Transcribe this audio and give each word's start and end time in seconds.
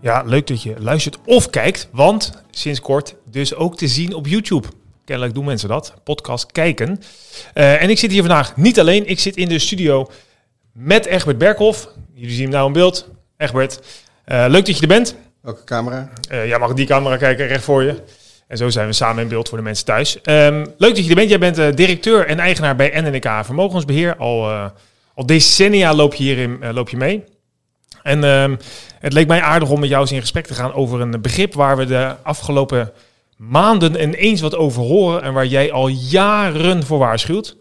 Ja, 0.00 0.22
leuk 0.22 0.46
dat 0.46 0.62
je 0.62 0.74
luistert 0.78 1.18
of 1.24 1.50
kijkt, 1.50 1.88
want 1.92 2.32
sinds 2.50 2.80
kort 2.80 3.14
dus 3.30 3.54
ook 3.54 3.76
te 3.76 3.88
zien 3.88 4.14
op 4.14 4.26
YouTube. 4.26 4.68
Kennelijk 5.04 5.34
doen 5.34 5.44
mensen 5.44 5.68
dat, 5.68 5.94
podcast 6.04 6.52
kijken. 6.52 7.00
Uh, 7.54 7.82
en 7.82 7.90
ik 7.90 7.98
zit 7.98 8.10
hier 8.10 8.20
vandaag 8.20 8.56
niet 8.56 8.80
alleen, 8.80 9.06
ik 9.06 9.18
zit 9.18 9.36
in 9.36 9.48
de 9.48 9.58
studio 9.58 10.10
met 10.72 11.06
Egbert 11.06 11.38
Berkhoff. 11.38 11.88
Jullie 12.14 12.34
zien 12.34 12.42
hem 12.42 12.52
nou 12.52 12.66
in 12.66 12.72
beeld. 12.72 13.08
Egbert, 13.36 13.80
uh, 14.26 14.44
leuk 14.48 14.66
dat 14.66 14.74
je 14.76 14.82
er 14.82 14.88
bent. 14.88 15.16
Welke 15.40 15.64
camera? 15.64 16.10
Uh, 16.30 16.46
jij 16.46 16.58
mag 16.58 16.74
die 16.74 16.86
camera 16.86 17.16
kijken, 17.16 17.46
recht 17.46 17.64
voor 17.64 17.82
je. 17.82 18.02
En 18.46 18.56
zo 18.56 18.68
zijn 18.68 18.86
we 18.86 18.92
samen 18.92 19.22
in 19.22 19.28
beeld 19.28 19.48
voor 19.48 19.58
de 19.58 19.64
mensen 19.64 19.84
thuis. 19.84 20.18
Um, 20.24 20.74
leuk 20.76 20.94
dat 20.94 21.04
je 21.04 21.08
er 21.10 21.14
bent. 21.14 21.28
Jij 21.28 21.38
bent 21.38 21.76
directeur 21.76 22.26
en 22.26 22.38
eigenaar 22.38 22.76
bij 22.76 23.00
NNK 23.00 23.44
Vermogensbeheer. 23.44 24.16
Al, 24.16 24.50
al 25.14 25.26
decennia 25.26 25.94
loop 25.94 26.14
je 26.14 26.24
hierin 26.24 26.72
loop 26.72 26.88
je 26.88 26.96
mee. 26.96 27.24
En 28.02 28.24
um, 28.24 28.58
het 28.98 29.12
leek 29.12 29.26
mij 29.26 29.42
aardig 29.42 29.70
om 29.70 29.80
met 29.80 29.88
jou 29.88 30.00
eens 30.00 30.12
in 30.12 30.20
gesprek 30.20 30.46
te 30.46 30.54
gaan 30.54 30.72
over 30.72 31.00
een 31.00 31.20
begrip 31.20 31.54
waar 31.54 31.76
we 31.76 31.84
de 31.84 32.14
afgelopen 32.22 32.92
maanden 33.36 34.02
ineens 34.02 34.40
wat 34.40 34.56
over 34.56 34.82
horen 34.82 35.22
en 35.22 35.32
waar 35.32 35.46
jij 35.46 35.72
al 35.72 35.88
jaren 35.88 36.82
voor 36.82 36.98
waarschuwt. 36.98 37.56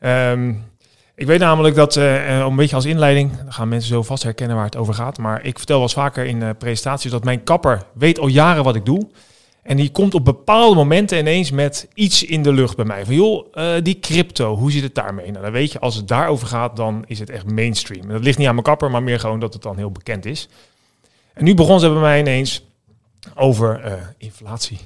Um, 0.00 0.68
ik 1.14 1.26
weet 1.26 1.38
namelijk 1.38 1.74
dat, 1.74 1.96
uh, 1.96 2.38
een 2.38 2.56
beetje 2.56 2.76
als 2.76 2.84
inleiding, 2.84 3.36
dan 3.36 3.52
gaan 3.52 3.68
mensen 3.68 3.88
zo 3.88 4.02
vast 4.02 4.22
herkennen 4.22 4.56
waar 4.56 4.64
het 4.64 4.76
over 4.76 4.94
gaat. 4.94 5.18
Maar 5.18 5.44
ik 5.44 5.56
vertel 5.56 5.74
wel 5.76 5.84
eens 5.84 5.94
vaker 5.94 6.24
in 6.24 6.40
uh, 6.40 6.48
presentaties 6.58 7.10
dat 7.10 7.24
mijn 7.24 7.44
kapper 7.44 7.82
weet 7.92 8.18
al 8.18 8.26
jaren 8.26 8.64
wat 8.64 8.76
ik 8.76 8.84
doe. 8.84 9.08
En 9.62 9.76
die 9.76 9.90
komt 9.90 10.14
op 10.14 10.24
bepaalde 10.24 10.74
momenten 10.74 11.18
ineens 11.18 11.50
met 11.50 11.88
iets 11.94 12.24
in 12.24 12.42
de 12.42 12.52
lucht 12.52 12.76
bij 12.76 12.84
mij. 12.84 13.04
Van 13.04 13.14
joh, 13.14 13.46
die 13.82 13.98
crypto, 14.00 14.56
hoe 14.56 14.72
zit 14.72 14.82
het 14.82 14.94
daarmee? 14.94 15.30
Nou, 15.30 15.42
dan 15.42 15.52
weet 15.52 15.72
je, 15.72 15.78
als 15.78 15.94
het 15.94 16.08
daarover 16.08 16.46
gaat, 16.46 16.76
dan 16.76 17.04
is 17.06 17.18
het 17.18 17.30
echt 17.30 17.50
mainstream. 17.50 18.02
En 18.02 18.12
dat 18.12 18.24
ligt 18.24 18.38
niet 18.38 18.46
aan 18.46 18.54
mijn 18.54 18.66
kapper, 18.66 18.90
maar 18.90 19.02
meer 19.02 19.20
gewoon 19.20 19.40
dat 19.40 19.52
het 19.52 19.62
dan 19.62 19.76
heel 19.76 19.90
bekend 19.90 20.26
is. 20.26 20.48
En 21.34 21.44
nu 21.44 21.54
begon 21.54 21.80
ze 21.80 21.88
bij 21.88 22.00
mij 22.00 22.18
ineens 22.18 22.64
over 23.34 23.84
uh, 23.84 23.92
inflatie. 24.18 24.78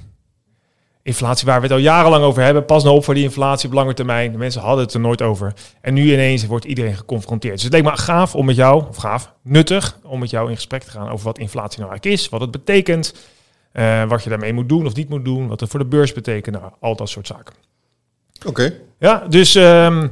Inflatie 1.01 1.45
waar 1.47 1.57
we 1.57 1.63
het 1.63 1.71
al 1.71 1.81
jarenlang 1.81 2.23
over 2.23 2.43
hebben. 2.43 2.65
Pas 2.65 2.83
nou 2.83 2.95
op 2.95 3.03
voor 3.03 3.13
die 3.13 3.23
inflatie 3.23 3.67
op 3.67 3.73
lange 3.73 3.93
termijn. 3.93 4.31
De 4.31 4.37
mensen 4.37 4.61
hadden 4.61 4.85
het 4.85 4.93
er 4.93 4.99
nooit 4.99 5.21
over. 5.21 5.53
En 5.81 5.93
nu 5.93 6.13
ineens 6.13 6.45
wordt 6.45 6.65
iedereen 6.65 6.95
geconfronteerd. 6.95 7.53
Dus 7.53 7.63
het 7.63 7.73
leek 7.73 7.83
me 7.83 7.97
gaaf 7.97 8.35
om 8.35 8.45
met 8.45 8.55
jou, 8.55 8.87
of 8.87 8.95
gaaf, 8.95 9.33
nuttig, 9.41 9.99
om 10.03 10.19
met 10.19 10.29
jou 10.29 10.49
in 10.49 10.55
gesprek 10.55 10.83
te 10.83 10.89
gaan 10.89 11.09
over 11.09 11.25
wat 11.25 11.39
inflatie 11.39 11.79
nou 11.79 11.91
eigenlijk 11.91 12.21
is, 12.21 12.29
wat 12.29 12.41
het 12.41 12.51
betekent, 12.51 13.15
uh, 13.73 14.03
wat 14.03 14.23
je 14.23 14.29
daarmee 14.29 14.53
moet 14.53 14.69
doen 14.69 14.85
of 14.85 14.95
niet 14.95 15.09
moet 15.09 15.25
doen, 15.25 15.47
wat 15.47 15.59
het 15.59 15.69
voor 15.69 15.79
de 15.79 15.85
beurs 15.85 16.13
betekent, 16.13 16.59
nou, 16.59 16.71
al 16.79 16.95
dat 16.95 17.09
soort 17.09 17.27
zaken. 17.27 17.55
Oké. 18.37 18.47
Okay. 18.47 18.79
Ja, 18.99 19.25
dus 19.29 19.55
um, 19.55 20.11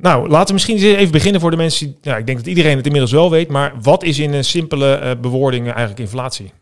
nou, 0.00 0.28
laten 0.28 0.46
we 0.46 0.52
misschien 0.52 0.96
even 0.96 1.12
beginnen 1.12 1.40
voor 1.40 1.50
de 1.50 1.56
mensen. 1.56 1.96
Ja, 2.02 2.16
ik 2.16 2.26
denk 2.26 2.38
dat 2.38 2.46
iedereen 2.46 2.76
het 2.76 2.84
inmiddels 2.84 3.12
wel 3.12 3.30
weet, 3.30 3.48
maar 3.48 3.74
wat 3.82 4.02
is 4.02 4.18
in 4.18 4.32
een 4.32 4.44
simpele 4.44 5.00
uh, 5.02 5.20
bewoording 5.20 5.66
eigenlijk 5.66 5.98
inflatie? 5.98 6.52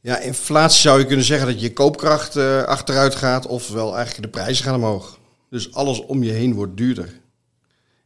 Ja, 0.00 0.18
inflatie 0.18 0.80
zou 0.80 0.98
je 0.98 1.06
kunnen 1.06 1.24
zeggen 1.24 1.46
dat 1.46 1.60
je 1.60 1.72
koopkracht 1.72 2.36
uh, 2.36 2.62
achteruit 2.62 3.14
gaat, 3.14 3.46
ofwel 3.46 3.96
eigenlijk 3.96 4.22
de 4.22 4.40
prijzen 4.40 4.64
gaan 4.64 4.74
omhoog. 4.74 5.18
Dus 5.50 5.74
alles 5.74 6.00
om 6.00 6.22
je 6.22 6.32
heen 6.32 6.54
wordt 6.54 6.76
duurder. 6.76 7.20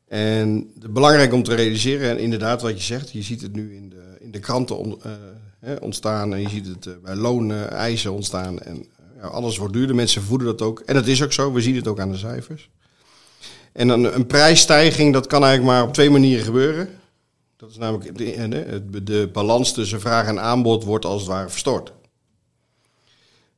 En 0.08 0.72
belangrijk 0.91 1.32
om 1.32 1.42
te 1.42 1.54
realiseren, 1.54 2.10
en 2.10 2.18
inderdaad 2.18 2.62
wat 2.62 2.76
je 2.76 2.84
zegt, 2.84 3.12
je 3.12 3.22
ziet 3.22 3.42
het 3.42 3.52
nu 3.52 3.74
in 3.74 3.88
de, 3.88 4.16
in 4.20 4.30
de 4.30 4.38
kranten 4.38 4.98
uh, 5.06 5.72
ontstaan 5.80 6.34
en 6.34 6.41
je 6.41 6.48
ziet 6.48 6.66
het 6.66 6.86
uh, 6.86 6.94
bij 7.02 7.14
looneisen 7.14 8.12
ontstaan. 8.12 8.58
En 8.58 8.86
ja, 9.20 9.26
alles 9.26 9.56
wordt 9.56 9.72
duurder, 9.72 9.96
mensen 9.96 10.22
voeden 10.22 10.46
dat 10.46 10.62
ook. 10.62 10.80
En 10.80 10.94
dat 10.94 11.06
is 11.06 11.22
ook 11.22 11.32
zo, 11.32 11.52
we 11.52 11.60
zien 11.60 11.76
het 11.76 11.88
ook 11.88 12.00
aan 12.00 12.12
de 12.12 12.18
cijfers. 12.18 12.70
En 13.76 13.88
een, 13.88 14.14
een 14.14 14.26
prijsstijging, 14.26 15.12
dat 15.12 15.26
kan 15.26 15.44
eigenlijk 15.44 15.76
maar 15.76 15.87
op 15.87 15.94
twee 15.94 16.10
manieren 16.10 16.44
gebeuren. 16.44 16.88
Dat 17.56 17.70
is 17.70 17.76
namelijk 17.76 18.19
de, 18.19 19.03
de, 19.03 19.28
balans 19.32 19.72
tussen 19.72 20.00
vraag 20.00 20.26
en 20.26 20.41
aanbod 20.41 20.84
wordt 20.84 21.04
als 21.04 21.20
het 21.20 21.31
ware 21.31 21.48
verstoord. 21.48 21.92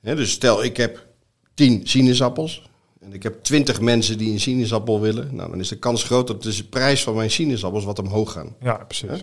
He, 0.00 0.14
dus 0.14 0.30
stel, 0.30 0.64
ik 0.64 0.76
heb 0.76 1.06
tien 1.54 1.80
sinaasappels 1.84 2.68
en 3.00 3.12
ik 3.12 3.22
heb 3.22 3.42
twintig 3.42 3.80
mensen 3.80 4.18
die 4.18 4.32
een 4.32 4.40
sinaasappel 4.40 5.00
willen. 5.00 5.34
Nou, 5.34 5.50
dan 5.50 5.60
is 5.60 5.68
de 5.68 5.78
kans 5.78 6.02
groot 6.02 6.26
dat 6.26 6.42
de 6.42 6.64
prijs 6.70 7.02
van 7.02 7.14
mijn 7.14 7.30
sinaasappels 7.30 7.84
wat 7.84 7.98
omhoog 7.98 8.32
gaan. 8.32 8.54
Ja, 8.60 8.74
precies. 8.74 9.08
He? 9.08 9.18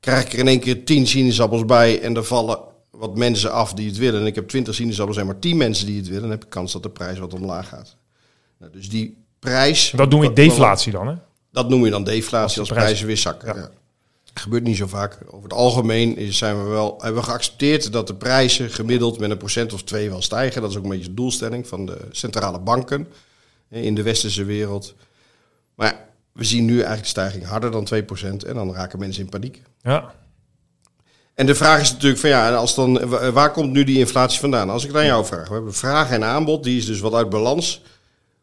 Krijg 0.00 0.24
ik 0.24 0.32
er 0.32 0.38
in 0.38 0.48
één 0.48 0.60
keer 0.60 0.84
tien 0.84 1.06
sinaasappels 1.06 1.64
bij 1.64 2.00
en 2.00 2.16
er 2.16 2.24
vallen 2.24 2.58
wat 2.90 3.16
mensen 3.16 3.52
af 3.52 3.74
die 3.74 3.88
het 3.88 3.98
willen. 3.98 4.20
En 4.20 4.26
ik 4.26 4.34
heb 4.34 4.48
twintig 4.48 4.74
sinaasappels 4.74 5.16
en 5.16 5.26
maar 5.26 5.38
tien 5.38 5.56
mensen 5.56 5.86
die 5.86 5.96
het 5.96 6.06
willen. 6.06 6.22
Dan 6.22 6.30
heb 6.30 6.44
ik 6.44 6.50
kans 6.50 6.72
dat 6.72 6.82
de 6.82 6.90
prijs 6.90 7.18
wat 7.18 7.34
omlaag 7.34 7.68
gaat. 7.68 7.96
Nou, 8.58 8.72
dus 8.72 8.88
die 8.88 9.21
prijs... 9.42 9.92
Dat 9.96 10.10
noem 10.10 10.22
je 10.22 10.32
deflatie 10.32 10.92
dan, 10.92 11.08
hè? 11.08 11.14
Dat 11.52 11.68
noem 11.68 11.84
je 11.84 11.90
dan 11.90 12.04
deflatie 12.04 12.60
als, 12.60 12.70
als 12.70 12.78
prijzen 12.78 13.06
weer 13.06 13.16
zakken. 13.16 13.54
Ja. 13.54 13.60
Ja. 13.60 13.70
Gebeurt 14.34 14.62
niet 14.62 14.76
zo 14.76 14.86
vaak. 14.86 15.18
Over 15.26 15.42
het 15.42 15.52
algemeen 15.52 16.32
zijn 16.32 16.62
we 16.64 16.68
wel, 16.68 16.94
hebben 16.98 17.20
we 17.22 17.28
geaccepteerd 17.28 17.92
dat 17.92 18.06
de 18.06 18.14
prijzen 18.14 18.70
gemiddeld 18.70 19.18
met 19.18 19.30
een 19.30 19.36
procent 19.36 19.72
of 19.72 19.82
twee 19.82 20.10
wel 20.10 20.22
stijgen. 20.22 20.62
Dat 20.62 20.70
is 20.70 20.76
ook 20.76 20.82
een 20.82 20.90
beetje 20.90 21.08
de 21.08 21.14
doelstelling 21.14 21.68
van 21.68 21.86
de 21.86 21.98
centrale 22.10 22.58
banken 22.58 23.08
in 23.68 23.94
de 23.94 24.02
westerse 24.02 24.44
wereld. 24.44 24.94
Maar 25.74 26.06
we 26.32 26.44
zien 26.44 26.64
nu 26.64 26.72
eigenlijk 26.72 27.02
de 27.02 27.08
stijging 27.08 27.44
harder 27.44 27.70
dan 27.70 27.88
2% 27.94 28.46
en 28.46 28.54
dan 28.54 28.74
raken 28.74 28.98
mensen 28.98 29.22
in 29.22 29.28
paniek. 29.28 29.62
Ja. 29.82 30.14
En 31.34 31.46
de 31.46 31.54
vraag 31.54 31.80
is 31.80 31.92
natuurlijk 31.92 32.20
van 32.20 32.30
ja, 32.30 32.54
als 32.54 32.74
dan, 32.74 33.08
waar 33.32 33.52
komt 33.52 33.72
nu 33.72 33.84
die 33.84 33.98
inflatie 33.98 34.40
vandaan? 34.40 34.70
Als 34.70 34.82
ik 34.82 34.88
het 34.88 34.98
aan 34.98 35.06
jou 35.06 35.24
vraag. 35.24 35.48
We 35.48 35.54
hebben 35.54 35.74
vraag 35.74 36.10
en 36.10 36.24
aanbod, 36.24 36.64
die 36.64 36.78
is 36.78 36.86
dus 36.86 37.00
wat 37.00 37.14
uit 37.14 37.30
balans. 37.30 37.82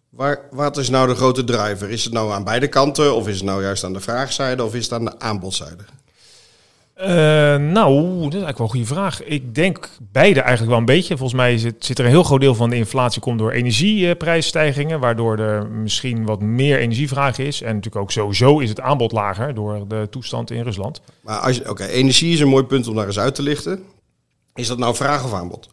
Waar, 0.09 0.40
wat 0.52 0.78
is 0.78 0.90
nou 0.90 1.08
de 1.08 1.16
grote 1.16 1.44
driver? 1.44 1.90
Is 1.90 2.03
het 2.03 2.14
nou 2.14 2.31
aan 2.31 2.44
beide 2.44 2.68
kanten 2.68 3.16
of 3.16 3.28
is 3.28 3.36
het 3.36 3.46
nou 3.46 3.62
juist 3.62 3.84
aan 3.84 3.94
de 3.94 4.00
vraagzijde 4.00 4.64
of 4.64 4.75
is 4.75 4.84
het 4.84 4.94
aan 4.94 5.06
de 5.06 5.20
aanbodzijde? 5.20 5.84
Uh, 7.02 7.08
nou, 7.72 8.03
dat 8.03 8.34
is 8.34 8.42
eigenlijk 8.42 8.58
wel 8.58 8.68
een 8.68 8.74
goede 8.74 8.86
vraag. 8.86 9.24
Ik 9.24 9.56
denk 9.56 9.90
beide 10.12 10.40
eigenlijk 10.40 10.70
wel 10.70 10.80
een 10.80 10.86
beetje. 10.86 11.18
Volgens 11.18 11.40
mij 11.40 11.58
zit, 11.58 11.86
zit 11.86 12.00
er 12.00 12.06
een 12.06 12.12
heel 12.12 12.24
groot 12.24 12.40
deel 12.40 12.56
van 12.56 12.70
de 12.70 12.75
inflatie 12.75 13.22
komt 13.22 13.40
door 13.40 13.52
energieprijsstijgingen, 13.52 15.00
waardoor 15.00 15.38
er 15.38 15.68
misschien 15.68 16.26
wat 16.26 16.41
meer 16.41 16.80
energievraag 16.80 17.38
is. 17.38 17.62
En 17.62 17.76
natuurlijk 17.76 18.03
ook 18.03 18.12
sowieso 18.12 18.59
is 18.59 18.70
het 18.70 18.80
aanbod 18.80 19.12
lager 19.12 19.53
door 19.53 19.88
de 19.88 20.08
toestand 20.09 20.52
in 20.52 20.64
Rusland. 20.64 21.02
Maar 21.22 21.38
als 21.38 21.59
oké, 21.59 21.70
okay, 21.70 21.88
energie 21.88 22.34
is 22.34 22.40
een 22.40 22.47
mooi 22.47 22.64
punt 22.64 22.88
om 22.88 22.96
daar 22.96 23.08
eens 23.08 23.20
uit 23.20 23.36
te 23.36 23.41
lichten. 23.41 23.84
Is 24.56 24.68
dat 24.68 24.78
nou 24.78 24.96
vraag 24.96 25.24
of 25.24 25.34
aanbod? 25.34 25.70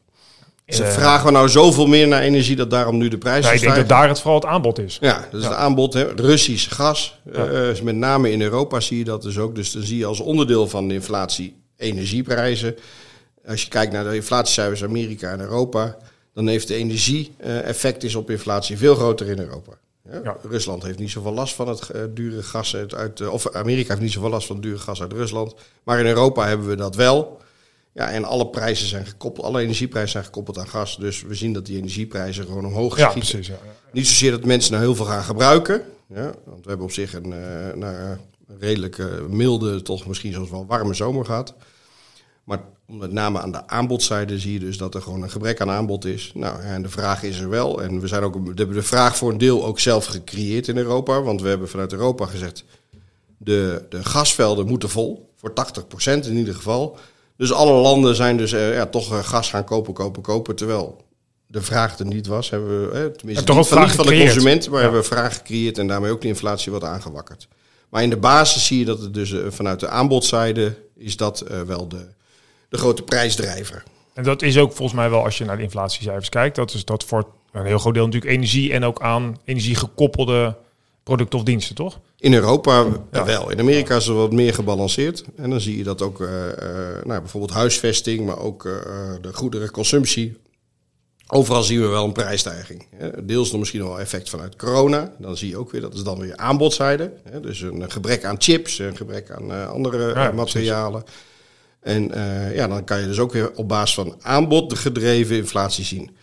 Ze 0.67 0.83
uh, 0.83 0.89
vragen 0.89 1.27
we 1.27 1.33
nou 1.33 1.49
zoveel 1.49 1.87
meer 1.87 2.09
naar 2.09 2.23
energie 2.23 2.57
dat 2.57 2.71
daarom 2.71 2.97
nu 2.97 3.09
de 3.09 3.19
prijs 3.19 3.45
ja, 3.45 3.53
Ik 3.53 3.61
denk 3.61 3.75
dat 3.75 3.89
daar 3.89 4.09
het 4.09 4.21
vooral 4.21 4.41
het 4.41 4.49
aanbod 4.49 4.79
is. 4.79 4.99
Ja, 5.01 5.29
dus 5.31 5.43
ja. 5.43 5.49
het 5.49 5.59
aanbod, 5.59 5.93
hè, 5.93 6.05
Russisch 6.17 6.75
gas. 6.75 7.21
Ja. 7.33 7.51
Uh, 7.51 7.81
met 7.81 7.97
name 7.97 8.31
in 8.31 8.43
Europa 8.43 8.81
zie 8.81 8.99
je 8.99 9.05
dat 9.05 9.23
dus 9.23 9.39
ook. 9.39 9.55
Dus 9.55 9.73
dan 9.73 9.83
zie 9.83 9.99
je 9.99 10.07
als 10.07 10.21
onderdeel 10.21 10.69
van 10.69 10.89
de 10.89 10.95
inflatie 10.95 11.57
energieprijzen. 11.77 12.77
Als 13.47 13.63
je 13.63 13.69
kijkt 13.69 13.93
naar 13.93 14.05
de 14.05 14.15
inflatiecijfers 14.15 14.85
Amerika 14.85 15.31
en 15.31 15.41
Europa, 15.41 15.97
dan 16.35 16.47
heeft 16.47 16.69
de 16.69 16.75
energie-effect 16.75 18.03
is 18.05 18.15
op 18.15 18.31
inflatie 18.31 18.79
veel 18.79 18.95
groter 18.95 19.29
in 19.29 19.39
Europa. 19.39 19.73
Ja? 20.11 20.21
Ja. 20.25 20.37
Rusland 20.49 20.83
heeft 20.83 20.99
niet 20.99 21.11
zoveel 21.11 21.33
last 21.33 21.55
van 21.55 21.69
het 21.69 21.89
uh, 21.95 22.03
dure 22.15 22.43
gas 22.43 22.77
uit, 22.77 22.95
uit 22.95 23.29
of 23.29 23.53
Amerika 23.53 23.89
heeft 23.89 24.01
niet 24.01 24.13
zoveel 24.13 24.31
last 24.31 24.47
van 24.47 24.57
het 24.57 24.65
dure 24.65 24.79
gas 24.79 25.01
uit 25.01 25.13
Rusland. 25.13 25.55
Maar 25.83 25.99
in 25.99 26.07
Europa 26.07 26.47
hebben 26.47 26.69
we 26.69 26.77
dat 26.77 26.95
wel. 26.95 27.41
Ja, 27.97 28.11
en 28.11 28.25
alle 28.25 28.47
prijzen 28.47 28.87
zijn 28.89 29.07
gekoppeld, 29.07 29.47
alle 29.47 29.61
energieprijzen 29.61 30.11
zijn 30.11 30.25
gekoppeld 30.25 30.59
aan 30.59 30.69
gas. 30.69 30.97
Dus 30.97 31.23
we 31.23 31.35
zien 31.35 31.53
dat 31.53 31.67
die 31.67 31.77
energieprijzen 31.77 32.45
gewoon 32.45 32.67
omhoog 32.67 32.99
ja, 32.99 33.11
schieten. 33.11 33.31
Precies, 33.31 33.47
ja. 33.47 33.59
Niet 33.93 34.07
zozeer 34.07 34.31
dat 34.31 34.45
mensen 34.45 34.73
nou 34.73 34.85
heel 34.85 34.95
veel 34.95 35.05
gaan 35.05 35.23
gebruiken. 35.23 35.83
Ja, 36.15 36.35
want 36.45 36.63
we 36.63 36.69
hebben 36.69 36.87
op 36.87 36.93
zich 36.93 37.15
een, 37.15 37.27
uh, 37.27 37.75
nou, 37.75 37.95
een 37.95 38.59
redelijk 38.59 38.99
uh, 38.99 39.07
milde, 39.29 39.83
toch 39.83 40.07
misschien 40.07 40.33
zelfs 40.33 40.51
wel 40.51 40.67
warme 40.67 40.95
zomer 40.95 41.25
gehad. 41.25 41.55
Maar 42.45 42.61
met 42.87 43.13
name 43.13 43.41
aan 43.41 43.53
de 43.53 43.67
aanbodzijde 43.67 44.39
zie 44.39 44.53
je 44.53 44.59
dus 44.59 44.77
dat 44.77 44.95
er 44.95 45.03
gewoon 45.03 45.23
een 45.23 45.31
gebrek 45.31 45.61
aan 45.61 45.71
aanbod 45.71 46.05
is. 46.05 46.33
Nou, 46.35 46.61
en 46.61 46.83
de 46.83 46.89
vraag 46.89 47.23
is 47.23 47.41
er 47.41 47.49
wel. 47.49 47.83
En 47.83 48.01
we, 48.01 48.07
zijn 48.07 48.23
ook, 48.23 48.35
we 48.35 48.53
hebben 48.55 48.77
de 48.77 48.83
vraag 48.83 49.17
voor 49.17 49.31
een 49.31 49.39
deel 49.39 49.65
ook 49.65 49.81
zelf 49.81 50.07
gecreëerd 50.07 50.69
in 50.69 50.77
Europa. 50.77 51.23
Want 51.23 51.43
we 51.43 51.49
hebben 51.49 51.69
vanuit 51.69 51.93
Europa 51.93 52.27
gezegd, 52.27 52.65
de, 53.37 53.87
de 53.89 54.05
gasvelden 54.05 54.67
moeten 54.67 54.91
vol. 54.91 55.33
Voor 55.37 55.53
80% 56.05 56.27
in 56.27 56.37
ieder 56.37 56.55
geval. 56.55 56.99
Dus 57.37 57.53
alle 57.53 57.73
landen 57.73 58.15
zijn 58.15 58.37
dus 58.37 58.53
uh, 58.53 58.75
ja, 58.75 58.87
toch 58.87 59.13
uh, 59.13 59.19
gas 59.19 59.51
gaan 59.51 59.65
kopen, 59.65 59.95
kopen, 59.95 60.23
kopen. 60.23 60.57
Terwijl 60.57 61.05
de 61.47 61.63
vraag 61.63 61.99
er 61.99 62.07
niet 62.07 62.27
was. 62.27 62.51
Hebben 62.51 62.91
we, 62.91 62.99
eh, 62.99 63.05
tenminste 63.05 63.45
toch 63.45 63.57
niet, 63.57 63.67
van, 63.67 63.83
niet 63.83 63.91
van 63.91 64.07
de 64.07 64.19
consument, 64.19 64.69
maar 64.69 64.77
ja. 64.77 64.83
hebben 64.83 65.01
we 65.01 65.07
vraag 65.07 65.35
gecreëerd 65.35 65.79
en 65.79 65.87
daarmee 65.87 66.11
ook 66.11 66.21
de 66.21 66.29
inflatie 66.29 66.73
wat 66.73 66.85
aangewakkerd. 66.85 67.49
Maar 67.89 68.03
in 68.03 68.11
de 68.11 68.17
basis 68.17 68.67
zie 68.67 68.79
je 68.79 68.85
dat 68.85 69.01
het 69.01 69.15
dus 69.15 69.31
uh, 69.31 69.47
vanuit 69.49 69.81
de 69.81 69.89
aanbodzijde 69.89 70.75
is 70.97 71.17
dat 71.17 71.45
uh, 71.51 71.61
wel 71.61 71.89
de, 71.89 72.07
de 72.69 72.79
grote 72.79 73.03
prijsdrijver. 73.03 73.83
En 74.15 74.23
dat 74.23 74.43
is 74.43 74.59
ook 74.59 74.73
volgens 74.73 74.99
mij 74.99 75.11
wel, 75.11 75.25
als 75.25 75.39
je 75.39 75.45
naar 75.45 75.57
de 75.57 75.63
inflatiecijfers 75.63 76.29
kijkt, 76.29 76.57
dat 76.57 76.75
is 76.75 76.85
dat 76.85 77.05
voor 77.05 77.27
een 77.53 77.67
heel 77.67 77.79
groot 77.79 77.95
deel 77.95 78.05
natuurlijk 78.05 78.33
energie 78.33 78.73
en 78.73 78.85
ook 78.85 79.01
aan 79.01 79.39
energie 79.45 79.75
gekoppelde 79.75 80.57
producten 81.07 81.39
of 81.39 81.45
diensten, 81.45 81.75
toch? 81.75 82.01
In 82.19 82.35
Europa 82.35 82.87
wel. 83.11 83.51
In 83.51 83.61
Amerika 83.61 83.97
is 83.97 84.07
het 84.07 84.17
wat 84.17 84.33
meer 84.33 84.55
gebalanceerd. 84.55 85.25
En 85.37 85.51
dan 85.51 85.61
zie 85.61 85.77
je 85.77 85.85
dat 85.85 86.03
ook 86.03 86.21
uh, 86.21 86.29
nou, 87.05 87.21
bijvoorbeeld 87.21 87.53
huisvesting, 87.53 88.27
maar 88.27 88.39
ook 88.39 88.65
uh, 88.65 88.73
de 89.21 89.33
goederenconsumptie. 89.33 90.37
Overal 91.29 91.63
zien 91.63 91.81
we 91.81 91.87
wel 91.87 92.05
een 92.05 92.13
prijsstijging. 92.13 92.87
Deels 93.23 93.51
nog 93.51 93.59
misschien 93.59 93.83
wel 93.83 94.01
effect 94.01 94.29
vanuit 94.29 94.57
corona. 94.57 95.13
Dan 95.19 95.37
zie 95.37 95.49
je 95.49 95.57
ook 95.57 95.71
weer, 95.71 95.81
dat 95.81 95.95
is 95.95 96.03
dan 96.03 96.19
weer 96.19 96.37
aanbodzijde. 96.37 97.13
Dus 97.43 97.61
een 97.61 97.91
gebrek 97.91 98.25
aan 98.25 98.37
chips, 98.39 98.79
een 98.79 98.97
gebrek 98.97 99.31
aan 99.31 99.69
andere 99.69 100.33
materialen. 100.33 101.05
En 101.81 102.11
ja, 102.55 102.69
dan 102.69 102.85
kan 102.85 103.01
je 103.01 103.07
dus 103.07 103.19
ook 103.19 103.33
weer 103.33 103.53
op 103.55 103.69
basis 103.69 103.95
van 103.95 104.17
aanbod 104.21 104.79
gedreven 104.79 105.37
inflatie 105.37 105.85
zien. 105.85 106.17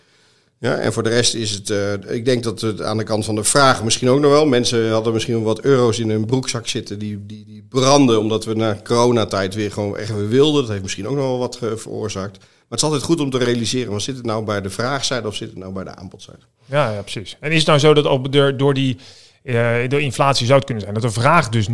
Ja, 0.64 0.76
en 0.76 0.92
voor 0.92 1.02
de 1.02 1.08
rest 1.08 1.34
is 1.34 1.50
het, 1.50 1.70
uh, 1.70 1.92
ik 1.92 2.24
denk 2.24 2.42
dat 2.42 2.60
het 2.60 2.82
aan 2.82 2.96
de 2.96 3.04
kant 3.04 3.24
van 3.24 3.34
de 3.34 3.44
vraag 3.44 3.84
misschien 3.84 4.08
ook 4.08 4.20
nog 4.20 4.30
wel. 4.30 4.46
Mensen 4.46 4.90
hadden 4.90 5.12
misschien 5.12 5.34
wel 5.34 5.42
wat 5.42 5.60
euro's 5.60 5.98
in 5.98 6.10
hun 6.10 6.26
broekzak 6.26 6.68
zitten 6.68 6.98
die, 6.98 7.26
die, 7.26 7.44
die 7.44 7.66
branden 7.68 8.18
omdat 8.18 8.44
we 8.44 8.54
na 8.54 8.78
coronatijd 8.84 9.54
weer 9.54 9.72
gewoon 9.72 9.96
echt 9.96 10.14
weer 10.14 10.28
wilden. 10.28 10.60
Dat 10.60 10.70
heeft 10.70 10.82
misschien 10.82 11.08
ook 11.08 11.16
nog 11.16 11.24
wel 11.24 11.38
wat 11.38 11.58
veroorzaakt. 11.58 12.38
Maar 12.38 12.48
het 12.68 12.78
is 12.78 12.84
altijd 12.84 13.02
goed 13.02 13.20
om 13.20 13.30
te 13.30 13.38
realiseren, 13.38 13.90
maar 13.90 14.00
zit 14.00 14.16
het 14.16 14.26
nou 14.26 14.44
bij 14.44 14.60
de 14.60 14.70
vraagzijde 14.70 15.28
of 15.28 15.34
zit 15.34 15.48
het 15.48 15.58
nou 15.58 15.72
bij 15.72 15.84
de 15.84 15.94
aanbodzijde? 15.94 16.42
Ja, 16.64 16.90
ja 16.90 17.00
precies. 17.00 17.36
En 17.40 17.50
is 17.50 17.58
het 17.58 17.66
nou 17.66 17.78
zo 17.78 17.94
dat 17.94 18.06
ook 18.06 18.58
door, 18.58 18.74
die 18.74 18.96
uh, 19.42 19.88
door 19.88 20.00
inflatie 20.00 20.46
zou 20.46 20.56
het 20.56 20.66
kunnen 20.66 20.84
zijn 20.84 20.94
dat 20.94 21.02
de 21.02 21.20
vraag 21.20 21.48
dus 21.48 21.66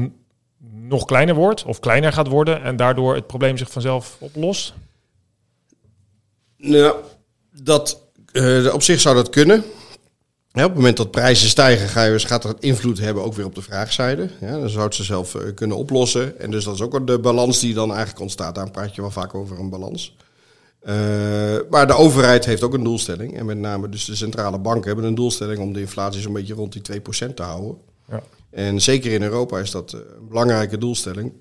nog 0.73 1.05
kleiner 1.05 1.35
wordt 1.35 1.65
of 1.65 1.81
kleiner 1.81 2.13
gaat 2.13 2.29
worden 2.29 2.63
en 2.63 2.77
daardoor 2.77 3.15
het 3.15 3.27
probleem 3.27 3.57
zich 3.57 3.71
vanzelf 3.71 4.17
oplost? 4.21 4.75
Nou, 6.57 6.95
dat 7.63 8.09
uh, 8.33 8.75
op 8.75 8.83
zich 8.83 9.01
zou 9.01 9.15
dat 9.15 9.31
kunnen. 9.31 9.65
Ja, 10.53 10.63
op 10.63 10.69
het 10.69 10.79
moment 10.79 10.97
dat 10.97 11.11
prijzen 11.11 11.49
stijgen, 11.49 11.89
ga 11.89 12.05
je, 12.05 12.19
gaat 12.19 12.43
dat 12.43 12.61
invloed 12.61 12.99
hebben 12.99 13.25
ook 13.25 13.35
weer 13.35 13.45
op 13.45 13.55
de 13.55 13.63
vraagzijde. 13.63 14.31
Ja, 14.41 14.59
dan 14.59 14.69
zou 14.69 14.85
het 14.85 14.95
ze 14.95 15.05
zelf 15.05 15.35
uh, 15.35 15.43
kunnen 15.55 15.77
oplossen. 15.77 16.41
En 16.41 16.51
dus 16.51 16.65
dat 16.65 16.75
is 16.75 16.81
ook 16.81 17.07
de 17.07 17.19
balans 17.19 17.61
die 17.61 17.75
dan 17.75 17.89
eigenlijk 17.89 18.21
ontstaat. 18.21 18.55
Daar 18.55 18.71
praat 18.71 18.95
je 18.95 19.01
wel 19.01 19.11
vaak 19.11 19.35
over 19.35 19.59
een 19.59 19.71
balans. 19.71 20.17
Uh, 20.83 20.95
maar 21.71 21.87
de 21.87 21.95
overheid 21.95 22.45
heeft 22.45 22.63
ook 22.63 22.75
een 22.75 22.85
doelstelling. 22.85 23.39
En 23.39 23.47
met 23.47 23.59
name 23.59 23.89
dus 23.89 24.05
de 24.05 24.17
centrale 24.17 24.59
banken 24.59 24.87
hebben 24.87 25.05
een 25.05 25.15
doelstelling 25.15 25.59
om 25.59 25.73
de 25.73 25.81
inflatie 25.81 26.21
zo'n 26.21 26.33
beetje 26.33 26.55
rond 26.55 26.73
die 26.73 27.01
2% 27.29 27.35
te 27.35 27.43
houden. 27.43 27.77
Ja. 28.09 28.23
En 28.51 28.81
zeker 28.81 29.13
in 29.13 29.23
Europa 29.23 29.59
is 29.59 29.71
dat 29.71 29.93
een 29.93 30.29
belangrijke 30.29 30.79
doelstelling. 30.79 31.33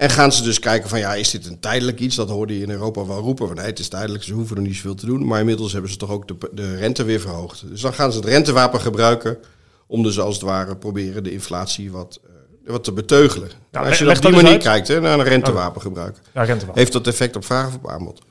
En 0.00 0.10
gaan 0.10 0.32
ze 0.32 0.42
dus 0.42 0.58
kijken 0.58 0.88
van 0.88 0.98
ja, 0.98 1.14
is 1.14 1.30
dit 1.30 1.46
een 1.46 1.60
tijdelijk 1.60 2.00
iets? 2.00 2.16
Dat 2.16 2.28
hoorde 2.28 2.56
je 2.56 2.62
in 2.62 2.70
Europa 2.70 3.06
wel 3.06 3.18
roepen. 3.18 3.46
Van 3.46 3.56
nee, 3.56 3.66
het 3.66 3.78
is 3.78 3.88
tijdelijk, 3.88 4.24
ze 4.24 4.32
hoeven 4.32 4.56
er 4.56 4.62
niet 4.62 4.74
zoveel 4.74 4.94
te 4.94 5.06
doen. 5.06 5.26
Maar 5.26 5.40
inmiddels 5.40 5.72
hebben 5.72 5.90
ze 5.90 5.96
toch 5.96 6.10
ook 6.10 6.28
de, 6.28 6.36
de 6.52 6.76
rente 6.76 7.04
weer 7.04 7.20
verhoogd. 7.20 7.68
Dus 7.68 7.80
dan 7.80 7.92
gaan 7.92 8.12
ze 8.12 8.18
het 8.18 8.26
rentewapen 8.26 8.80
gebruiken 8.80 9.38
om 9.86 10.02
dus 10.02 10.20
als 10.20 10.34
het 10.34 10.44
ware 10.44 10.76
proberen 10.76 11.24
de 11.24 11.32
inflatie 11.32 11.92
wat, 11.92 12.20
uh, 12.24 12.70
wat 12.72 12.84
te 12.84 12.92
beteugelen. 12.92 13.50
Als 13.72 13.98
je 13.98 14.10
op 14.10 14.22
die 14.22 14.30
manier 14.30 14.58
kijkt, 14.58 14.88
hè, 14.88 15.00
naar 15.00 15.18
een 15.18 15.24
rentewapen 15.24 15.80
gebruiken. 15.80 16.22
Ja, 16.34 16.42
rentewapen. 16.42 16.80
Heeft 16.80 16.92
dat 16.92 17.06
effect 17.06 17.36
op 17.36 17.44
vraag 17.44 17.66
of 17.66 17.74
op 17.74 17.88
aanbod? 17.88 18.22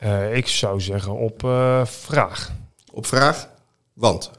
Uh, 0.00 0.36
ik 0.36 0.48
zou 0.48 0.80
zeggen 0.80 1.12
op 1.12 1.42
uh, 1.42 1.86
vraag. 1.86 2.52
Op 2.92 3.06
vraag? 3.06 3.48
Want? 3.92 4.30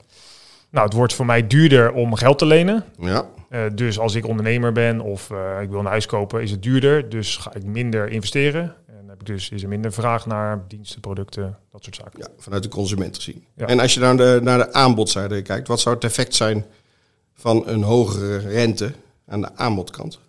Nou, 0.75 0.88
het 0.88 0.95
wordt 0.95 1.13
voor 1.13 1.25
mij 1.25 1.48
duurder 1.48 1.92
om 1.92 2.16
geld 2.16 2.38
te 2.38 2.45
lenen. 2.45 2.83
Ja. 3.00 3.25
Uh, 3.50 3.62
dus 3.75 4.00
als 4.00 4.16
ik 4.16 4.27
ondernemer 4.27 4.72
ben 4.72 5.01
of 5.01 5.30
uh, 5.30 5.62
ik 5.62 5.69
wil 5.69 5.80
een 5.80 5.86
huis 5.86 6.06
kopen, 6.06 6.42
is 6.42 6.51
het 6.51 6.63
duurder. 6.63 7.10
Dus 7.10 7.38
ga 7.38 7.54
ik 7.54 7.63
minder 7.63 8.10
investeren. 8.10 8.75
En 8.88 9.06
heb 9.07 9.19
ik 9.19 9.25
dus 9.25 9.50
is 9.50 9.63
er 9.63 9.69
minder 9.69 9.94
vraag 9.94 10.25
naar 10.25 10.63
diensten, 10.68 11.01
producten, 11.01 11.57
dat 11.72 11.83
soort 11.83 11.95
zaken. 11.95 12.19
Ja, 12.19 12.27
vanuit 12.38 12.63
de 12.63 12.69
consument 12.69 13.16
gezien. 13.16 13.45
Ja. 13.56 13.66
En 13.66 13.80
als 13.80 13.94
je 13.94 14.00
naar 14.00 14.18
de, 14.18 14.39
naar 14.44 14.57
de 14.57 14.74
aanbodzijde 14.74 15.42
kijkt, 15.42 15.68
wat 15.68 15.80
zou 15.80 15.95
het 15.95 16.04
effect 16.04 16.36
zijn 16.36 16.66
van 17.33 17.63
een 17.66 17.83
hogere 17.83 18.38
rente 18.38 18.92
aan 19.28 19.42
de 19.42 19.50
aanbodkant? 19.56 20.19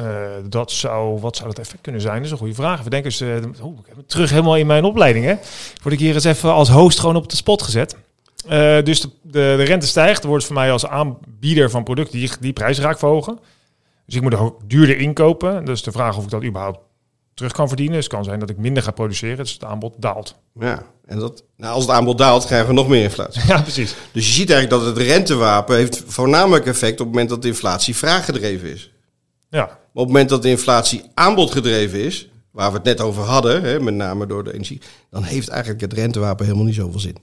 Uh, 0.00 0.26
dat 0.48 0.70
zou, 0.70 1.20
wat 1.20 1.36
zou 1.36 1.48
het 1.48 1.58
effect 1.58 1.82
kunnen 1.82 2.00
zijn? 2.00 2.16
Dat 2.16 2.24
is 2.24 2.30
een 2.30 2.38
goede 2.38 2.54
vraag. 2.54 2.82
We 2.82 2.90
denken 2.90 3.10
eens, 3.10 3.60
oh, 3.60 3.78
ik 3.78 3.86
heb 3.86 3.96
het 3.96 4.08
terug 4.08 4.30
helemaal 4.30 4.56
in 4.56 4.66
mijn 4.66 4.84
opleiding. 4.84 5.24
Hè? 5.24 5.34
Word 5.82 5.94
ik 5.94 6.00
hier 6.00 6.14
eens 6.14 6.24
even 6.24 6.52
als 6.52 6.68
host 6.68 7.00
gewoon 7.00 7.16
op 7.16 7.28
de 7.28 7.36
spot 7.36 7.62
gezet. 7.62 7.96
Uh, 8.50 8.82
dus 8.82 9.00
de, 9.00 9.08
de, 9.22 9.54
de, 9.56 9.62
rente 9.62 9.86
stijgt, 9.86 10.24
wordt 10.24 10.44
voor 10.44 10.54
mij 10.54 10.72
als 10.72 10.86
aanbieder 10.86 11.70
van 11.70 11.84
producten 11.84 12.18
die, 12.18 12.30
die 12.40 12.52
prijs 12.52 12.78
raak 12.78 12.98
verhogen. 12.98 13.38
Dus 14.06 14.14
ik 14.14 14.22
moet 14.22 14.32
er 14.32 14.40
ook 14.40 14.60
duurder 14.66 14.98
inkopen. 14.98 15.64
Dus 15.64 15.82
de 15.82 15.92
vraag 15.92 16.16
of 16.16 16.24
ik 16.24 16.30
dat 16.30 16.44
überhaupt 16.44 16.78
terug 17.34 17.52
kan 17.52 17.68
verdienen. 17.68 17.94
Dus 17.94 18.04
het 18.04 18.14
kan 18.14 18.24
zijn 18.24 18.40
dat 18.40 18.50
ik 18.50 18.56
minder 18.56 18.82
ga 18.82 18.90
produceren, 18.90 19.36
dus 19.36 19.52
het 19.52 19.64
aanbod 19.64 19.94
daalt. 19.98 20.34
Ja, 20.60 20.82
en 21.06 21.18
dat, 21.18 21.44
nou, 21.56 21.74
als 21.74 21.86
het 21.86 21.92
aanbod 21.92 22.18
daalt, 22.18 22.46
krijgen 22.46 22.68
we 22.68 22.74
nog 22.74 22.88
meer 22.88 23.02
inflatie. 23.02 23.42
Ja, 23.52 23.62
precies. 23.62 23.94
Dus 24.12 24.26
je 24.26 24.32
ziet 24.32 24.50
eigenlijk 24.50 24.82
dat 24.82 24.96
het 24.96 25.06
rentewapen 25.06 25.76
heeft 25.76 26.02
voornamelijk 26.06 26.66
effect 26.66 26.92
op 26.92 26.98
het 26.98 27.08
moment 27.08 27.28
dat 27.28 27.42
de 27.42 27.48
inflatie 27.48 27.96
vraaggedreven 27.96 28.72
is. 28.72 28.92
Ja. 29.48 29.64
Maar 29.64 30.02
op 30.02 30.04
het 30.04 30.06
moment 30.06 30.28
dat 30.28 30.42
de 30.42 30.48
inflatie 30.48 31.02
aanbodgedreven 31.14 32.00
is, 32.00 32.28
waar 32.50 32.70
we 32.70 32.76
het 32.76 32.84
net 32.84 33.00
over 33.00 33.22
hadden, 33.22 33.62
hè, 33.62 33.80
met 33.80 33.94
name 33.94 34.26
door 34.26 34.44
de 34.44 34.54
energie, 34.54 34.80
dan 35.10 35.22
heeft 35.22 35.48
eigenlijk 35.48 35.80
het 35.80 35.92
rentewapen 35.92 36.44
helemaal 36.44 36.66
niet 36.66 36.74
zoveel 36.74 37.00
zin. 37.00 37.16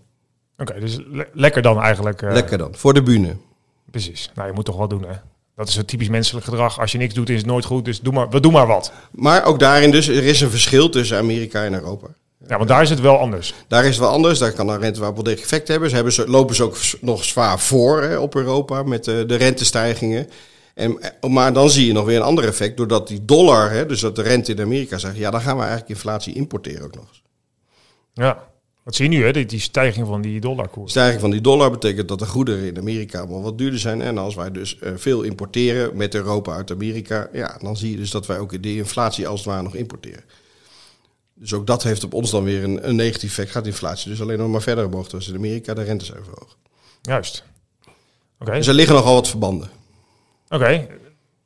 Oké, 0.58 0.80
dus 0.80 1.00
lekker 1.34 1.62
dan 1.62 1.82
eigenlijk. 1.82 2.22
Uh, 2.22 2.32
lekker 2.32 2.58
dan, 2.58 2.76
voor 2.76 2.94
de 2.94 3.04
bühne. 3.04 3.36
Precies. 3.92 4.32
Nou, 4.36 4.48
je 4.48 4.54
moet 4.54 4.66
toch 4.66 4.78
wel 4.78 4.88
doen, 4.88 5.06
hè? 5.08 5.16
Dat 5.56 5.68
is 5.68 5.76
een 5.76 5.86
typisch 5.86 6.10
menselijk 6.10 6.46
gedrag. 6.46 6.80
Als 6.80 6.92
je 6.92 6.98
niks 6.98 7.14
doet, 7.14 7.30
is 7.30 7.38
het 7.38 7.46
nooit 7.46 7.66
goed. 7.66 7.86
Dus 7.86 8.00
doe 8.00 8.14
maar, 8.14 8.30
we 8.30 8.40
doen 8.40 8.52
maar 8.52 8.68
wat. 8.68 8.92
Maar 9.12 9.46
ook 9.46 9.60
daarin 9.60 9.92
dus, 9.92 10.08
er 10.08 10.24
is 10.24 10.42
een 10.42 10.50
verschil 10.50 10.90
tussen 10.90 11.18
Amerika 11.18 11.64
en 11.64 11.74
Europa. 11.74 12.08
Ja, 12.48 12.58
want 12.58 12.70
daar 12.70 12.82
is 12.82 12.90
het 12.90 13.00
wel 13.00 13.18
anders. 13.18 13.54
Daar 13.68 13.84
is 13.84 13.90
het 13.90 14.00
wel 14.00 14.10
anders. 14.10 14.40
Daar 14.40 14.52
kan 14.52 14.70
een 14.70 14.80
rentewapen 14.80 15.24
wel 15.24 15.34
effect 15.34 15.68
hebben. 15.68 15.90
Ze 15.90 15.96
hebben, 15.96 16.30
lopen 16.30 16.56
ze 16.56 16.64
ook 16.64 16.78
nog 17.02 17.24
zwaar 17.24 17.60
voor 17.60 18.02
hè, 18.02 18.18
op 18.18 18.36
Europa 18.36 18.84
met 18.84 19.04
de, 19.04 19.24
de 19.28 19.36
rentestijgingen. 19.36 20.30
En, 20.74 21.00
maar 21.30 21.54
dan 21.54 21.70
zie 21.70 21.88
je 21.88 21.94
nog 21.94 22.06
weer 22.06 22.16
een 22.16 22.22
ander 22.22 22.48
effect. 22.48 22.78
Doordat 22.78 23.08
die 23.08 23.26
dollar, 23.26 23.72
hè, 23.72 23.86
dus 23.86 24.00
dat 24.00 24.16
de 24.16 24.22
rente 24.22 24.52
in 24.52 24.62
Amerika 24.62 24.98
zegt... 24.98 25.18
ja, 25.18 25.32
dan 25.32 25.42
gaan 25.42 25.56
we 25.56 25.62
eigenlijk 25.62 25.90
inflatie 25.92 26.34
importeren 26.34 26.84
ook 26.84 26.96
nog 26.96 27.08
eens. 27.08 27.22
Ja, 28.14 28.44
wat 28.84 28.96
zie 28.96 29.10
je 29.10 29.18
nu, 29.18 29.24
hè? 29.24 29.32
Die, 29.32 29.46
die 29.46 29.60
stijging 29.60 30.08
van 30.08 30.22
die 30.22 30.40
dollarkoers. 30.40 30.92
Stijging 30.92 31.22
van 31.22 31.32
die 31.32 31.42
dollar 31.42 31.72
betekent 31.72 32.08
dat 32.08 32.20
de 32.20 32.26
goederen 32.26 32.68
in 32.68 32.78
Amerika 32.78 33.20
allemaal 33.20 33.42
wat 33.42 33.58
duurder 33.58 33.80
zijn. 33.80 34.02
En 34.02 34.18
als 34.18 34.36
wij 34.36 34.52
dus 34.52 34.78
uh, 34.84 34.92
veel 34.96 35.22
importeren 35.22 35.98
met 35.98 36.16
Europa 36.16 36.54
uit 36.54 36.72
Amerika, 36.72 37.30
ja, 37.34 37.58
dan 37.62 37.78
zie 37.78 37.92
je 37.92 37.98
dus 37.98 38.12
dat 38.12 38.26
wij 38.26 38.40
ook 38.40 38.64
de 38.64 38.76
inflatie 38.76 39.28
als 39.28 39.40
het 39.40 39.50
ware 39.50 39.62
nog 39.62 39.76
importeren. 39.76 40.24
Dus 41.34 41.54
ook 41.54 41.68
dat 41.68 41.84
heeft 41.84 42.04
op 42.04 42.14
ons 42.14 42.32
dan 42.32 42.44
weer 42.44 42.64
een, 42.64 42.88
een 42.88 42.96
negatief 42.96 43.30
effect. 43.30 43.52
Gaat 43.52 43.66
inflatie 43.66 44.10
dus 44.10 44.22
alleen 44.22 44.38
nog 44.38 44.50
maar 44.50 44.62
verder 44.62 44.86
omhoog, 44.86 45.08
terwijl 45.08 45.30
in 45.30 45.38
Amerika 45.38 45.74
de 45.74 45.84
rente 45.84 46.06
zijn 46.06 46.24
verhoogd. 46.24 46.58
Juist. 47.02 47.44
Oké. 48.40 48.52
Dus 48.52 48.68
er 48.68 48.74
liggen 48.74 48.96
nogal 48.96 49.14
wat 49.14 49.30
verbanden. 49.30 49.70
Oké, 50.50 50.88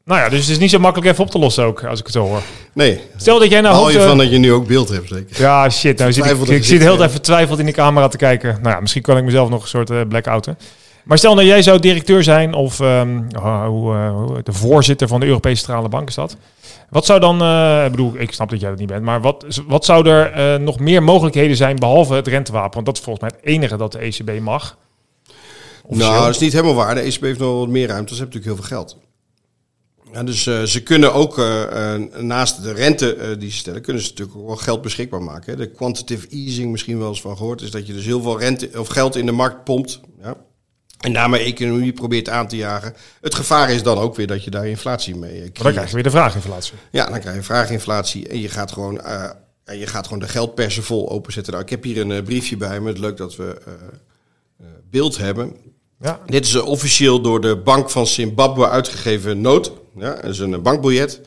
nou 0.06 0.22
ja, 0.22 0.30
dus 0.30 0.40
het 0.40 0.50
is 0.50 0.58
niet 0.58 0.70
zo 0.70 0.80
makkelijk 0.80 1.12
even 1.12 1.24
op 1.24 1.30
te 1.30 1.40
lossen 1.40 1.64
ook, 1.64 1.84
als 1.84 2.00
ik 2.00 2.06
het 2.06 2.16
zo 2.16 2.28
hoor. 2.28 2.42
Nee. 2.74 3.02
Stel 3.16 3.40
dat 3.40 3.50
jij 3.50 3.62
nou... 3.62 3.76
Hou 3.76 3.92
je 3.92 4.02
van 4.02 4.18
dat 4.18 4.32
je 4.32 4.38
nu 4.38 4.52
ook 4.52 4.68
beeld 4.68 4.90
hebt, 4.90 5.08
zeker? 5.08 5.42
Ja, 5.42 5.70
shit. 5.70 5.98
Nou 5.98 6.14
zit 6.14 6.26
ik, 6.26 6.48
ik 6.48 6.64
zit 6.64 6.82
heel 6.82 7.04
even 7.04 7.22
twijfeld 7.22 7.60
in 7.60 7.66
de 7.66 7.72
camera 7.72 8.08
te 8.08 8.18
kijken. 8.18 8.58
Nou 8.62 8.76
ja, 8.76 8.80
misschien 8.80 9.02
kan 9.02 9.18
ik 9.18 9.24
mezelf 9.24 9.50
nog 9.50 9.62
een 9.62 9.68
soort 9.68 9.90
uh, 9.90 10.02
blackouten. 10.08 10.58
Maar 11.04 11.18
stel 11.18 11.36
dat 11.36 11.46
jij 11.46 11.62
zou 11.62 11.80
directeur 11.80 12.24
zijn 12.24 12.54
of 12.54 12.80
um, 12.80 13.28
uh, 13.36 13.68
de 14.44 14.54
voorzitter 14.54 15.08
van 15.08 15.20
de 15.20 15.26
Europese 15.26 15.64
Centrale 15.64 15.90
Bank 15.90 16.08
is 16.08 16.16
dat. 16.16 16.38
Wat 16.90 17.06
zou 17.06 17.20
dan, 17.20 17.42
uh, 17.42 17.86
ik 17.86 17.92
bedoel, 17.92 18.14
ik 18.18 18.32
snap 18.32 18.50
dat 18.50 18.60
jij 18.60 18.70
dat 18.70 18.80
niet 18.80 18.88
bent, 18.88 19.04
maar 19.04 19.22
wat, 19.22 19.46
wat 19.68 19.86
zou 19.86 20.10
er 20.10 20.62
nog 20.62 20.80
meer 20.80 21.04
mogelijkheden 21.04 21.56
zijn 21.56 21.76
behalve 21.76 22.14
het 22.14 22.28
rentewapen? 22.28 22.74
Want 22.74 22.86
dat 22.86 22.98
is 22.98 23.04
volgens 23.04 23.30
mij 23.30 23.40
het 23.40 23.50
enige 23.50 23.78
dat 23.78 23.92
de 23.92 23.98
ECB 23.98 24.40
mag. 24.40 24.78
Officieel. 25.84 26.12
Nou, 26.12 26.26
dat 26.26 26.36
is 26.36 26.42
niet 26.42 26.54
helemaal 26.54 26.76
waar. 26.76 26.96
De 26.96 27.02
ECB 27.02 27.22
heeft 27.22 27.40
nog 27.40 27.60
wat 27.60 27.68
meer 27.68 27.88
ruimte. 27.88 28.16
Ze 28.16 28.22
hebben 28.22 28.40
natuurlijk 28.40 28.46
heel 28.46 28.68
veel 28.68 28.78
geld. 28.78 28.98
Ja, 30.12 30.24
dus 30.24 30.46
uh, 30.46 30.64
ze 30.64 30.84
kunnen 30.84 31.14
ook 31.14 31.38
uh, 31.38 31.94
naast 32.20 32.64
de 32.64 32.74
rente 32.74 33.36
die 33.40 33.52
ze 33.52 33.58
stellen, 33.58 33.82
kunnen 33.82 34.02
ze 34.02 34.10
natuurlijk 34.10 34.38
ook 34.38 34.48
wel 34.48 34.56
geld 34.56 34.82
beschikbaar 34.82 35.24
maken. 35.24 35.52
Hè. 35.52 35.58
De 35.58 35.72
quantitative 35.72 36.28
easing, 36.28 36.72
misschien 36.72 37.00
wel 37.00 37.10
eens 37.10 37.22
van 37.22 37.38
gehoord, 37.38 37.62
is 37.62 37.72
dat 37.72 37.88
je 37.88 37.94
dus 37.94 38.06
heel 38.06 38.22
veel 38.22 38.40
rente 38.40 38.70
of 38.76 38.88
geld 38.88 39.16
in 39.16 39.26
de 39.26 39.32
markt 39.32 39.64
pompt. 39.64 40.00
Ja. 40.22 40.38
En 41.00 41.14
daarmee 41.14 41.44
economie 41.44 41.94
probeert 41.94 42.30
aan 42.30 42.48
te 42.48 42.56
jagen. 42.56 42.94
Het 43.22 43.36
gevaar 43.36 43.72
is 43.72 43.84
dan 43.84 43.98
ook 43.98 44.16
weer 44.16 44.28
dat 44.28 44.44
je 44.44 44.50
daar 44.50 44.68
inflatie 44.68 45.16
mee 45.16 45.32
krijgt. 45.32 45.64
Dan 45.64 45.72
krijg 45.72 45.88
je 45.88 45.94
weer 45.94 46.04
de 46.04 46.10
vraaginflatie. 46.10 46.74
Ja, 46.92 47.10
dan 47.10 47.20
krijg 47.20 47.36
je 47.36 47.44
vraaginflatie 47.44 48.28
en 48.28 48.40
je 48.40 48.50
gaat 48.50 48.72
gewoon, 48.72 49.02
en 49.64 49.78
je 49.78 49.88
gaat 49.88 50.06
gewoon 50.06 50.20
de 50.20 50.28
geldpersen 50.28 50.84
vol 50.84 51.10
openzetten. 51.10 51.54
Nou, 51.54 51.66
ik 51.66 51.72
heb 51.72 51.84
hier 51.84 52.10
een 52.10 52.24
briefje 52.24 52.58
bij 52.58 52.80
me. 52.80 52.88
Het 52.88 53.00
leuk 53.00 53.18
dat 53.18 53.36
we 53.36 53.62
beeld 54.90 55.18
hebben. 55.18 55.56
Ja. 56.00 56.20
Dit 56.26 56.46
is 56.46 56.56
officieel 56.56 57.22
door 57.22 57.42
de 57.42 57.58
Bank 57.58 57.90
van 57.90 58.08
Zimbabwe 58.08 58.70
uitgegeven 58.70 59.42
noot. 59.42 59.72
Ja, 59.98 60.16
dat 60.16 60.32
is 60.32 60.40
een 60.40 60.62
bankbiljet 60.62 61.22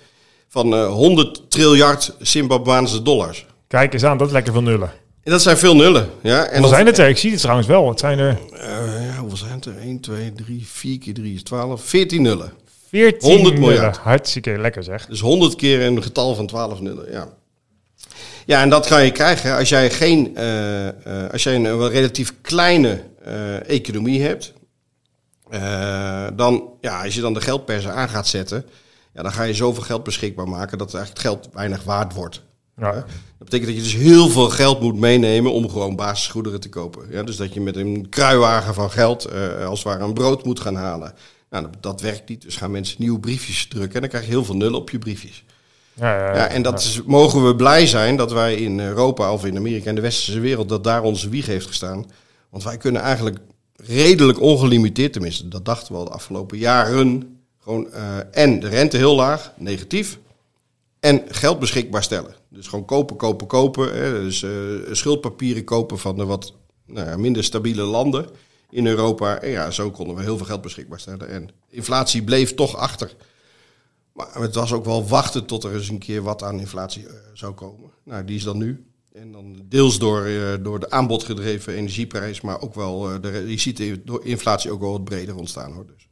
van 0.48 0.74
uh, 0.74 0.88
100 0.88 1.50
triljard 1.50 2.14
Zimbabwaanse 2.18 3.02
dollars. 3.02 3.46
Kijk 3.68 3.92
eens 3.92 4.04
aan, 4.04 4.18
dat 4.18 4.26
is 4.26 4.32
lekker 4.32 4.52
veel 4.52 4.62
nullen. 4.62 4.90
En 5.28 5.34
dat 5.34 5.42
zijn 5.42 5.56
veel 5.56 5.76
nullen. 5.76 6.10
Ja. 6.22 6.44
En 6.44 6.50
hoeveel 6.50 6.68
zijn 6.68 6.86
het 6.86 6.98
er? 6.98 7.08
Ik 7.08 7.16
zie 7.16 7.30
het 7.30 7.40
trouwens 7.40 7.68
wel. 7.68 7.88
Het 7.88 7.98
zijn 7.98 8.18
er... 8.18 8.38
Uh, 8.52 8.60
ja, 9.06 9.18
hoeveel 9.18 9.36
zijn 9.36 9.52
het 9.52 9.64
er? 9.64 9.78
1, 9.78 10.00
2, 10.00 10.32
3, 10.32 10.66
4 10.66 10.98
keer 10.98 11.14
3 11.14 11.34
is 11.34 11.42
12. 11.42 11.82
14 11.82 12.22
nullen. 12.22 12.52
14 12.88 13.30
100 13.30 13.58
miljard. 13.58 13.96
Hartstikke 13.96 14.58
lekker 14.58 14.82
zeg. 14.82 15.06
Dus 15.06 15.20
100 15.20 15.54
keer 15.54 15.82
een 15.82 16.02
getal 16.02 16.34
van 16.34 16.46
12 16.46 16.80
nullen, 16.80 17.10
ja. 17.10 17.28
Ja, 18.46 18.62
en 18.62 18.68
dat 18.68 18.86
kan 18.86 19.04
je 19.04 19.10
krijgen 19.10 19.56
als 19.56 19.68
jij, 19.68 19.90
geen, 19.90 20.36
uh, 20.38 20.88
als 21.32 21.42
jij 21.42 21.54
een, 21.54 21.88
relatief 21.88 22.34
kleine 22.40 23.00
economie 23.66 24.22
hebt. 24.22 24.52
Dan, 26.36 26.70
ja, 26.80 27.04
als 27.04 27.14
je 27.14 27.20
dan 27.20 27.34
de 27.34 27.40
geldpersen 27.40 27.94
aan 27.94 28.08
gaat 28.08 28.26
zetten, 28.26 28.64
ja, 29.14 29.22
dan 29.22 29.32
ga 29.32 29.42
je 29.42 29.54
zoveel 29.54 29.82
geld 29.82 30.04
beschikbaar 30.04 30.48
maken 30.48 30.78
dat 30.78 30.94
eigenlijk 30.94 31.22
het 31.24 31.32
geld 31.32 31.54
weinig 31.54 31.84
waard 31.84 32.14
wordt. 32.14 32.42
Ja. 32.76 32.92
Dat 32.92 33.04
betekent 33.38 33.66
dat 33.66 33.76
je 33.76 33.82
dus 33.82 34.02
heel 34.02 34.28
veel 34.28 34.50
geld 34.50 34.80
moet 34.80 34.96
meenemen 34.96 35.52
om 35.52 35.70
gewoon 35.70 35.96
basisgoederen 35.96 36.60
te 36.60 36.68
kopen. 36.68 37.06
Ja, 37.10 37.22
dus 37.22 37.36
dat 37.36 37.54
je 37.54 37.60
met 37.60 37.76
een 37.76 38.08
kruiwagen 38.08 38.74
van 38.74 38.90
geld 38.90 39.32
als 39.64 39.84
het 39.84 39.88
ware 39.88 40.04
een 40.04 40.14
brood 40.14 40.44
moet 40.44 40.60
gaan 40.60 40.76
halen. 40.76 41.14
Nou, 41.50 41.64
dat, 41.64 41.82
dat, 41.82 42.00
werkt 42.00 42.28
niet. 42.28 42.42
Dus 42.42 42.56
gaan 42.56 42.70
mensen 42.70 42.96
nieuwe 42.98 43.20
briefjes 43.20 43.68
drukken 43.68 43.94
en 43.94 44.00
dan 44.00 44.08
krijg 44.08 44.24
je 44.24 44.30
heel 44.30 44.44
veel 44.44 44.56
nullen 44.56 44.80
op 44.80 44.90
je 44.90 44.98
briefjes. 44.98 45.44
Ja, 45.92 46.18
ja, 46.18 46.34
ja, 46.34 46.46
en 46.46 46.62
dat 46.62 46.80
is, 46.80 47.02
mogen 47.06 47.46
we 47.46 47.56
blij 47.56 47.86
zijn 47.86 48.16
dat 48.16 48.32
wij 48.32 48.54
in 48.54 48.80
Europa 48.80 49.32
of 49.32 49.44
in 49.44 49.56
Amerika 49.56 49.88
en 49.88 49.94
de 49.94 50.00
westerse 50.00 50.40
wereld, 50.40 50.68
dat 50.68 50.84
daar 50.84 51.02
onze 51.02 51.28
wieg 51.28 51.46
heeft 51.46 51.66
gestaan. 51.66 52.06
Want 52.50 52.64
wij 52.64 52.76
kunnen 52.76 53.02
eigenlijk 53.02 53.38
redelijk 53.84 54.40
ongelimiteerd, 54.40 55.12
tenminste, 55.12 55.48
dat 55.48 55.64
dachten 55.64 55.92
we 55.92 55.98
al 55.98 56.04
de 56.04 56.10
afgelopen 56.10 56.58
jaren, 56.58 57.38
gewoon 57.58 57.88
uh, 57.94 58.16
en 58.30 58.60
de 58.60 58.68
rente 58.68 58.96
heel 58.96 59.14
laag, 59.14 59.52
negatief, 59.56 60.18
en 61.00 61.22
geld 61.28 61.58
beschikbaar 61.58 62.02
stellen. 62.02 62.34
Dus 62.48 62.66
gewoon 62.66 62.84
kopen, 62.84 63.16
kopen, 63.16 63.46
kopen. 63.46 63.94
Hè, 63.94 64.12
dus 64.12 64.42
uh, 64.42 64.94
schuldpapieren 64.94 65.64
kopen 65.64 65.98
van 65.98 66.16
de 66.16 66.24
wat 66.24 66.54
nou 66.86 67.08
ja, 67.08 67.16
minder 67.16 67.44
stabiele 67.44 67.82
landen 67.82 68.26
in 68.70 68.86
Europa. 68.86 69.40
En 69.40 69.50
ja, 69.50 69.70
zo 69.70 69.90
konden 69.90 70.16
we 70.16 70.22
heel 70.22 70.36
veel 70.36 70.46
geld 70.46 70.60
beschikbaar 70.60 71.00
stellen. 71.00 71.28
En 71.28 71.50
inflatie 71.68 72.22
bleef 72.22 72.54
toch 72.54 72.76
achter. 72.76 73.14
Maar 74.12 74.34
het 74.34 74.54
was 74.54 74.72
ook 74.72 74.84
wel 74.84 75.06
wachten 75.06 75.46
tot 75.46 75.64
er 75.64 75.74
eens 75.74 75.88
een 75.88 75.98
keer 75.98 76.22
wat 76.22 76.42
aan 76.42 76.60
inflatie 76.60 77.02
uh, 77.02 77.10
zou 77.34 77.54
komen. 77.54 77.90
Nou, 78.04 78.24
die 78.24 78.36
is 78.36 78.42
dan 78.42 78.58
nu. 78.58 78.86
En 79.12 79.32
dan 79.32 79.62
deels 79.64 79.98
door, 79.98 80.26
uh, 80.26 80.54
door 80.60 80.80
de 80.80 80.90
aanbodgedreven 80.90 81.74
energieprijs, 81.74 82.40
maar 82.40 82.60
ook 82.60 82.74
wel, 82.74 83.12
uh, 83.12 83.20
de, 83.20 83.44
je 83.46 83.58
ziet 83.58 83.76
de 83.76 84.20
inflatie 84.22 84.70
ook 84.70 84.80
wel 84.80 84.92
wat 84.92 85.04
breder 85.04 85.36
ontstaan 85.36 85.72
hoor. 85.72 85.86
Dus. 85.86 86.08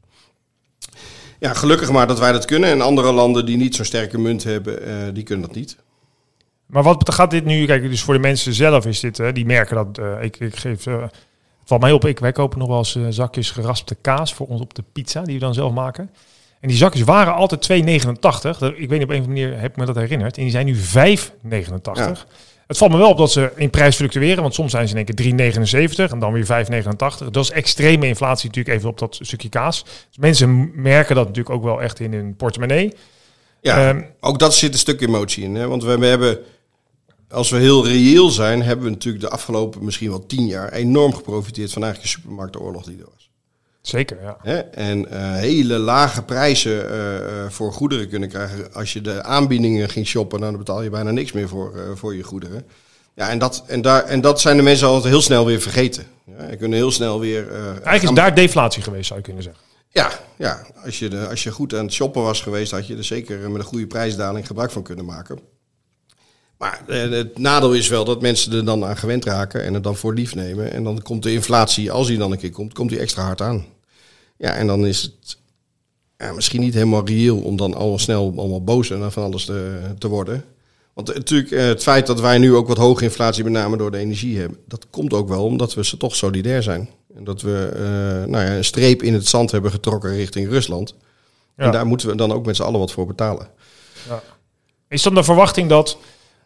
Ja, 1.39 1.55
gelukkig 1.55 1.91
maar 1.91 2.07
dat 2.07 2.19
wij 2.19 2.33
dat 2.33 2.45
kunnen. 2.45 2.71
En 2.71 2.81
andere 2.81 3.13
landen 3.13 3.47
die 3.47 3.57
niet 3.57 3.75
zo'n 3.75 3.85
sterke 3.85 4.19
munt 4.19 4.45
hebben, 4.45 5.15
die 5.15 5.23
kunnen 5.23 5.47
dat 5.47 5.57
niet. 5.57 5.77
Maar 6.67 6.83
wat 6.83 7.15
gaat 7.15 7.31
dit 7.31 7.45
nu, 7.45 7.67
kijk, 7.67 7.83
dus 7.83 8.03
voor 8.03 8.15
de 8.15 8.21
mensen 8.21 8.53
zelf 8.53 8.87
is 8.87 9.01
dit, 9.01 9.23
die 9.35 9.47
merken 9.47 9.77
dat, 9.77 10.23
ik, 10.23 10.41
ik 10.41 10.57
geef, 10.57 10.87
valt 11.65 11.81
mij 11.81 11.93
op, 11.93 12.05
ik, 12.05 12.19
wij 12.19 12.33
kopen 12.33 12.59
nog 12.59 12.69
wel 12.69 12.79
eens 12.79 13.17
zakjes 13.17 13.51
geraspte 13.51 13.95
kaas 13.95 14.35
voor 14.35 14.47
ons 14.47 14.61
op 14.61 14.75
de 14.75 14.85
pizza, 14.93 15.23
die 15.23 15.35
we 15.35 15.41
dan 15.41 15.55
zelf 15.55 15.73
maken. 15.73 16.11
En 16.61 16.69
die 16.69 16.77
zakjes 16.77 17.03
waren 17.03 17.35
altijd 17.35 17.85
2,89. 17.85 17.85
Ik 18.77 18.89
weet 18.89 18.91
niet, 18.91 19.03
op 19.03 19.11
een 19.11 19.21
of 19.21 19.27
andere 19.27 19.27
manier 19.27 19.61
heb 19.61 19.71
ik 19.71 19.77
me 19.77 19.87
dat 19.87 19.97
herinnerd. 19.97 20.37
En 20.37 20.43
die 20.43 20.53
zijn 20.53 20.67
nu 20.67 20.77
5,89. 20.77 20.83
Ja. 21.93 22.15
Het 22.67 22.79
valt 22.79 22.91
me 22.91 22.97
wel 22.97 23.11
op 23.11 23.19
dat 23.19 23.33
ze 23.33 23.53
in 23.57 23.71
prijs 23.71 23.97
fluctueren, 23.97 24.43
want 24.43 24.55
soms 24.55 24.71
zijn 24.71 24.89
ze 24.89 24.97
in 24.97 25.07
één 25.07 25.37
keer 25.37 25.53
3,79 26.09 26.13
en 26.13 26.19
dan 26.19 26.33
weer 26.33 26.45
5,89. 26.45 27.31
Dat 27.31 27.45
is 27.45 27.51
extreme 27.51 28.07
inflatie 28.07 28.47
natuurlijk 28.47 28.77
even 28.77 28.89
op 28.89 28.99
dat 28.99 29.19
stukje 29.21 29.49
kaas. 29.49 29.83
Dus 29.83 30.19
mensen 30.19 30.71
merken 30.75 31.15
dat 31.15 31.27
natuurlijk 31.27 31.55
ook 31.55 31.63
wel 31.63 31.83
echt 31.83 32.01
in 32.01 32.13
hun 32.13 32.37
portemonnee. 32.37 32.93
Ja, 33.61 33.89
um, 33.89 34.07
ook 34.21 34.39
dat 34.39 34.55
zit 34.55 34.73
een 34.73 34.79
stuk 34.79 35.01
emotie 35.01 35.45
in. 35.45 35.55
Hè? 35.55 35.69
Want 35.69 35.85
we 35.85 36.07
hebben, 36.07 36.39
als 37.31 37.51
we 37.51 37.57
heel 37.57 37.87
reëel 37.87 38.29
zijn, 38.29 38.63
hebben 38.63 38.85
we 38.85 38.91
natuurlijk 38.91 39.25
de 39.25 39.31
afgelopen 39.31 39.85
misschien 39.85 40.09
wel 40.09 40.27
tien 40.27 40.47
jaar 40.47 40.73
enorm 40.73 41.15
geprofiteerd 41.15 41.73
van 41.73 41.83
eigenlijk 41.83 42.13
de 42.13 42.21
supermarktenoorlog 42.21 42.85
die 42.85 42.99
er 42.99 43.09
was. 43.15 43.26
Zeker, 43.87 44.23
ja. 44.23 44.37
Hè? 44.43 44.59
En 44.59 44.99
uh, 45.13 45.35
hele 45.35 45.79
lage 45.79 46.23
prijzen 46.23 46.91
uh, 46.91 47.15
uh, 47.15 47.49
voor 47.49 47.73
goederen 47.73 48.09
kunnen 48.09 48.29
krijgen. 48.29 48.75
Als 48.75 48.93
je 48.93 49.01
de 49.01 49.23
aanbiedingen 49.23 49.89
ging 49.89 50.07
shoppen, 50.07 50.41
dan 50.41 50.57
betaal 50.57 50.83
je 50.83 50.91
bijna 50.91 51.11
niks 51.11 51.33
meer 51.33 51.49
voor, 51.49 51.73
voor 51.95 52.17
je 52.17 52.23
goederen. 52.23 52.67
Ja, 53.15 53.29
en 53.29 53.39
dat, 53.39 53.65
en, 53.67 53.83
daar, 53.83 54.05
en 54.05 54.21
dat 54.21 54.41
zijn 54.41 54.57
de 54.57 54.63
mensen 54.63 54.87
altijd 54.87 55.13
heel 55.13 55.23
snel 55.23 55.47
weer 55.47 55.61
vergeten. 55.61 56.05
Ja, 56.25 56.37
en 56.37 56.59
kunnen 56.59 56.79
heel 56.79 56.91
snel 56.91 57.21
weer... 57.21 57.53
Eigenlijk 57.53 58.03
is 58.03 58.11
daar 58.11 58.35
deflatie 58.35 58.83
geweest, 58.83 59.07
zou 59.07 59.19
je 59.19 59.25
kunnen 59.25 59.43
zeggen. 59.43 59.63
Ja, 59.89 60.11
ja. 60.37 60.67
Als, 60.85 60.99
je 60.99 61.09
de, 61.09 61.29
als 61.29 61.43
je 61.43 61.51
goed 61.51 61.75
aan 61.75 61.85
het 61.85 61.93
shoppen 61.93 62.23
was 62.23 62.41
geweest, 62.41 62.71
had 62.71 62.87
je 62.87 62.97
er 62.97 63.05
zeker 63.05 63.51
met 63.51 63.61
een 63.61 63.67
goede 63.67 63.87
prijsdaling 63.87 64.47
gebruik 64.47 64.71
van 64.71 64.83
kunnen 64.83 65.05
maken. 65.05 65.39
Maar 66.59 66.81
het 66.87 67.39
nadeel 67.39 67.73
is 67.73 67.89
wel 67.89 68.05
dat 68.05 68.21
mensen 68.21 68.53
er 68.53 68.65
dan 68.65 68.85
aan 68.85 68.97
gewend 68.97 69.25
raken 69.25 69.65
en 69.65 69.75
het 69.75 69.83
dan 69.83 69.97
voor 69.97 70.15
lief 70.15 70.35
nemen. 70.35 70.73
En 70.73 70.85
dan 70.85 71.03
komt 71.03 71.23
de 71.23 71.33
inflatie, 71.33 71.91
als 71.91 72.07
die 72.07 72.19
dan 72.19 72.33
een 72.33 72.39
keer 72.39 72.51
komt, 72.51 72.73
komt 72.73 72.91
die 72.91 72.99
extra 72.99 73.23
hard 73.23 73.41
aan. 73.41 73.75
Ja, 74.39 74.55
en 74.55 74.67
dan 74.67 74.87
is 74.87 75.03
het 75.03 75.39
ja, 76.17 76.33
misschien 76.33 76.61
niet 76.61 76.75
helemaal 76.75 77.07
reëel 77.07 77.39
om 77.39 77.57
dan 77.57 77.75
al 77.75 77.99
snel 77.99 78.33
allemaal 78.37 78.65
boos 78.65 78.91
en 78.91 79.13
van 79.13 79.23
alles 79.23 79.45
te, 79.45 79.81
te 79.99 80.09
worden. 80.09 80.45
Want 80.95 81.15
natuurlijk, 81.15 81.51
eh, 81.51 81.65
het 81.65 81.83
feit 81.83 82.07
dat 82.07 82.21
wij 82.21 82.39
nu 82.39 82.55
ook 82.55 82.69
wat 82.69 82.77
hoge 82.77 83.05
inflatie, 83.05 83.45
met 83.45 83.53
name 83.53 83.77
door 83.77 83.91
de 83.91 83.99
energie 83.99 84.39
hebben, 84.39 84.59
dat 84.67 84.87
komt 84.91 85.13
ook 85.13 85.29
wel 85.29 85.45
omdat 85.45 85.75
we 85.75 85.85
ze 85.85 85.97
toch 85.97 86.17
solidair 86.17 86.63
zijn. 86.63 86.89
En 87.17 87.25
dat 87.25 87.43
we 87.43 87.71
uh, 87.73 88.31
nou 88.31 88.45
ja, 88.45 88.57
een 88.57 88.65
streep 88.65 89.03
in 89.03 89.15
het 89.15 89.27
zand 89.27 89.51
hebben 89.51 89.71
getrokken 89.71 90.17
richting 90.17 90.49
Rusland. 90.49 90.95
Ja. 91.57 91.65
En 91.65 91.73
daar 91.73 91.87
moeten 91.87 92.09
we 92.09 92.17
dan 92.17 92.33
ook 92.33 92.47
met 92.47 92.57
z'n 92.57 92.63
allen 92.63 92.81
wat 92.81 92.93
voor 92.93 93.07
betalen. 93.07 93.49
Ja. 94.09 94.23
Is 94.89 95.03
dan 95.03 95.15
de 95.15 95.25
verwachting 95.25 95.69
dat. 95.69 95.99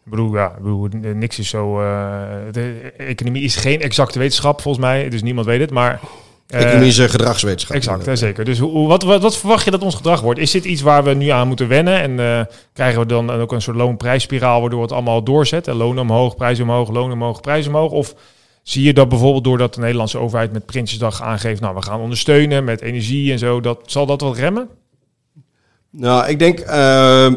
Ik 0.05 0.11
bedoel, 0.11 0.35
ja, 0.35 0.49
ik 0.49 0.61
bedoel, 0.61 0.87
niks 1.13 1.39
is 1.39 1.49
zo. 1.49 1.81
Uh, 1.81 2.37
de 2.51 2.93
economie 2.97 3.43
is 3.43 3.55
geen 3.55 3.81
exacte 3.81 4.19
wetenschap, 4.19 4.61
volgens 4.61 4.85
mij. 4.85 5.09
Dus 5.09 5.21
niemand 5.21 5.45
weet 5.45 5.59
het. 5.59 5.71
Maar 5.71 6.01
Economische 6.51 7.09
gedragswetenschap. 7.09 7.75
Exact, 7.75 8.19
zeker. 8.19 8.45
Dus 8.45 8.59
hoe, 8.59 8.87
wat, 8.87 9.03
wat, 9.03 9.21
wat, 9.21 9.37
verwacht 9.37 9.65
je 9.65 9.71
dat 9.71 9.81
ons 9.81 9.95
gedrag 9.95 10.21
wordt? 10.21 10.39
Is 10.39 10.51
dit 10.51 10.65
iets 10.65 10.81
waar 10.81 11.03
we 11.03 11.13
nu 11.13 11.27
aan 11.27 11.47
moeten 11.47 11.67
wennen? 11.67 12.01
En 12.01 12.11
uh, 12.11 12.41
krijgen 12.73 12.99
we 12.99 13.05
dan 13.05 13.31
ook 13.31 13.51
een 13.51 13.61
soort 13.61 13.77
loonprijsspiraal 13.77 14.61
waardoor 14.61 14.81
het 14.81 14.91
allemaal 14.91 15.23
doorzet? 15.23 15.67
Loon 15.67 15.99
omhoog, 15.99 16.35
prijs 16.35 16.59
omhoog, 16.59 16.89
loon 16.89 17.11
omhoog, 17.11 17.41
prijs 17.41 17.67
omhoog? 17.67 17.91
Of 17.91 18.15
zie 18.63 18.83
je 18.83 18.93
dat 18.93 19.09
bijvoorbeeld 19.09 19.43
doordat 19.43 19.73
de 19.73 19.79
Nederlandse 19.79 20.17
overheid 20.17 20.51
met 20.51 20.65
Prinsjesdag 20.65 21.21
aangeeft... 21.21 21.61
nou, 21.61 21.75
we 21.75 21.81
gaan 21.81 21.99
ondersteunen 21.99 22.63
met 22.63 22.81
energie 22.81 23.31
en 23.31 23.39
zo, 23.39 23.61
dat, 23.61 23.79
zal 23.85 24.05
dat 24.05 24.21
wat 24.21 24.37
remmen? 24.37 24.69
Nou, 25.89 26.27
ik 26.27 26.39
denk... 26.39 26.59
Uh, 26.59 27.33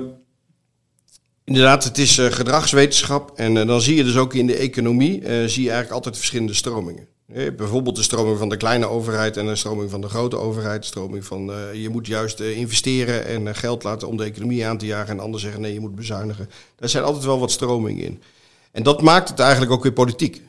inderdaad, 1.44 1.84
het 1.84 1.98
is 1.98 2.18
uh, 2.18 2.26
gedragswetenschap. 2.26 3.32
En 3.36 3.66
dan 3.66 3.80
zie 3.80 3.96
je 3.96 4.04
dus 4.04 4.16
ook 4.16 4.34
in 4.34 4.46
de 4.46 4.56
economie... 4.56 5.22
zie 5.22 5.62
je 5.62 5.70
eigenlijk 5.70 5.90
altijd 5.90 6.16
verschillende 6.16 6.54
stromingen. 6.54 7.13
Bijvoorbeeld 7.26 7.96
de 7.96 8.02
stroming 8.02 8.38
van 8.38 8.48
de 8.48 8.56
kleine 8.56 8.86
overheid 8.86 9.36
en 9.36 9.46
de 9.46 9.56
stroming 9.56 9.90
van 9.90 10.00
de 10.00 10.08
grote 10.08 10.36
overheid. 10.36 10.80
De 10.80 10.86
stroming 10.86 11.24
van 11.24 11.50
uh, 11.50 11.82
je 11.82 11.88
moet 11.88 12.06
juist 12.06 12.40
uh, 12.40 12.58
investeren 12.58 13.26
en 13.26 13.54
geld 13.54 13.82
laten 13.82 14.08
om 14.08 14.16
de 14.16 14.24
economie 14.24 14.66
aan 14.66 14.78
te 14.78 14.86
jagen. 14.86 15.10
En 15.10 15.20
anderen 15.20 15.40
zeggen 15.40 15.60
nee, 15.60 15.72
je 15.72 15.80
moet 15.80 15.94
bezuinigen. 15.94 16.50
Daar 16.76 16.88
zijn 16.88 17.04
altijd 17.04 17.24
wel 17.24 17.38
wat 17.38 17.50
stromingen 17.50 18.04
in. 18.04 18.22
En 18.72 18.82
dat 18.82 19.02
maakt 19.02 19.28
het 19.28 19.38
eigenlijk 19.38 19.72
ook 19.72 19.82
weer 19.82 19.92
politiek. 19.92 20.42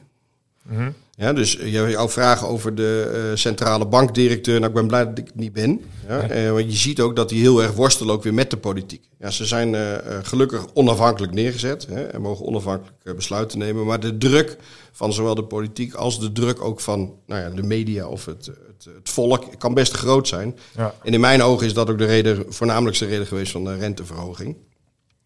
Mm 0.69 0.77
-hmm. 0.77 0.93
Ja, 1.17 1.33
dus 1.33 1.57
jouw 1.61 2.09
vraag 2.09 2.45
over 2.45 2.75
de 2.75 3.31
centrale 3.35 3.87
bankdirecteur. 3.87 4.59
Nou, 4.59 4.67
ik 4.67 4.75
ben 4.75 4.87
blij 4.87 5.05
dat 5.05 5.17
ik 5.17 5.25
het 5.25 5.35
niet 5.35 5.53
ben. 5.53 5.81
Ja, 6.07 6.51
want 6.51 6.71
je 6.71 6.77
ziet 6.77 6.99
ook 6.99 7.15
dat 7.15 7.29
die 7.29 7.41
heel 7.41 7.63
erg 7.63 7.71
worstelen 7.71 8.13
ook 8.13 8.23
weer 8.23 8.33
met 8.33 8.49
de 8.49 8.57
politiek. 8.57 9.09
Ja, 9.19 9.29
ze 9.29 9.45
zijn 9.45 9.75
gelukkig 10.23 10.65
onafhankelijk 10.73 11.33
neergezet 11.33 11.85
hè, 11.85 12.03
en 12.03 12.21
mogen 12.21 12.45
onafhankelijk 12.45 13.15
besluiten 13.15 13.59
nemen. 13.59 13.85
Maar 13.85 13.99
de 13.99 14.17
druk 14.17 14.57
van 14.91 15.13
zowel 15.13 15.35
de 15.35 15.43
politiek 15.43 15.93
als 15.93 16.19
de 16.19 16.31
druk 16.31 16.61
ook 16.61 16.79
van 16.79 17.13
nou 17.25 17.41
ja, 17.41 17.49
de 17.49 17.63
media 17.63 18.07
of 18.07 18.25
het, 18.25 18.45
het, 18.45 18.85
het 18.95 19.09
volk 19.09 19.59
kan 19.59 19.73
best 19.73 19.93
groot 19.93 20.27
zijn. 20.27 20.57
Ja. 20.75 20.95
En 21.03 21.13
in 21.13 21.19
mijn 21.19 21.41
ogen 21.41 21.65
is 21.65 21.73
dat 21.73 21.89
ook 21.89 21.97
de 21.97 22.05
reden, 22.05 22.45
voornamelijkste 22.53 23.05
reden 23.05 23.27
geweest 23.27 23.51
van 23.51 23.63
de 23.63 23.75
renteverhoging. 23.75 24.55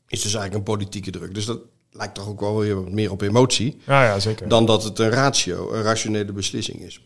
Is 0.08 0.22
dus 0.22 0.34
eigenlijk 0.34 0.55
een 0.55 0.74
politieke 0.74 1.12
druk. 1.12 1.34
Dus 1.34 1.46
dat 1.46 1.60
lijkt 1.91 2.15
toch 2.15 2.27
ook 2.27 2.39
wel 2.39 2.60
weer 2.60 2.75
wat 2.75 2.91
meer 2.91 3.12
op 3.12 3.22
emotie. 3.22 3.77
Ja, 3.86 4.03
ja, 4.03 4.19
zeker. 4.19 4.48
Dan 4.48 4.65
dat 4.65 4.84
het 4.84 5.00
een 5.00 5.10
ratio, 5.10 5.74
een 5.74 5.81
rationele 5.81 6.31
beslissing 6.31 6.81
is. 6.81 7.01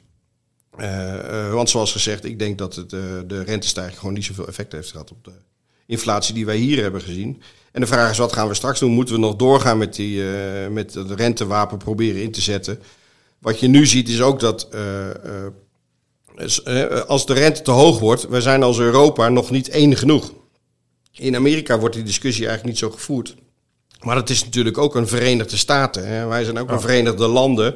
Uh, 0.79 1.13
uh, 1.13 1.53
want 1.53 1.69
zoals 1.69 1.91
gezegd, 1.91 2.25
ik 2.25 2.39
denk 2.39 2.57
dat 2.57 2.75
het, 2.75 2.93
uh, 2.93 3.01
de 3.27 3.43
rentestijging 3.43 3.99
gewoon 3.99 4.13
niet 4.13 4.25
zoveel 4.25 4.47
effect 4.47 4.71
heeft 4.71 4.91
gehad 4.91 5.11
op 5.11 5.23
de 5.23 5.31
inflatie 5.85 6.33
die 6.33 6.45
wij 6.45 6.57
hier 6.57 6.81
hebben 6.81 7.01
gezien. 7.01 7.41
En 7.71 7.81
de 7.81 7.87
vraag 7.87 8.11
is, 8.11 8.17
wat 8.17 8.33
gaan 8.33 8.47
we 8.47 8.53
straks 8.53 8.79
doen? 8.79 8.91
Moeten 8.91 9.15
we 9.15 9.19
nog 9.19 9.35
doorgaan 9.35 9.77
met, 9.77 9.95
die, 9.95 10.23
met 10.69 10.93
het 10.93 11.11
rentewapen 11.11 11.77
proberen 11.77 12.21
in 12.21 12.31
te 12.31 12.41
zetten? 12.41 12.79
Wat 13.39 13.59
je 13.59 13.67
nu 13.67 13.85
ziet 13.85 14.09
is 14.09 14.21
ook 14.21 14.39
dat 14.39 14.67
als 17.07 17.25
de 17.25 17.33
rente 17.33 17.61
te 17.61 17.71
hoog 17.71 17.99
wordt, 17.99 18.27
we 18.27 18.41
zijn 18.41 18.63
als 18.63 18.79
Europa 18.79 19.29
nog 19.29 19.49
niet 19.49 19.69
één 19.69 19.97
genoeg. 19.97 20.33
In 21.11 21.35
Amerika 21.35 21.79
wordt 21.79 21.95
die 21.95 22.03
discussie 22.03 22.47
eigenlijk 22.47 22.75
niet 22.75 22.91
zo 22.91 22.97
gevoerd. 22.97 23.35
Maar 24.03 24.15
het 24.15 24.29
is 24.29 24.43
natuurlijk 24.43 24.77
ook 24.77 24.95
een 24.95 25.07
Verenigde 25.07 25.57
Staten. 25.57 26.07
Hè? 26.07 26.27
Wij 26.27 26.43
zijn 26.43 26.59
ook 26.59 26.71
een 26.71 26.81
Verenigde 26.81 27.27
Landen. 27.27 27.75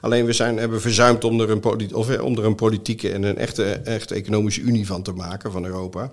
Alleen 0.00 0.24
we 0.24 0.32
zijn, 0.32 0.56
hebben 0.56 0.80
verzuimd 0.80 1.24
om 1.24 1.40
er, 1.40 1.50
een 1.50 1.94
of, 1.94 2.18
om 2.18 2.38
er 2.38 2.44
een 2.44 2.54
politieke 2.54 3.12
en 3.12 3.22
een 3.22 3.38
echte, 3.38 3.64
echte 3.64 4.14
economische 4.14 4.60
unie 4.60 4.86
van 4.86 5.02
te 5.02 5.12
maken 5.12 5.52
van 5.52 5.64
Europa. 5.64 6.10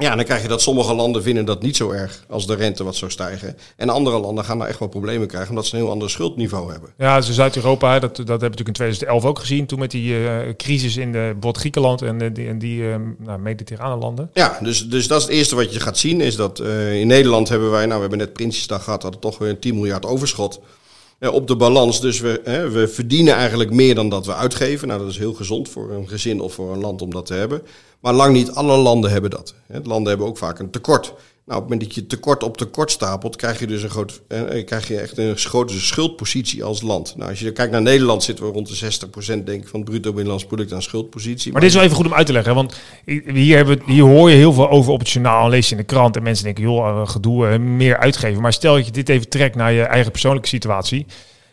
Ja, 0.00 0.16
dan 0.16 0.24
krijg 0.24 0.42
je 0.42 0.48
dat 0.48 0.62
sommige 0.62 0.94
landen 0.94 1.22
vinden 1.22 1.44
dat 1.44 1.62
niet 1.62 1.76
zo 1.76 1.90
erg 1.90 2.24
als 2.28 2.46
de 2.46 2.54
rente 2.54 2.84
wat 2.84 2.96
zou 2.96 3.10
stijgen. 3.10 3.56
En 3.76 3.88
andere 3.88 4.18
landen 4.18 4.44
gaan 4.44 4.58
daar 4.58 4.68
echt 4.68 4.78
wel 4.78 4.88
problemen 4.88 5.26
krijgen 5.26 5.50
omdat 5.50 5.66
ze 5.66 5.74
een 5.74 5.82
heel 5.82 5.90
ander 5.90 6.10
schuldniveau 6.10 6.70
hebben. 6.72 6.90
Ja, 6.98 7.16
dus 7.16 7.30
Zuid-Europa, 7.30 7.98
dat, 7.98 8.16
dat 8.16 8.16
hebben 8.16 8.26
we 8.26 8.48
natuurlijk 8.48 8.68
in 8.68 8.72
2011 8.72 9.24
ook 9.24 9.38
gezien. 9.38 9.66
Toen 9.66 9.78
met 9.78 9.90
die 9.90 10.20
uh, 10.20 10.38
crisis 10.56 10.96
in 10.96 11.12
de, 11.12 11.18
bijvoorbeeld 11.18 11.56
Griekenland 11.56 12.02
en, 12.02 12.18
de, 12.18 12.32
die, 12.32 12.48
en 12.48 12.58
die 12.58 12.80
uh, 12.82 12.96
nou, 13.18 13.38
mediterrane 13.38 13.96
landen. 13.96 14.30
Ja, 14.32 14.58
dus, 14.62 14.88
dus 14.88 15.08
dat 15.08 15.18
is 15.18 15.24
het 15.26 15.34
eerste 15.34 15.54
wat 15.54 15.72
je 15.72 15.80
gaat 15.80 15.98
zien. 15.98 16.20
Is 16.20 16.36
dat 16.36 16.60
uh, 16.60 17.00
in 17.00 17.06
Nederland 17.06 17.48
hebben 17.48 17.70
wij, 17.70 17.86
nou 17.86 17.94
we 17.94 18.00
hebben 18.00 18.18
net 18.18 18.32
Prinsjesdag 18.32 18.84
gehad, 18.84 19.02
hadden 19.02 19.20
toch 19.20 19.38
weer 19.38 19.48
een 19.48 19.58
10 19.58 19.74
miljard 19.74 20.06
overschot 20.06 20.60
op 21.28 21.46
de 21.46 21.56
balans. 21.56 22.00
Dus 22.00 22.20
we, 22.20 22.40
hè, 22.44 22.70
we 22.70 22.88
verdienen 22.88 23.34
eigenlijk 23.34 23.70
meer 23.70 23.94
dan 23.94 24.08
dat 24.08 24.26
we 24.26 24.34
uitgeven. 24.34 24.88
Nou, 24.88 25.00
dat 25.00 25.10
is 25.10 25.18
heel 25.18 25.34
gezond 25.34 25.68
voor 25.68 25.90
een 25.90 26.08
gezin 26.08 26.40
of 26.40 26.54
voor 26.54 26.72
een 26.72 26.80
land 26.80 27.02
om 27.02 27.10
dat 27.10 27.26
te 27.26 27.34
hebben. 27.34 27.62
Maar 28.00 28.12
lang 28.12 28.32
niet 28.32 28.50
alle 28.50 28.76
landen 28.76 29.10
hebben 29.10 29.30
dat. 29.30 29.54
Landen 29.82 30.08
hebben 30.08 30.26
ook 30.26 30.38
vaak 30.38 30.58
een 30.58 30.70
tekort. 30.70 31.14
Nou, 31.50 31.62
op 31.62 31.68
het 31.68 31.78
moment 31.78 31.94
dat 31.94 32.04
je 32.04 32.16
tekort 32.16 32.42
op 32.42 32.56
tekort 32.56 32.90
stapelt, 32.90 33.36
krijg 33.36 33.58
je 33.58 33.66
dus 33.66 33.82
een 33.82 33.90
groot, 33.90 34.20
eh, 34.28 34.64
krijg 34.64 34.88
je 34.88 34.98
echt 35.00 35.18
een 35.18 35.36
grote 35.36 35.80
schuldpositie 35.80 36.64
als 36.64 36.82
land. 36.82 37.14
Nou, 37.16 37.30
als 37.30 37.40
je 37.40 37.52
kijkt 37.52 37.72
naar 37.72 37.82
Nederland, 37.82 38.22
zitten 38.22 38.44
we 38.44 38.52
rond 38.52 38.68
de 38.68 38.74
60% 38.74 39.46
denk 39.46 39.62
ik, 39.62 39.68
van 39.68 39.80
het 39.80 39.88
bruto 39.88 40.10
binnenlands 40.10 40.44
product 40.44 40.72
aan 40.72 40.82
schuldpositie. 40.82 41.52
Maar, 41.52 41.60
dit 41.60 41.70
is 41.70 41.76
wel 41.76 41.84
even 41.84 41.96
goed 41.96 42.06
om 42.06 42.14
uit 42.14 42.26
te 42.26 42.32
leggen, 42.32 42.54
want 42.54 42.80
hier, 43.24 43.56
hebben, 43.56 43.82
hier 43.86 44.02
hoor 44.02 44.30
je 44.30 44.36
heel 44.36 44.52
veel 44.52 44.70
over 44.70 44.92
op 44.92 44.98
het 44.98 45.10
journaal, 45.10 45.48
lees 45.48 45.66
je 45.66 45.74
in 45.74 45.80
de 45.80 45.86
krant 45.86 46.16
en 46.16 46.22
mensen 46.22 46.44
denken, 46.44 46.62
joh, 46.62 47.08
gedoe, 47.08 47.58
meer 47.58 47.98
uitgeven. 47.98 48.42
Maar 48.42 48.52
stel 48.52 48.74
dat 48.74 48.86
je 48.86 48.92
dit 48.92 49.08
even 49.08 49.28
trekt 49.28 49.54
naar 49.54 49.72
je 49.72 49.82
eigen 49.82 50.10
persoonlijke 50.10 50.48
situatie. 50.48 51.06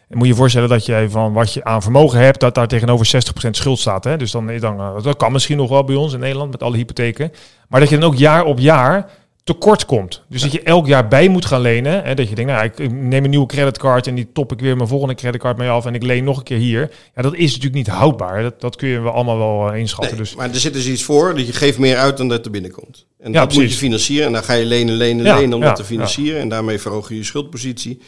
Dan 0.08 0.18
moet 0.18 0.28
je 0.28 0.34
je 0.34 0.40
voorstellen 0.40 0.70
dat 0.70 0.86
je 0.86 1.08
van 1.10 1.34
wat 1.34 1.54
je 1.54 1.64
aan 1.64 1.82
vermogen 1.82 2.20
hebt, 2.20 2.40
dat 2.40 2.56
daar 2.56 2.68
tegenover 2.68 3.06
60% 3.48 3.50
schuld 3.50 3.80
staat. 3.80 4.04
Hè? 4.04 4.18
Dus 4.18 4.32
dan, 4.32 4.58
dan, 4.58 5.02
dat 5.02 5.18
kan 5.18 5.32
misschien 5.32 5.58
nog 5.58 5.70
wel 5.70 5.84
bij 5.84 5.96
ons 5.96 6.14
in 6.14 6.20
Nederland 6.20 6.52
met 6.52 6.64
alle 6.64 6.78
hypotheken. 6.78 7.32
Maar 7.68 7.80
dat 7.80 7.90
je 7.90 7.98
dan 7.98 8.10
ook 8.10 8.18
jaar 8.18 8.46
op 8.46 8.60
jaar 8.60 9.26
tekort 9.48 9.86
komt. 9.86 10.24
Dus 10.30 10.42
dat 10.42 10.52
je 10.52 10.62
elk 10.62 10.88
jaar 10.88 11.08
bij 11.08 11.28
moet 11.28 11.46
gaan 11.46 11.62
lenen. 11.62 12.04
En 12.04 12.16
dat 12.16 12.30
je 12.30 12.36
denkt, 12.36 12.52
nou, 12.52 12.66
ik 12.66 12.92
neem 12.92 13.24
een 13.24 13.30
nieuwe 13.30 13.46
creditcard 13.46 14.08
en 14.08 14.16
die 14.16 14.28
top 14.34 14.52
ik 14.52 14.60
weer 14.60 14.76
mijn 14.76 14.88
volgende 14.88 15.16
creditcard 15.16 15.58
mee 15.58 15.70
af 15.70 15.86
en 15.86 15.96
ik 15.96 16.04
leen 16.04 16.24
nog 16.24 16.38
een 16.38 16.44
keer 16.44 16.58
hier. 16.58 16.92
Ja, 17.16 17.22
dat 17.22 17.34
is 17.34 17.48
natuurlijk 17.48 17.74
niet 17.74 17.88
houdbaar. 17.88 18.42
Dat, 18.42 18.62
dat 18.62 18.76
kun 18.76 18.88
je 18.88 19.00
wel 19.00 19.12
allemaal 19.12 19.38
wel 19.38 19.74
uh, 19.74 19.80
inschatten. 19.80 20.18
dus. 20.18 20.36
Maar 20.36 20.50
er 20.50 20.60
zit 20.60 20.74
dus 20.74 20.88
iets 20.88 21.04
voor, 21.04 21.36
dat 21.36 21.48
je 21.48 21.54
geeft 21.54 21.78
meer 21.78 21.98
uit 21.98 22.18
dan 22.18 22.28
dat 22.28 22.46
er 22.46 22.52
binnenkomt. 22.52 23.06
En 23.20 23.32
ja, 23.32 23.40
dat 23.40 23.48
precies. 23.48 23.64
moet 23.64 23.72
je 23.72 23.78
financieren 23.78 24.26
en 24.26 24.34
dan 24.34 24.44
ga 24.44 24.54
je 24.54 24.66
lenen, 24.66 24.96
lenen, 24.96 25.26
ja, 25.26 25.36
lenen 25.36 25.54
om 25.54 25.62
ja, 25.62 25.68
dat 25.68 25.76
te 25.76 25.84
financieren. 25.84 26.42
En 26.42 26.50
daarmee 26.50 26.80
verhoog 26.80 27.10
je 27.10 27.16
je 27.16 27.24
schuldpositie. 27.24 28.00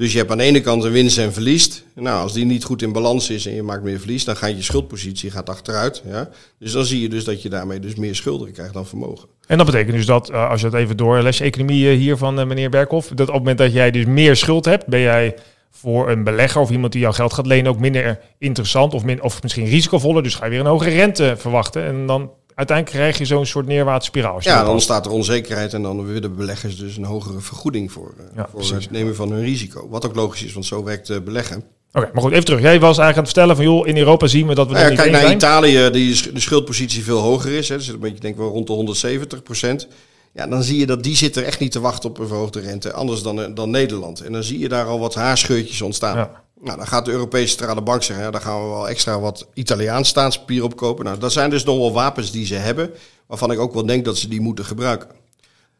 Dus 0.00 0.12
je 0.12 0.18
hebt 0.18 0.30
aan 0.30 0.38
de 0.38 0.44
ene 0.44 0.60
kant 0.60 0.84
een 0.84 0.92
winst 0.92 1.18
en 1.18 1.32
verliest. 1.32 1.84
Nou, 1.94 2.22
als 2.22 2.32
die 2.32 2.44
niet 2.44 2.64
goed 2.64 2.82
in 2.82 2.92
balans 2.92 3.30
is 3.30 3.46
en 3.46 3.54
je 3.54 3.62
maakt 3.62 3.82
meer 3.82 3.98
verlies, 3.98 4.24
dan 4.24 4.36
gaat 4.36 4.56
je 4.56 4.62
schuldpositie 4.62 5.30
gaat 5.30 5.48
achteruit. 5.48 6.02
Ja? 6.06 6.28
Dus 6.58 6.72
dan 6.72 6.84
zie 6.84 7.00
je 7.00 7.08
dus 7.08 7.24
dat 7.24 7.42
je 7.42 7.48
daarmee 7.48 7.80
dus 7.80 7.94
meer 7.94 8.14
schulden 8.14 8.52
krijgt 8.52 8.72
dan 8.72 8.86
vermogen. 8.86 9.28
En 9.46 9.56
dat 9.56 9.66
betekent 9.66 9.96
dus 9.96 10.06
dat, 10.06 10.30
uh, 10.30 10.50
als 10.50 10.60
je 10.60 10.66
het 10.66 10.74
even 10.74 10.96
door 10.96 11.22
les 11.22 11.40
economie 11.40 11.88
hier 11.88 12.16
van 12.16 12.38
uh, 12.38 12.46
meneer 12.46 12.70
Berkhoff, 12.70 13.08
dat 13.08 13.20
op 13.20 13.26
het 13.26 13.36
moment 13.36 13.58
dat 13.58 13.72
jij 13.72 13.90
dus 13.90 14.04
meer 14.04 14.36
schuld 14.36 14.64
hebt, 14.64 14.86
ben 14.86 15.00
jij 15.00 15.34
voor 15.70 16.10
een 16.10 16.24
belegger 16.24 16.60
of 16.60 16.70
iemand 16.70 16.92
die 16.92 17.00
jouw 17.00 17.12
geld 17.12 17.32
gaat 17.32 17.46
lenen 17.46 17.70
ook 17.70 17.78
minder 17.78 18.20
interessant 18.38 18.94
of, 18.94 19.04
min, 19.04 19.22
of 19.22 19.42
misschien 19.42 19.66
risicovoller. 19.66 20.22
Dus 20.22 20.34
ga 20.34 20.44
je 20.44 20.50
weer 20.50 20.60
een 20.60 20.66
hogere 20.66 20.90
rente 20.90 21.34
verwachten. 21.36 21.84
En 21.84 22.06
dan 22.06 22.30
uiteindelijk 22.60 22.96
krijg 22.96 23.18
je 23.18 23.24
zo'n 23.24 23.46
soort 23.46 23.66
neerwaartse 23.66 24.08
spiraal. 24.08 24.38
Ja, 24.40 24.64
dan 24.64 24.80
staat 24.80 25.06
er 25.06 25.12
onzekerheid 25.12 25.74
en 25.74 25.82
dan 25.82 26.06
willen 26.06 26.36
beleggers 26.36 26.76
dus 26.76 26.96
een 26.96 27.04
hogere 27.04 27.40
vergoeding 27.40 27.92
voor, 27.92 28.14
ja, 28.36 28.48
voor 28.52 28.74
het 28.74 28.90
nemen 28.90 29.14
van 29.14 29.32
hun 29.32 29.42
risico. 29.42 29.88
Wat 29.88 30.06
ook 30.06 30.14
logisch 30.14 30.42
is, 30.42 30.52
want 30.52 30.66
zo 30.66 30.84
werkt 30.84 31.08
uh, 31.08 31.16
beleggen. 31.20 31.64
Oké, 31.92 32.10
maar 32.12 32.22
goed, 32.22 32.32
even 32.32 32.44
terug. 32.44 32.60
Jij 32.60 32.80
was 32.80 32.98
eigenlijk 32.98 33.16
aan 33.16 33.22
het 33.22 33.32
vertellen 33.32 33.56
van, 33.56 33.64
joh, 33.64 33.86
in 33.86 33.96
Europa 33.96 34.26
zien 34.26 34.46
we 34.46 34.54
dat 34.54 34.66
we 34.66 34.72
nou 34.72 34.90
ja, 34.90 34.94
Kijk 34.94 35.10
naar 35.10 35.20
zijn. 35.20 35.36
Italië, 35.36 35.90
die 35.90 36.32
de 36.32 36.40
schuldpositie 36.40 37.04
veel 37.04 37.18
hoger 37.18 37.52
is. 37.52 37.68
Hè. 37.68 37.76
Dus 37.76 37.88
een 37.88 37.98
beetje, 37.98 38.20
denk 38.20 38.34
ik 38.34 38.40
wel 38.40 38.50
rond 38.50 38.66
de 38.66 38.72
170 38.72 39.42
procent. 39.42 39.88
Ja, 40.32 40.46
dan 40.46 40.62
zie 40.62 40.78
je 40.78 40.86
dat 40.86 41.02
die 41.02 41.16
zit 41.16 41.36
er 41.36 41.44
echt 41.44 41.60
niet 41.60 41.72
te 41.72 41.80
wachten 41.80 42.10
op 42.10 42.18
een 42.18 42.26
verhoogde 42.26 42.60
rente. 42.60 42.92
Anders 42.92 43.22
dan, 43.22 43.42
eh, 43.42 43.48
dan 43.54 43.70
Nederland. 43.70 44.20
En 44.20 44.32
dan 44.32 44.42
zie 44.42 44.58
je 44.58 44.68
daar 44.68 44.86
al 44.86 44.98
wat 44.98 45.14
haarscheurtjes 45.14 45.82
ontstaan. 45.82 46.16
Ja. 46.16 46.42
Nou, 46.62 46.76
dan 46.76 46.86
gaat 46.86 47.04
de 47.04 47.10
Europese 47.10 47.48
Centrale 47.48 47.82
Bank 47.82 48.02
zeggen, 48.02 48.24
ja, 48.24 48.30
daar 48.30 48.40
gaan 48.40 48.62
we 48.62 48.68
wel 48.68 48.88
extra 48.88 49.20
wat 49.20 49.48
Italiaans 49.54 50.08
staatspapier 50.08 50.64
op 50.64 50.76
kopen. 50.76 51.04
Nou, 51.04 51.18
dat 51.18 51.32
zijn 51.32 51.50
dus 51.50 51.64
nog 51.64 51.76
wel 51.76 51.92
wapens 51.92 52.30
die 52.30 52.46
ze 52.46 52.54
hebben, 52.54 52.90
waarvan 53.26 53.50
ik 53.50 53.58
ook 53.58 53.74
wel 53.74 53.86
denk 53.86 54.04
dat 54.04 54.18
ze 54.18 54.28
die 54.28 54.40
moeten 54.40 54.64
gebruiken. 54.64 55.08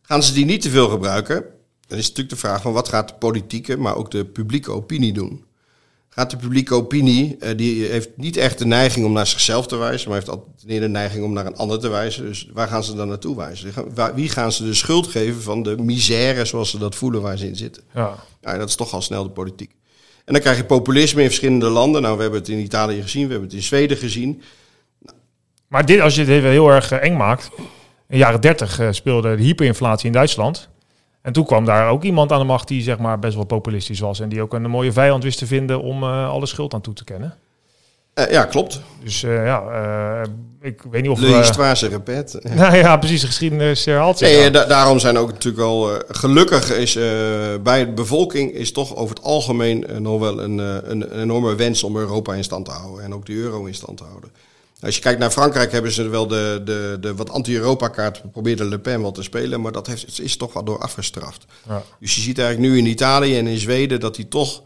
Gaan 0.02 0.22
ze 0.22 0.32
die 0.32 0.44
niet 0.44 0.62
te 0.62 0.70
veel 0.70 0.88
gebruiken, 0.88 1.44
dan 1.86 1.98
is 1.98 2.08
natuurlijk 2.08 2.30
de 2.30 2.36
vraag 2.36 2.62
van 2.62 2.72
wat 2.72 2.88
gaat 2.88 3.08
de 3.08 3.14
politieke, 3.14 3.76
maar 3.76 3.96
ook 3.96 4.10
de 4.10 4.24
publieke 4.24 4.72
opinie 4.72 5.12
doen. 5.12 5.44
Gaat 6.08 6.30
de 6.30 6.36
publieke 6.36 6.74
opinie, 6.74 7.36
eh, 7.36 7.56
die 7.56 7.84
heeft 7.84 8.08
niet 8.16 8.36
echt 8.36 8.58
de 8.58 8.66
neiging 8.66 9.06
om 9.06 9.12
naar 9.12 9.26
zichzelf 9.26 9.66
te 9.66 9.76
wijzen, 9.76 10.08
maar 10.08 10.18
heeft 10.18 10.30
altijd 10.30 10.80
de 10.80 10.88
neiging 10.88 11.24
om 11.24 11.32
naar 11.32 11.46
een 11.46 11.56
ander 11.56 11.80
te 11.80 11.88
wijzen. 11.88 12.24
Dus 12.24 12.48
waar 12.52 12.68
gaan 12.68 12.84
ze 12.84 12.94
dan 12.94 13.08
naartoe 13.08 13.36
wijzen? 13.36 13.72
Wie 14.14 14.28
gaan 14.28 14.52
ze 14.52 14.64
de 14.64 14.74
schuld 14.74 15.06
geven 15.06 15.42
van 15.42 15.62
de 15.62 15.76
misère 15.76 16.44
zoals 16.44 16.70
ze 16.70 16.78
dat 16.78 16.94
voelen 16.94 17.22
waar 17.22 17.38
ze 17.38 17.46
in 17.46 17.56
zitten? 17.56 17.82
Ja. 17.94 18.14
ja 18.40 18.58
dat 18.58 18.68
is 18.68 18.74
toch 18.74 18.92
al 18.92 19.02
snel 19.02 19.22
de 19.22 19.30
politiek. 19.30 19.74
En 20.30 20.36
dan 20.36 20.44
krijg 20.44 20.58
je 20.58 20.64
populisme 20.64 21.20
in 21.22 21.26
verschillende 21.26 21.68
landen. 21.68 22.02
Nou, 22.02 22.16
we 22.16 22.22
hebben 22.22 22.40
het 22.40 22.48
in 22.48 22.58
Italië 22.58 23.02
gezien, 23.02 23.24
we 23.24 23.30
hebben 23.30 23.48
het 23.48 23.58
in 23.58 23.64
Zweden 23.64 23.96
gezien. 23.96 24.42
Maar 25.66 25.86
dit, 25.86 26.00
als 26.00 26.14
je 26.14 26.20
het 26.20 26.30
even 26.30 26.50
heel 26.50 26.70
erg 26.70 26.92
eh, 26.92 27.02
eng 27.02 27.16
maakt. 27.16 27.50
In 27.56 27.64
de 28.06 28.16
jaren 28.16 28.40
30 28.40 28.80
uh, 28.80 28.88
speelde 28.90 29.36
de 29.36 29.42
hyperinflatie 29.42 30.06
in 30.06 30.12
Duitsland. 30.12 30.68
En 31.22 31.32
toen 31.32 31.44
kwam 31.44 31.64
daar 31.64 31.90
ook 31.90 32.02
iemand 32.02 32.32
aan 32.32 32.38
de 32.38 32.44
macht 32.44 32.68
die 32.68 32.82
zeg 32.82 32.98
maar 32.98 33.18
best 33.18 33.34
wel 33.34 33.44
populistisch 33.44 34.00
was. 34.00 34.20
En 34.20 34.28
die 34.28 34.42
ook 34.42 34.54
een 34.54 34.70
mooie 34.70 34.92
vijand 34.92 35.22
wist 35.22 35.38
te 35.38 35.46
vinden 35.46 35.82
om 35.82 36.02
uh, 36.02 36.28
alle 36.28 36.46
schuld 36.46 36.74
aan 36.74 36.80
toe 36.80 36.94
te 36.94 37.04
kennen. 37.04 37.34
Uh, 38.14 38.30
ja, 38.30 38.44
klopt. 38.44 38.80
Dus 39.02 39.22
uh, 39.22 39.44
ja, 39.44 39.62
uh, 40.22 40.30
ik 40.60 40.82
weet 40.90 41.02
niet 41.02 41.10
of... 41.10 41.20
De 41.20 41.26
histoire 41.26 41.88
repet. 41.88 42.38
nou 42.54 42.76
ja, 42.76 42.96
precies, 42.96 43.20
de 43.20 43.26
geschiedenis 43.26 43.84
herhaalt 43.84 44.18
zich. 44.18 44.28
Nee, 44.28 44.50
da 44.50 44.64
daarom 44.64 44.98
zijn 44.98 45.18
ook 45.18 45.32
natuurlijk 45.32 45.62
al... 45.62 45.90
gelukkig 46.08 46.70
is 46.70 46.94
bij 47.62 47.84
de 47.84 47.92
bevolking 47.94 48.52
is 48.52 48.72
toch 48.72 48.96
over 48.96 49.14
het 49.14 49.24
algemeen 49.24 49.86
nog 49.98 50.20
wel 50.20 50.40
een, 50.42 50.58
een, 50.58 50.90
een, 50.90 51.20
enorme 51.20 51.54
wens 51.54 51.82
om 51.82 51.96
Europa 51.96 52.34
in 52.34 52.44
stand 52.44 52.64
te 52.64 52.70
houden. 52.70 53.04
En 53.04 53.14
ook 53.14 53.26
de 53.26 53.32
euro 53.32 53.64
in 53.64 53.74
stand 53.74 53.96
te 53.96 54.04
houden. 54.04 54.30
Als 54.80 54.94
je 54.94 55.00
kijkt 55.00 55.18
naar 55.18 55.30
Frankrijk 55.30 55.72
hebben 55.72 55.92
ze 55.92 56.08
wel 56.08 56.26
de, 56.26 56.60
de, 56.64 56.96
de 57.00 57.14
wat 57.14 57.30
anti-Europa 57.30 57.88
kaart 57.88 58.32
probeerde 58.32 58.64
Le 58.64 58.78
Pen 58.78 59.02
wel 59.02 59.12
te 59.12 59.22
spelen. 59.22 59.60
Maar 59.60 59.72
dat 59.72 59.86
heeft, 59.86 60.20
is 60.20 60.36
toch 60.36 60.52
wel 60.52 60.64
door 60.64 60.78
afgestraft. 60.78 61.44
Ja. 61.68 61.82
Dus 62.00 62.14
je 62.14 62.20
ziet 62.20 62.38
eigenlijk 62.38 62.72
nu 62.72 62.78
in 62.78 62.86
Italië 62.86 63.38
en 63.38 63.46
in 63.46 63.58
Zweden 63.58 64.00
dat 64.00 64.14
die 64.14 64.28
toch 64.28 64.62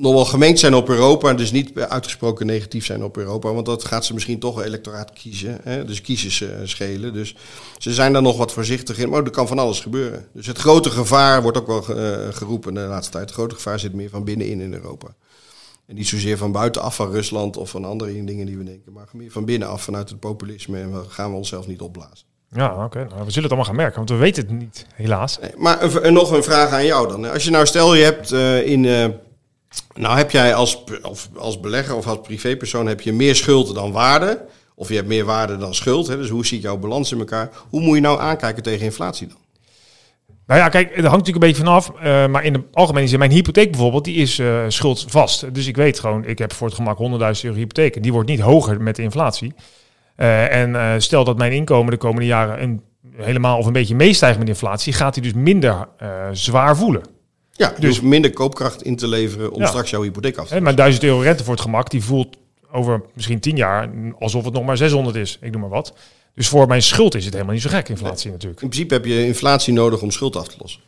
nog 0.00 0.12
wel 0.12 0.24
gemengd 0.24 0.58
zijn 0.58 0.74
op 0.74 0.88
Europa, 0.88 1.34
dus 1.34 1.52
niet 1.52 1.78
uitgesproken 1.78 2.46
negatief 2.46 2.84
zijn 2.84 3.04
op 3.04 3.16
Europa, 3.16 3.52
want 3.52 3.66
dat 3.66 3.84
gaat 3.84 4.04
ze 4.04 4.14
misschien 4.14 4.38
toch 4.38 4.56
een 4.56 4.64
electoraat 4.64 5.12
kiezen, 5.12 5.60
hè? 5.62 5.84
dus 5.84 6.00
kiezers 6.00 6.40
uh, 6.40 6.48
schelen. 6.64 7.12
Dus 7.12 7.36
ze 7.78 7.94
zijn 7.94 8.12
daar 8.12 8.22
nog 8.22 8.36
wat 8.36 8.52
voorzichtig 8.52 8.98
in, 8.98 9.08
maar 9.08 9.24
er 9.24 9.30
kan 9.30 9.48
van 9.48 9.58
alles 9.58 9.80
gebeuren. 9.80 10.26
Dus 10.32 10.46
het 10.46 10.58
grote 10.58 10.90
gevaar 10.90 11.42
wordt 11.42 11.58
ook 11.58 11.66
wel 11.66 11.84
uh, 11.90 12.28
geroepen 12.30 12.74
de 12.74 12.80
laatste 12.80 13.12
tijd. 13.12 13.24
Het 13.24 13.34
grote 13.34 13.54
gevaar 13.54 13.78
zit 13.78 13.94
meer 13.94 14.10
van 14.10 14.24
binnenin 14.24 14.60
in 14.60 14.74
Europa. 14.74 15.08
En 15.86 15.94
niet 15.94 16.08
zozeer 16.08 16.38
van 16.38 16.52
buitenaf 16.52 16.94
van 16.94 17.10
Rusland 17.10 17.56
of 17.56 17.70
van 17.70 17.84
andere 17.84 18.24
dingen 18.24 18.46
die 18.46 18.58
we 18.58 18.64
denken, 18.64 18.92
maar 18.92 19.08
meer 19.12 19.30
van 19.30 19.44
binnenaf 19.44 19.82
vanuit 19.82 20.08
het 20.08 20.20
populisme 20.20 20.80
en 20.80 20.92
we 20.92 21.08
gaan 21.08 21.30
we 21.30 21.36
onszelf 21.36 21.66
niet 21.66 21.80
opblazen. 21.80 22.28
Ja, 22.52 22.84
oké. 22.84 22.98
Nou, 22.98 23.24
we 23.24 23.30
zullen 23.30 23.42
het 23.42 23.44
allemaal 23.44 23.64
gaan 23.64 23.76
merken, 23.76 23.96
want 23.96 24.10
we 24.10 24.16
weten 24.16 24.46
het 24.46 24.52
niet, 24.52 24.86
helaas. 24.94 25.38
Nee, 25.38 25.50
maar 25.56 26.04
een, 26.04 26.12
nog 26.12 26.30
een 26.30 26.42
vraag 26.42 26.70
aan 26.70 26.84
jou 26.84 27.08
dan. 27.08 27.30
Als 27.32 27.44
je 27.44 27.50
nou 27.50 27.66
stel 27.66 27.94
je 27.94 28.04
hebt 28.04 28.32
uh, 28.32 28.66
in 28.66 28.84
nou 29.94 30.16
heb 30.16 30.30
jij 30.30 30.54
als, 30.54 30.84
als 31.36 31.60
belegger 31.60 31.96
of 31.96 32.06
als 32.06 32.20
privépersoon 32.20 32.86
heb 32.86 33.00
je 33.00 33.12
meer 33.12 33.36
schuld 33.36 33.74
dan 33.74 33.92
waarde. 33.92 34.46
Of 34.74 34.88
je 34.88 34.94
hebt 34.94 35.08
meer 35.08 35.24
waarde 35.24 35.56
dan 35.56 35.74
schuld. 35.74 36.06
Hè? 36.06 36.16
Dus 36.16 36.28
hoe 36.28 36.46
ziet 36.46 36.62
jouw 36.62 36.76
balans 36.76 37.12
in 37.12 37.18
elkaar? 37.18 37.50
Hoe 37.68 37.80
moet 37.80 37.94
je 37.94 38.00
nou 38.00 38.20
aankijken 38.20 38.62
tegen 38.62 38.84
inflatie 38.84 39.26
dan? 39.26 39.36
Nou 40.46 40.60
ja, 40.62 40.68
kijk, 40.68 40.86
het 40.88 41.04
hangt 41.04 41.26
natuurlijk 41.26 41.44
een 41.44 41.50
beetje 41.50 41.64
vanaf. 41.64 41.92
Uh, 41.96 42.26
maar 42.26 42.44
in 42.44 42.52
de 42.52 42.62
algemene 42.72 43.06
zin, 43.06 43.18
mijn 43.18 43.30
hypotheek 43.30 43.70
bijvoorbeeld, 43.70 44.04
die 44.04 44.16
is 44.16 44.38
uh, 44.38 44.64
schuldvast. 44.68 45.54
Dus 45.54 45.66
ik 45.66 45.76
weet 45.76 46.00
gewoon, 46.00 46.24
ik 46.24 46.38
heb 46.38 46.52
voor 46.52 46.66
het 46.66 46.76
gemak 46.76 46.98
100.000 46.98 47.04
euro 47.42 47.56
hypotheek. 47.56 47.96
En 47.96 48.02
die 48.02 48.12
wordt 48.12 48.28
niet 48.28 48.40
hoger 48.40 48.80
met 48.80 48.96
de 48.96 49.02
inflatie. 49.02 49.54
Uh, 50.16 50.54
en 50.54 51.02
stel 51.02 51.24
dat 51.24 51.38
mijn 51.38 51.52
inkomen 51.52 51.90
de 51.90 51.96
komende 51.96 52.26
jaren 52.26 52.62
een, 52.62 52.82
helemaal 53.16 53.58
of 53.58 53.66
een 53.66 53.72
beetje 53.72 53.94
meestijgt 53.94 54.38
met 54.38 54.48
inflatie, 54.48 54.92
gaat 54.92 55.14
hij 55.14 55.24
dus 55.24 55.32
minder 55.32 55.88
zwaar 56.32 56.76
voelen. 56.76 57.02
Ja, 57.60 57.74
dus, 57.78 58.00
minder 58.00 58.32
koopkracht 58.32 58.82
in 58.82 58.96
te 58.96 59.08
leveren 59.08 59.52
om 59.52 59.66
straks 59.66 59.90
jouw 59.90 60.02
hypotheek 60.02 60.36
af 60.36 60.46
te 60.46 60.52
hey, 60.52 60.62
Maar 60.62 60.74
1000 60.74 61.04
euro 61.04 61.18
rente 61.20 61.44
voor 61.44 61.52
het 61.54 61.62
gemak, 61.62 61.90
die 61.90 62.04
voelt 62.04 62.36
over 62.72 63.02
misschien 63.14 63.40
10 63.40 63.56
jaar 63.56 63.90
alsof 64.18 64.44
het 64.44 64.52
nog 64.52 64.64
maar 64.64 64.76
600 64.76 65.16
is. 65.16 65.38
Ik 65.40 65.52
noem 65.52 65.60
maar 65.60 65.70
wat. 65.70 65.92
Dus 66.34 66.48
voor 66.48 66.66
mijn 66.66 66.82
schuld 66.82 67.14
is 67.14 67.24
het 67.24 67.32
helemaal 67.32 67.54
niet 67.54 67.62
zo 67.62 67.68
gek, 67.68 67.88
inflatie 67.88 68.30
natuurlijk. 68.30 68.62
In 68.62 68.68
principe 68.68 68.94
heb 68.94 69.04
je 69.04 69.26
inflatie 69.26 69.72
nodig 69.72 70.02
om 70.02 70.10
schuld 70.10 70.36
af 70.36 70.48
te 70.48 70.56
lossen. 70.58 70.80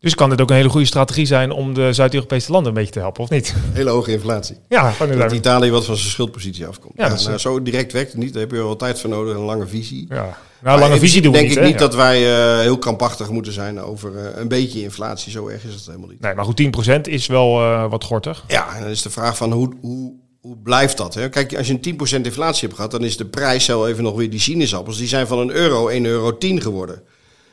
Dus 0.00 0.14
kan 0.14 0.30
dit 0.30 0.40
ook 0.40 0.50
een 0.50 0.56
hele 0.56 0.68
goede 0.68 0.86
strategie 0.86 1.26
zijn 1.26 1.50
om 1.50 1.74
de 1.74 1.92
Zuid-Europese 1.92 2.52
landen 2.52 2.68
een 2.68 2.78
beetje 2.78 2.92
te 2.92 2.98
helpen, 2.98 3.22
of 3.22 3.30
niet? 3.30 3.54
Hele 3.72 3.90
hoge 3.90 4.12
inflatie. 4.12 4.56
Ja, 4.68 4.92
dat 5.16 5.32
Italië 5.32 5.70
wat 5.70 5.84
van 5.84 5.96
zijn 5.96 6.10
schuldpositie 6.10 6.66
afkomt. 6.66 6.92
Ja, 6.96 7.08
nou, 7.08 7.38
zo 7.38 7.62
direct 7.62 7.92
werkt 7.92 8.12
het 8.12 8.20
niet. 8.20 8.32
Daar 8.32 8.42
heb 8.42 8.50
je 8.50 8.56
wel 8.56 8.76
tijd 8.76 9.00
voor 9.00 9.10
nodig, 9.10 9.34
een 9.34 9.42
lange 9.42 9.66
visie. 9.66 10.06
Ja. 10.08 10.38
Nou, 10.62 10.80
lange 10.80 10.98
visie 10.98 11.22
doen 11.22 11.32
we 11.32 11.38
denk 11.38 11.48
niet. 11.48 11.56
Denk 11.56 11.66
ik 11.68 11.72
niet 11.72 11.82
dat 11.82 11.94
wij 11.94 12.56
uh, 12.56 12.60
heel 12.60 12.78
krampachtig 12.78 13.30
moeten 13.30 13.52
zijn 13.52 13.80
over 13.80 14.12
uh, 14.14 14.20
een 14.34 14.48
beetje 14.48 14.82
inflatie. 14.82 15.32
Zo 15.32 15.48
erg 15.48 15.64
is 15.64 15.74
het 15.74 15.86
helemaal 15.86 16.08
niet. 16.08 16.20
Nee, 16.20 16.34
maar 16.34 16.44
goed, 16.44 16.62
10% 16.88 17.00
is 17.02 17.26
wel 17.26 17.60
uh, 17.60 17.90
wat 17.90 18.04
gortig. 18.04 18.44
Ja, 18.48 18.74
en 18.74 18.82
dan 18.82 18.90
is 18.90 19.02
de 19.02 19.10
vraag 19.10 19.36
van 19.36 19.52
hoe, 19.52 19.72
hoe 19.80 20.12
hoe 20.40 20.56
blijft 20.62 20.96
dat? 20.96 21.14
Hè? 21.14 21.28
Kijk, 21.28 21.56
als 21.56 21.66
je 21.66 21.78
een 21.82 21.98
10% 22.20 22.24
inflatie 22.24 22.62
hebt 22.62 22.74
gehad, 22.74 22.90
dan 22.90 23.04
is 23.04 23.16
de 23.16 23.26
prijs, 23.26 23.64
zo 23.64 23.86
even 23.86 24.02
nog 24.02 24.16
weer 24.16 24.30
die 24.30 24.40
sinaasappels, 24.40 24.98
die 24.98 25.08
zijn 25.08 25.26
van 25.26 25.38
een 25.38 25.50
euro 25.50 25.90
1,10 25.90 26.00
euro 26.02 26.36
geworden. 26.38 27.02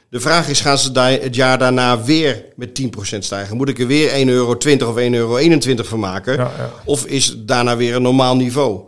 De 0.10 0.20
vraag 0.20 0.50
is, 0.50 0.62
gaan 0.62 0.78
ze 0.78 1.00
het 1.00 1.36
jaar 1.36 1.58
daarna 1.58 2.04
weer 2.04 2.46
met 2.56 2.82
10% 2.82 3.18
stijgen? 3.20 3.58
Moet 3.58 3.70
ik 3.70 3.80
er 3.80 3.88
weer 3.88 4.10
1,20 4.10 4.16
euro 4.26 4.52
of 4.52 4.96
1,21 4.96 5.10
euro 5.10 5.84
van 5.84 6.00
maken? 6.00 6.34
Ja, 6.34 6.52
ja. 6.58 6.72
Of 6.86 7.06
is 7.06 7.26
het 7.26 7.48
daarna 7.48 7.78
weer 7.78 7.96
een 7.96 8.02
normaal 8.02 8.36
niveau? 8.36 8.82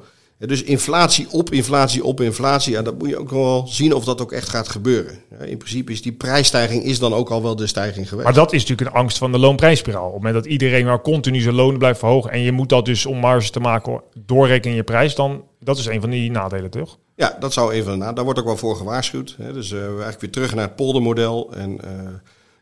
Dus 0.48 0.64
inflatie 0.64 1.28
op 1.30 1.52
inflatie 1.52 2.04
op 2.04 2.22
inflatie, 2.22 2.74
ja, 2.74 2.82
dat 2.82 2.98
moet 2.98 3.10
je 3.10 3.18
ook 3.18 3.30
wel 3.30 3.68
zien 3.68 3.94
of 3.94 4.04
dat 4.04 4.22
ook 4.22 4.32
echt 4.32 4.50
gaat 4.50 4.70
gebeuren. 4.70 5.20
in 5.46 5.58
principe 5.58 5.92
is 5.92 6.02
die 6.02 6.12
prijsstijging 6.12 6.84
is 6.84 7.00
dan 7.00 7.14
ook 7.14 7.30
al 7.30 7.44
wel 7.44 7.56
de 7.56 7.68
stijging 7.68 8.10
geweest. 8.10 8.26
Maar 8.26 8.36
dat 8.38 8.54
is 8.54 8.62
natuurlijk 8.62 8.90
een 8.90 9.02
angst 9.02 9.18
van 9.18 9.32
de 9.32 9.40
loonprijsspiraal. 9.40 10.08
Op 10.08 10.14
het 10.14 10.24
moment 10.24 10.44
dat 10.44 10.52
iedereen 10.52 10.86
maar 10.86 11.02
continu 11.02 11.40
zijn 11.40 11.56
lonen 11.56 11.80
blijft 11.80 12.00
verhogen 12.00 12.32
en 12.32 12.42
je 12.42 12.52
moet 12.52 12.70
dat 12.70 12.86
dus 12.86 13.06
om 13.06 13.18
marge 13.18 13.50
te 13.50 13.60
maken 13.60 14.02
doorrekenen 14.26 14.70
in 14.70 14.76
je 14.76 14.84
prijs, 14.84 15.16
dan 15.16 15.44
dat 15.60 15.78
is 15.78 15.86
een 15.86 16.02
van 16.02 16.10
die 16.10 16.32
nadelen, 16.32 16.70
toch? 16.70 16.98
Ja, 17.16 17.38
dat 17.40 17.54
zou 17.54 17.76
een 17.76 17.84
van 17.84 17.92
de 17.92 17.98
nadelen. 17.98 18.16
Daar 18.16 18.24
wordt 18.24 18.40
ook 18.40 18.46
wel 18.46 18.58
voor 18.58 18.76
gewaarschuwd. 18.76 19.36
Hè. 19.38 19.54
Dus 19.54 19.72
uh, 19.72 19.80
we 19.80 19.86
eigenlijk 19.86 20.22
weer 20.22 20.32
terug 20.32 20.56
naar 20.56 20.66
het 20.66 20.76
poldermodel. 20.76 21.54
En 21.54 21.72
uh, 21.72 21.90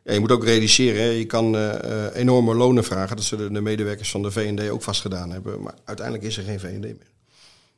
ja, 0.04 0.14
je 0.14 0.20
moet 0.20 0.32
ook 0.32 0.44
realiseren, 0.44 1.02
hè. 1.02 1.10
je 1.10 1.26
kan 1.26 1.56
uh, 1.56 1.74
enorme 2.14 2.56
lonen 2.56 2.84
vragen. 2.84 3.16
Dat 3.16 3.26
zullen 3.26 3.54
de 3.54 3.62
medewerkers 3.62 4.12
van 4.12 4.22
de 4.22 4.32
VND 4.32 4.70
ook 4.70 4.82
vast 4.82 5.02
gedaan 5.02 5.32
hebben. 5.32 5.62
Maar 5.62 5.74
uiteindelijk 5.86 6.28
is 6.28 6.38
er 6.38 6.44
geen 6.44 6.60
VND 6.60 6.82
meer. 6.82 7.16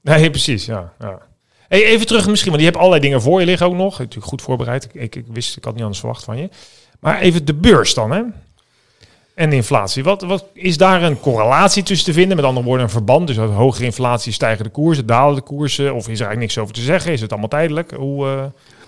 Nee, 0.01 0.29
precies, 0.29 0.65
ja. 0.65 0.93
ja. 0.99 1.19
Hey, 1.67 1.85
even 1.85 2.07
terug 2.07 2.27
misschien, 2.27 2.49
want 2.49 2.62
je 2.62 2.67
hebt 2.67 2.79
allerlei 2.79 3.01
dingen 3.01 3.21
voor 3.21 3.39
je 3.39 3.45
liggen 3.45 3.67
ook 3.67 3.75
nog. 3.75 3.99
Natuurlijk 3.99 4.27
goed 4.27 4.41
voorbereid. 4.41 4.83
Ik, 4.83 4.93
ik, 4.93 5.15
ik, 5.15 5.25
wist, 5.27 5.57
ik 5.57 5.63
had 5.63 5.73
niet 5.73 5.81
anders 5.81 5.99
verwacht 5.99 6.23
van 6.23 6.38
je. 6.38 6.49
Maar 6.99 7.19
even 7.19 7.45
de 7.45 7.53
beurs 7.53 7.93
dan, 7.93 8.12
hè? 8.12 8.21
En 9.33 9.49
de 9.49 9.55
inflatie. 9.55 10.03
Wat, 10.03 10.21
wat 10.21 10.45
is 10.53 10.77
daar 10.77 11.03
een 11.03 11.19
correlatie 11.19 11.83
tussen 11.83 12.05
te 12.05 12.13
vinden? 12.13 12.35
Met 12.35 12.45
andere 12.45 12.65
woorden, 12.65 12.85
een 12.85 12.91
verband. 12.91 13.27
Dus 13.27 13.39
als 13.39 13.51
hogere 13.51 13.85
inflatie 13.85 14.31
stijgen 14.31 14.63
de 14.63 14.69
koersen, 14.69 15.05
dalen 15.05 15.35
de 15.35 15.41
koersen. 15.41 15.93
Of 15.93 15.99
is 15.99 16.03
er 16.03 16.09
eigenlijk 16.09 16.39
niks 16.39 16.57
over 16.57 16.73
te 16.73 16.81
zeggen? 16.81 17.12
Is 17.12 17.21
het 17.21 17.31
allemaal 17.31 17.49
tijdelijk? 17.49 17.91
Hoe, 17.91 18.25
uh, 18.25 18.43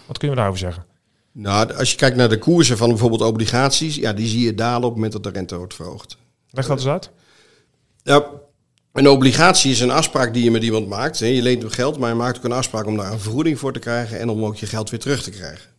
wat 0.05 0.17
kunnen 0.17 0.37
we 0.37 0.43
daarover 0.43 0.59
zeggen? 0.59 0.85
Nou, 1.31 1.73
als 1.73 1.91
je 1.91 1.97
kijkt 1.97 2.15
naar 2.15 2.29
de 2.29 2.37
koersen 2.37 2.77
van 2.77 2.89
bijvoorbeeld 2.89 3.21
obligaties, 3.21 3.95
ja, 3.95 4.13
die 4.13 4.27
zie 4.27 4.45
je 4.45 4.53
dalen 4.53 4.83
op 4.83 4.83
het 4.83 4.93
moment 4.93 5.11
dat 5.11 5.23
de 5.23 5.29
rente 5.29 5.57
wordt 5.57 5.73
verhoogd. 5.73 6.17
Leg 6.49 6.67
dat 6.67 6.77
eens 6.77 6.87
uit. 6.87 7.11
Ja, 8.03 8.25
een 8.93 9.09
obligatie 9.09 9.71
is 9.71 9.79
een 9.79 9.91
afspraak 9.91 10.33
die 10.33 10.43
je 10.43 10.51
met 10.51 10.63
iemand 10.63 10.87
maakt. 10.87 11.17
Je 11.17 11.41
leent 11.41 11.73
geld, 11.73 11.99
maar 11.99 12.09
je 12.09 12.15
maakt 12.15 12.37
ook 12.37 12.43
een 12.43 12.51
afspraak 12.51 12.85
om 12.85 12.97
daar 12.97 13.11
een 13.11 13.19
vergoeding 13.19 13.59
voor 13.59 13.73
te 13.73 13.79
krijgen 13.79 14.19
en 14.19 14.29
om 14.29 14.45
ook 14.45 14.55
je 14.55 14.65
geld 14.65 14.89
weer 14.89 14.99
terug 14.99 15.23
te 15.23 15.29
krijgen. 15.29 15.69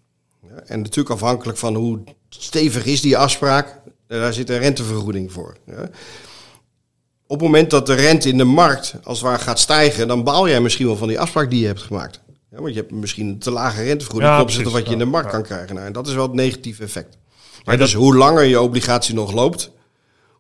En 0.67 0.81
natuurlijk 0.81 1.15
afhankelijk 1.15 1.59
van 1.59 1.75
hoe 1.75 1.99
stevig 2.29 2.85
is 2.85 3.01
die 3.01 3.17
afspraak, 3.17 3.81
daar 4.07 4.33
zit 4.33 4.51
een 4.51 4.59
rentevergoeding 4.59 5.33
voor. 5.33 5.57
Op 7.27 7.39
het 7.39 7.41
moment 7.41 7.71
dat 7.71 7.87
de 7.87 7.95
rente 7.95 8.29
in 8.29 8.39
de 8.39 8.45
markt 8.45 8.95
als 9.03 9.19
het 9.19 9.29
ware 9.29 9.43
gaat 9.43 9.59
stijgen, 9.59 10.09
dan 10.09 10.25
baal 10.25 10.49
jij 10.49 10.61
misschien 10.61 10.87
wel 10.87 10.97
van 10.97 11.09
die 11.09 11.21
afspraak 11.21 11.51
die 11.51 11.61
je 11.61 11.67
hebt 11.67 11.83
gemaakt. 11.83 12.21
Want 12.51 12.75
je 12.75 12.81
hebt 12.81 12.93
misschien 12.93 13.29
een 13.29 13.39
te 13.39 13.51
lage 13.51 13.83
rentevergoeding 13.83 14.31
ja, 14.31 14.37
ten 14.37 14.47
opzichte 14.47 14.71
wat 14.71 14.87
je 14.87 14.93
in 14.93 14.99
de 14.99 15.05
markt 15.05 15.31
kan 15.31 15.43
krijgen. 15.43 15.75
Nou, 15.75 15.87
en 15.87 15.93
dat 15.93 16.07
is 16.07 16.15
wel 16.15 16.27
het 16.27 16.33
negatieve 16.33 16.83
effect. 16.83 17.19
Maar 17.65 17.77
dus 17.77 17.95
hoe 17.95 18.17
langer 18.17 18.45
je 18.45 18.61
obligatie 18.61 19.15
nog 19.15 19.33
loopt, 19.33 19.71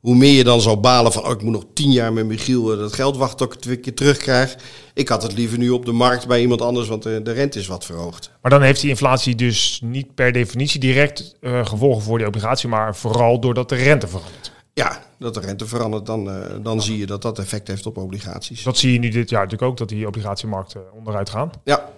hoe 0.03 0.15
meer 0.15 0.37
je 0.37 0.45
dan 0.45 0.61
zal 0.61 0.81
balen 0.81 1.12
van, 1.12 1.25
oh, 1.25 1.31
ik 1.31 1.43
moet 1.43 1.53
nog 1.53 1.65
tien 1.75 1.93
jaar 1.93 2.12
met 2.12 2.27
Michiel 2.27 2.73
eh, 2.73 2.79
dat 2.79 2.93
geld 2.93 3.17
wachten 3.17 3.37
tot 3.37 3.47
ik 3.47 3.53
het 3.53 3.65
weer 3.65 3.81
keer 3.81 3.95
terugkrijg. 3.95 4.57
Ik 4.95 5.09
had 5.09 5.23
het 5.23 5.33
liever 5.33 5.59
nu 5.59 5.71
op 5.71 5.85
de 5.85 5.93
markt 5.93 6.27
bij 6.27 6.41
iemand 6.41 6.61
anders, 6.61 6.88
want 6.88 7.03
de, 7.03 7.23
de 7.23 7.33
rente 7.33 7.59
is 7.59 7.67
wat 7.67 7.85
verhoogd. 7.85 8.31
Maar 8.43 8.51
dan 8.51 8.62
heeft 8.62 8.81
die 8.81 8.91
inflatie 8.91 9.35
dus 9.35 9.81
niet 9.85 10.15
per 10.15 10.33
definitie 10.33 10.81
direct 10.81 11.35
uh, 11.41 11.67
gevolgen 11.67 12.03
voor 12.03 12.19
die 12.19 12.27
obligatie, 12.27 12.69
maar 12.69 12.97
vooral 12.97 13.41
doordat 13.41 13.69
de 13.69 13.75
rente 13.75 14.09
verandert. 14.09 14.53
Ja, 14.75 15.03
dat 15.19 15.35
de 15.35 15.41
rente 15.41 15.67
verandert, 15.67 16.07
dan, 16.07 16.29
uh, 16.29 16.45
dan 16.62 16.83
zie 16.83 16.99
je 16.99 17.07
dat 17.07 17.23
dat 17.23 17.38
effect 17.38 17.69
heeft 17.69 17.87
op 17.87 17.97
obligaties. 17.97 18.62
Dat 18.62 18.77
zie 18.77 18.93
je 18.93 18.99
nu 18.99 19.09
dit 19.09 19.31
jaar 19.31 19.43
natuurlijk 19.43 19.71
ook, 19.71 19.77
dat 19.79 19.88
die 19.88 20.07
obligatiemarkten 20.07 20.83
onderuit 20.93 21.31
gaan. 21.31 21.51
Ja, 21.65 21.91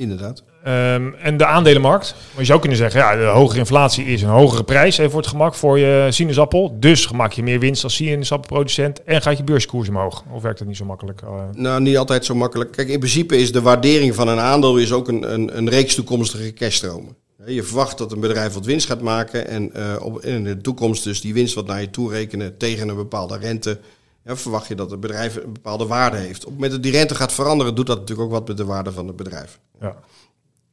inderdaad. 0.00 0.42
Um, 0.66 1.14
en 1.14 1.36
de 1.36 1.46
aandelenmarkt. 1.46 2.14
Maar 2.30 2.40
je 2.40 2.46
zou 2.46 2.60
kunnen 2.60 2.78
zeggen, 2.78 3.00
ja, 3.00 3.16
de 3.16 3.24
hogere 3.24 3.58
inflatie 3.58 4.04
is 4.04 4.22
een 4.22 4.28
hogere 4.28 4.64
prijs 4.64 4.98
even 4.98 5.10
voor 5.10 5.20
het 5.20 5.30
gemak 5.30 5.54
voor 5.54 5.78
je 5.78 6.06
sinaasappel. 6.10 6.76
Dus 6.80 7.10
maak 7.10 7.32
je 7.32 7.42
meer 7.42 7.58
winst 7.58 7.84
als 7.84 7.94
sinaasappelproducent 7.94 9.04
en 9.04 9.22
gaat 9.22 9.36
je 9.36 9.44
beurskoers 9.44 9.88
omhoog. 9.88 10.24
Of 10.32 10.42
werkt 10.42 10.58
dat 10.58 10.68
niet 10.68 10.76
zo 10.76 10.84
makkelijk? 10.84 11.22
Uh, 11.22 11.30
nou, 11.52 11.80
niet 11.80 11.98
altijd 11.98 12.24
zo 12.24 12.34
makkelijk. 12.34 12.72
Kijk, 12.72 12.88
in 12.88 12.98
principe 12.98 13.36
is 13.36 13.52
de 13.52 13.62
waardering 13.62 14.14
van 14.14 14.28
een 14.28 14.38
aandeel 14.38 14.76
is 14.76 14.92
ook 14.92 15.08
een, 15.08 15.32
een, 15.32 15.56
een 15.56 15.68
reeks 15.68 15.94
toekomstige 15.94 16.52
cashstromen. 16.52 17.16
Je 17.46 17.62
verwacht 17.62 17.98
dat 17.98 18.12
een 18.12 18.20
bedrijf 18.20 18.52
wat 18.52 18.64
winst 18.64 18.86
gaat 18.86 19.00
maken 19.00 19.48
en 19.48 19.70
uh, 19.76 19.96
op, 20.00 20.24
in 20.24 20.44
de 20.44 20.60
toekomst 20.60 21.04
dus 21.04 21.20
die 21.20 21.34
winst 21.34 21.54
wat 21.54 21.66
naar 21.66 21.80
je 21.80 21.90
toe 21.90 22.10
rekenen 22.10 22.56
tegen 22.56 22.88
een 22.88 22.96
bepaalde 22.96 23.38
rente. 23.38 23.78
Ja, 24.24 24.36
verwacht 24.36 24.68
je 24.68 24.74
dat 24.74 24.90
het 24.90 25.00
bedrijf 25.00 25.36
een 25.36 25.52
bepaalde 25.52 25.86
waarde 25.86 26.16
heeft. 26.16 26.38
Op 26.38 26.44
het 26.44 26.54
moment 26.54 26.72
dat 26.72 26.82
die 26.82 26.92
rente 26.92 27.14
gaat 27.14 27.32
veranderen, 27.32 27.74
doet 27.74 27.86
dat 27.86 27.98
natuurlijk 27.98 28.28
ook 28.28 28.34
wat 28.34 28.48
met 28.48 28.56
de 28.56 28.64
waarde 28.64 28.92
van 28.92 29.06
het 29.06 29.16
bedrijf. 29.16 29.58
Ja. 29.80 29.96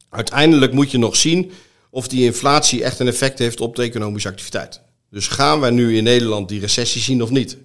Uiteindelijk 0.10 0.73
moet 0.73 0.91
je 0.91 0.97
nog 0.97 1.15
zien 1.15 1.51
of 1.89 2.07
die 2.07 2.23
inflatie 2.23 2.83
echt 2.83 2.99
een 2.99 3.07
effect 3.07 3.39
heeft 3.39 3.62
op 3.62 3.75
de 3.75 3.83
economische 3.83 4.29
activiteit. 4.29 4.81
Dus 5.10 5.27
gaan 5.27 5.60
wij 5.60 5.69
nu 5.69 5.97
in 5.97 6.03
Nederland 6.03 6.49
die 6.49 6.60
recessie 6.60 7.01
zien 7.01 7.23
of 7.23 7.29
niet? 7.29 7.57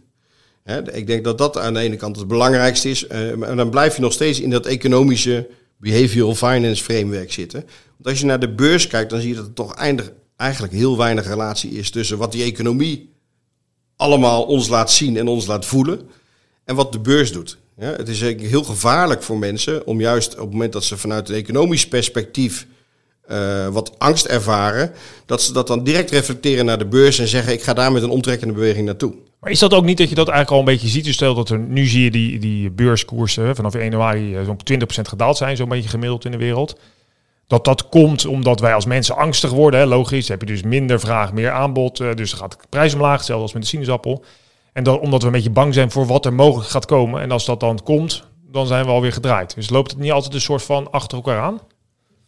ik 0.92 1.06
denk 1.06 1.24
dat 1.24 1.38
dat 1.38 1.58
aan 1.58 1.74
de 1.74 1.80
ene 1.80 1.96
kant 1.96 2.16
het 2.16 2.28
belangrijkste 2.28 2.90
is. 2.90 3.04
Uh, 3.04 3.48
en 3.48 3.56
dan 3.56 3.70
blijf 3.70 3.94
je 3.96 4.02
nog 4.02 4.12
steeds 4.12 4.40
in 4.40 4.50
dat 4.50 4.66
economische 4.66 5.48
behavioral 5.76 6.34
finance 6.34 6.82
framework 6.82 7.32
zitten. 7.32 7.60
Want 7.60 8.08
als 8.08 8.20
je 8.20 8.26
naar 8.26 8.40
de 8.40 8.54
beurs 8.54 8.86
kijkt, 8.86 9.10
dan 9.10 9.20
zie 9.20 9.28
je 9.28 9.34
dat 9.34 9.46
er 9.46 9.52
toch 9.52 9.74
eindig, 9.74 10.12
eigenlijk 10.36 10.72
heel 10.72 10.96
weinig 10.96 11.26
relatie 11.26 11.70
is 11.70 11.90
tussen 11.90 12.18
wat 12.18 12.32
die 12.32 12.42
economie 12.42 13.11
allemaal 14.02 14.42
ons 14.42 14.68
laat 14.68 14.90
zien 14.90 15.16
en 15.16 15.28
ons 15.28 15.46
laat 15.46 15.66
voelen 15.66 16.00
en 16.64 16.74
wat 16.74 16.92
de 16.92 16.98
beurs 16.98 17.32
doet. 17.32 17.58
Ja, 17.78 17.92
het 17.92 18.08
is 18.08 18.20
heel 18.20 18.62
gevaarlijk 18.62 19.22
voor 19.22 19.38
mensen 19.38 19.86
om 19.86 20.00
juist 20.00 20.32
op 20.32 20.40
het 20.40 20.50
moment 20.50 20.72
dat 20.72 20.84
ze 20.84 20.96
vanuit 20.96 21.28
een 21.28 21.34
economisch 21.34 21.88
perspectief 21.88 22.66
uh, 23.30 23.68
wat 23.68 23.98
angst 23.98 24.24
ervaren, 24.24 24.92
dat 25.26 25.42
ze 25.42 25.52
dat 25.52 25.66
dan 25.66 25.84
direct 25.84 26.10
reflecteren 26.10 26.64
naar 26.64 26.78
de 26.78 26.86
beurs 26.86 27.18
en 27.18 27.28
zeggen: 27.28 27.52
ik 27.52 27.62
ga 27.62 27.72
daar 27.72 27.92
met 27.92 28.02
een 28.02 28.10
omtrekkende 28.10 28.54
beweging 28.54 28.86
naartoe. 28.86 29.14
Maar 29.40 29.50
is 29.50 29.58
dat 29.58 29.74
ook 29.74 29.84
niet 29.84 29.98
dat 29.98 30.08
je 30.08 30.14
dat 30.14 30.28
eigenlijk 30.28 30.56
al 30.56 30.68
een 30.68 30.74
beetje 30.74 30.92
ziet? 30.92 31.04
Dus 31.04 31.14
stel 31.14 31.34
dat 31.34 31.50
er 31.50 31.58
nu 31.58 31.86
zie 31.86 32.02
je 32.02 32.10
die, 32.10 32.38
die 32.38 32.70
beurskoersen 32.70 33.56
vanaf 33.56 33.74
1 33.74 33.84
januari 33.84 34.36
eh, 34.36 34.44
zo'n 34.44 34.60
20% 34.72 34.84
gedaald 34.84 35.36
zijn, 35.36 35.56
zo'n 35.56 35.68
beetje 35.68 35.88
gemiddeld 35.88 36.24
in 36.24 36.30
de 36.30 36.36
wereld. 36.36 36.76
Dat 37.52 37.64
dat 37.64 37.88
komt 37.88 38.26
omdat 38.26 38.60
wij 38.60 38.74
als 38.74 38.84
mensen 38.84 39.16
angstig 39.16 39.50
worden. 39.50 39.80
Hè? 39.80 39.86
Logisch, 39.86 40.28
heb 40.28 40.40
je 40.40 40.46
dus 40.46 40.62
minder 40.62 41.00
vraag, 41.00 41.32
meer 41.32 41.50
aanbod. 41.50 42.00
Uh, 42.00 42.14
dus 42.14 42.32
gaat 42.32 42.50
de 42.50 42.58
prijs 42.68 42.94
omlaag, 42.94 43.16
hetzelfde 43.16 43.42
als 43.42 43.52
met 43.52 43.62
de 43.62 43.68
sinaasappel. 43.68 44.24
En 44.72 44.84
dan, 44.84 45.00
omdat 45.00 45.20
we 45.20 45.26
een 45.26 45.32
beetje 45.32 45.50
bang 45.50 45.74
zijn 45.74 45.90
voor 45.90 46.06
wat 46.06 46.26
er 46.26 46.32
mogelijk 46.32 46.70
gaat 46.70 46.86
komen. 46.86 47.20
En 47.20 47.30
als 47.30 47.44
dat 47.44 47.60
dan 47.60 47.82
komt, 47.82 48.24
dan 48.50 48.66
zijn 48.66 48.84
we 48.84 48.90
alweer 48.90 49.12
gedraaid. 49.12 49.54
Dus 49.54 49.70
loopt 49.70 49.90
het 49.90 50.00
niet 50.00 50.10
altijd 50.10 50.34
een 50.34 50.40
soort 50.40 50.62
van 50.62 50.90
achter 50.90 51.16
elkaar 51.16 51.40
aan? 51.40 51.60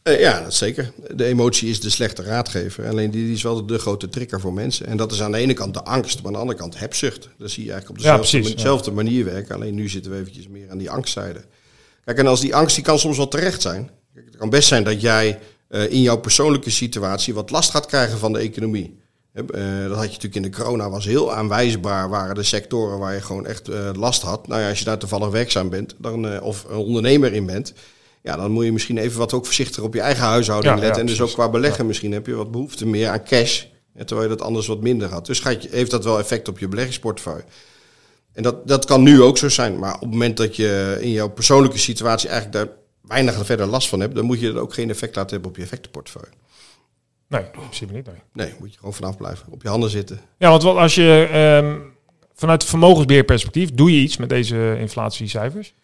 Uh, 0.02 0.20
ja, 0.20 0.42
dat 0.42 0.54
zeker. 0.54 0.92
De 1.14 1.24
emotie 1.24 1.70
is 1.70 1.80
de 1.80 1.90
slechte 1.90 2.22
raadgever. 2.22 2.88
Alleen 2.88 3.10
die, 3.10 3.24
die, 3.24 3.34
is 3.34 3.42
wel 3.42 3.66
de, 3.66 3.78
grote 3.78 4.08
trigger 4.08 4.40
voor 4.40 4.52
mensen. 4.52 4.86
En 4.86 4.96
dat 4.96 5.12
is 5.12 5.22
aan 5.22 5.32
de 5.32 5.38
ene 5.38 5.52
kant 5.52 5.74
de 5.74 5.84
angst, 5.84 6.16
maar 6.16 6.26
aan 6.26 6.32
de 6.32 6.38
andere 6.38 6.58
kant 6.58 6.78
hebzucht. 6.78 7.28
Dat 7.38 7.50
zie 7.50 7.64
je 7.64 7.72
eigenlijk 7.72 8.00
op 8.00 8.04
dezelfde, 8.04 8.48
ja, 8.48 8.54
dezelfde 8.54 8.90
manier 8.90 9.24
werken. 9.24 9.54
Alleen 9.54 9.74
nu 9.74 9.88
zitten 9.88 10.12
we 10.12 10.18
eventjes 10.18 10.48
meer 10.48 10.70
aan 10.70 10.78
die 10.78 10.90
angstzijde. 10.90 11.44
Kijk, 12.04 12.18
en 12.18 12.26
als 12.26 12.40
die 12.40 12.54
angst, 12.54 12.74
die 12.74 12.84
kan 12.84 12.98
soms 12.98 13.16
wel 13.16 13.28
terecht 13.28 13.62
zijn. 13.62 13.90
Het 14.14 14.36
kan 14.36 14.50
best 14.50 14.68
zijn 14.68 14.84
dat 14.84 15.00
jij 15.00 15.38
uh, 15.68 15.90
in 15.90 16.00
jouw 16.00 16.16
persoonlijke 16.16 16.70
situatie 16.70 17.34
wat 17.34 17.50
last 17.50 17.70
gaat 17.70 17.86
krijgen 17.86 18.18
van 18.18 18.32
de 18.32 18.38
economie. 18.38 19.02
Uh, 19.34 19.42
dat 19.88 19.96
had 19.96 20.04
je 20.04 20.12
natuurlijk 20.12 20.34
in 20.34 20.42
de 20.42 20.50
corona, 20.50 20.90
was 20.90 21.04
heel 21.04 21.32
aanwijsbaar, 21.32 22.08
waren 22.08 22.34
de 22.34 22.42
sectoren 22.42 22.98
waar 22.98 23.14
je 23.14 23.20
gewoon 23.20 23.46
echt 23.46 23.68
uh, 23.68 23.90
last 23.92 24.22
had. 24.22 24.48
Nou 24.48 24.60
ja, 24.60 24.68
als 24.68 24.78
je 24.78 24.84
daar 24.84 24.98
toevallig 24.98 25.28
werkzaam 25.28 25.68
bent, 25.68 25.94
dan, 25.98 26.40
of 26.40 26.64
een 26.68 26.76
ondernemer 26.76 27.32
in 27.32 27.46
bent, 27.46 27.72
ja, 28.22 28.36
dan 28.36 28.50
moet 28.50 28.64
je 28.64 28.72
misschien 28.72 28.98
even 28.98 29.18
wat 29.18 29.32
ook 29.32 29.44
voorzichtiger 29.44 29.84
op 29.84 29.94
je 29.94 30.00
eigen 30.00 30.24
huishouding 30.24 30.74
ja, 30.74 30.80
letten. 30.80 30.96
Ja, 30.96 31.00
en 31.00 31.16
dus 31.16 31.20
ook 31.20 31.32
qua 31.32 31.48
beleggen 31.48 31.86
misschien 31.86 32.12
heb 32.12 32.26
je 32.26 32.34
wat 32.34 32.50
behoefte 32.50 32.86
meer 32.86 33.08
aan 33.08 33.24
cash, 33.24 33.64
terwijl 34.04 34.30
je 34.30 34.36
dat 34.36 34.46
anders 34.46 34.66
wat 34.66 34.80
minder 34.80 35.08
had. 35.08 35.26
Dus 35.26 35.40
gaat 35.40 35.62
je, 35.62 35.68
heeft 35.72 35.90
dat 35.90 36.04
wel 36.04 36.18
effect 36.18 36.48
op 36.48 36.58
je 36.58 36.68
beleggingsportefeuille. 36.68 37.44
En 38.32 38.42
dat, 38.42 38.68
dat 38.68 38.84
kan 38.84 39.02
nu 39.02 39.22
ook 39.22 39.38
zo 39.38 39.48
zijn, 39.48 39.78
maar 39.78 39.94
op 39.94 40.00
het 40.00 40.10
moment 40.10 40.36
dat 40.36 40.56
je 40.56 40.98
in 41.00 41.10
jouw 41.10 41.28
persoonlijke 41.28 41.78
situatie 41.78 42.28
eigenlijk 42.28 42.66
daar 42.66 42.76
weinig 43.06 43.46
verder 43.46 43.66
last 43.66 43.88
van 43.88 44.00
hebt, 44.00 44.14
dan 44.14 44.24
moet 44.24 44.40
je 44.40 44.48
er 44.48 44.58
ook 44.58 44.74
geen 44.74 44.90
effect 44.90 45.16
laten 45.16 45.30
hebben 45.30 45.50
op 45.50 45.56
je 45.56 45.62
effectenportefeuille. 45.62 46.32
Nee, 47.28 47.42
in 47.42 47.50
principe 47.50 47.92
niet. 47.92 48.06
Nee. 48.06 48.14
nee, 48.32 48.54
moet 48.58 48.72
je 48.72 48.78
gewoon 48.78 48.94
vanaf 48.94 49.16
blijven. 49.16 49.46
Op 49.50 49.62
je 49.62 49.68
handen 49.68 49.90
zitten. 49.90 50.20
Ja, 50.38 50.50
want 50.50 50.62
wat 50.62 50.76
als 50.76 50.94
je 50.94 51.30
um, 51.62 51.92
vanuit 52.34 52.64
vermogensbeheerperspectief, 52.64 53.70
doe 53.74 53.92
je 53.92 54.00
iets 54.00 54.16
met 54.16 54.28
deze 54.28 54.76
inflatiecijfers? 54.78 55.74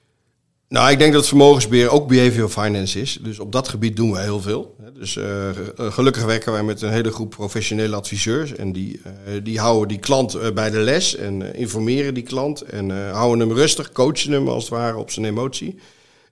Nou, 0.69 0.91
ik 0.91 0.99
denk 0.99 1.13
dat 1.13 1.29
vermogensbeheer 1.29 1.91
ook 1.91 2.09
behavioral 2.09 2.49
finance 2.49 3.01
is. 3.01 3.19
Dus 3.23 3.39
op 3.39 3.53
dat 3.53 3.69
gebied 3.69 3.97
doen 3.97 4.13
we 4.13 4.21
heel 4.21 4.41
veel. 4.41 4.77
Dus 4.95 5.17
uh, 5.17 5.49
gelukkig 5.77 6.25
werken 6.25 6.53
wij 6.53 6.63
met 6.63 6.83
een 6.83 6.93
hele 6.93 7.13
groep 7.13 7.31
professionele 7.31 7.97
adviseurs. 7.97 8.55
En 8.55 8.73
die, 8.73 9.01
uh, 9.27 9.35
die 9.43 9.59
houden 9.59 9.89
die 9.89 9.99
klant 9.99 10.55
bij 10.55 10.71
de 10.71 10.79
les 10.79 11.17
en 11.17 11.55
informeren 11.55 12.15
die 12.15 12.23
klant. 12.23 12.61
En 12.61 13.11
houden 13.11 13.49
hem 13.49 13.57
rustig, 13.57 13.93
coachen 13.93 14.33
hem 14.33 14.49
als 14.49 14.63
het 14.63 14.73
ware 14.73 14.97
op 14.97 15.11
zijn 15.11 15.27
emotie. 15.27 15.79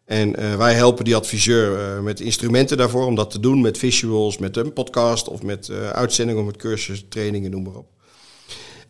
En 0.09 0.41
uh, 0.41 0.55
wij 0.55 0.75
helpen 0.75 1.05
die 1.05 1.17
adviseur 1.17 1.79
uh, 1.79 2.01
met 2.01 2.21
instrumenten 2.21 2.77
daarvoor 2.77 3.07
om 3.07 3.15
dat 3.15 3.31
te 3.31 3.41
doen. 3.41 3.61
Met 3.61 3.79
visuals, 3.79 4.39
met 4.39 4.57
een 4.57 4.73
podcast 4.73 5.29
of 5.29 5.43
met 5.43 5.69
uh, 5.69 5.89
uitzendingen 5.89 6.47
met 6.47 6.57
cursussen, 6.57 7.09
trainingen, 7.09 7.51
noem 7.51 7.63
maar 7.63 7.75
op. 7.75 7.87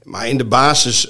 maar 0.03 0.29
in 0.29 0.39
de 0.39 0.45
basis, 0.45 1.01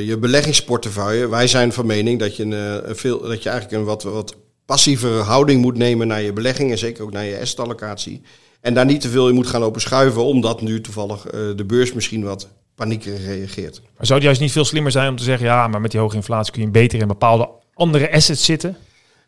je 0.00 0.16
beleggingsportefeuille, 0.20 1.28
wij 1.28 1.46
zijn 1.46 1.72
van 1.72 1.86
mening 1.86 2.18
dat 2.18 2.36
je, 2.36 2.44
een, 2.44 2.96
veel, 2.96 3.20
dat 3.20 3.42
je 3.42 3.48
eigenlijk 3.48 3.80
een 3.80 3.86
wat, 3.86 4.02
wat 4.02 4.36
passievere 4.66 5.20
houding 5.20 5.60
moet 5.60 5.76
nemen 5.76 6.06
naar 6.06 6.22
je 6.22 6.32
beleggingen, 6.32 6.78
zeker 6.78 7.02
ook 7.02 7.12
naar 7.12 7.24
je 7.24 7.40
assetallocatie. 7.40 8.22
En 8.60 8.74
daar 8.74 8.84
niet 8.84 9.00
te 9.00 9.08
veel 9.08 9.28
in 9.28 9.34
moet 9.34 9.46
gaan 9.46 9.60
lopen 9.60 9.80
schuiven, 9.80 10.24
omdat 10.24 10.60
nu 10.60 10.80
toevallig 10.80 11.22
de 11.56 11.64
beurs 11.66 11.92
misschien 11.92 12.24
wat 12.24 12.48
paniekerig 12.74 13.24
reageert. 13.24 13.80
Maar 13.96 14.06
zou 14.06 14.18
het 14.18 14.26
juist 14.26 14.40
niet 14.40 14.52
veel 14.52 14.64
slimmer 14.64 14.92
zijn 14.92 15.08
om 15.08 15.16
te 15.16 15.24
zeggen, 15.24 15.46
ja, 15.46 15.68
maar 15.68 15.80
met 15.80 15.90
die 15.90 16.00
hoge 16.00 16.16
inflatie 16.16 16.52
kun 16.52 16.62
je 16.62 16.68
beter 16.68 17.00
in 17.00 17.06
bepaalde 17.06 17.48
andere 17.74 18.12
assets 18.12 18.44
zitten? 18.44 18.76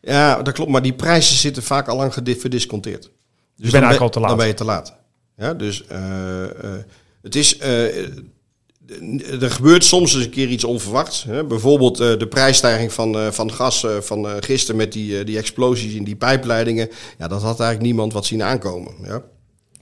Ja, 0.00 0.42
dat 0.42 0.54
klopt, 0.54 0.70
maar 0.70 0.82
die 0.82 0.92
prijzen 0.92 1.36
zitten 1.36 1.62
vaak 1.62 1.88
al 1.88 1.96
lang 1.96 2.14
verdisconteerd. 2.14 3.02
Dus 3.02 3.10
je 3.66 3.70
bent 3.70 3.84
eigenlijk 3.84 4.00
al 4.00 4.08
te 4.08 4.20
laat. 4.20 4.28
Dan 4.28 4.38
ben 4.38 4.46
je 4.46 4.54
te 4.54 4.64
laat. 4.64 4.96
Ja, 5.36 5.54
dus 5.54 5.84
uh, 5.92 6.42
uh, 6.42 6.76
het 7.22 7.34
is. 7.34 7.58
Uh, 7.58 8.08
er 9.42 9.50
gebeurt 9.50 9.84
soms 9.84 10.14
eens 10.14 10.24
een 10.24 10.30
keer 10.30 10.48
iets 10.48 10.64
onverwachts. 10.64 11.24
Hè? 11.24 11.44
Bijvoorbeeld 11.44 11.96
de 11.96 12.26
prijsstijging 12.28 12.92
van, 12.92 13.32
van 13.32 13.52
gas 13.52 13.86
van 14.00 14.26
gisteren 14.42 14.76
met 14.76 14.92
die, 14.92 15.24
die 15.24 15.38
explosies 15.38 15.94
in 15.94 16.04
die 16.04 16.16
pijpleidingen. 16.16 16.88
Ja, 17.18 17.28
dat 17.28 17.42
had 17.42 17.60
eigenlijk 17.60 17.80
niemand 17.80 18.12
wat 18.12 18.26
zien 18.26 18.42
aankomen. 18.42 18.94
Ja? 19.04 19.22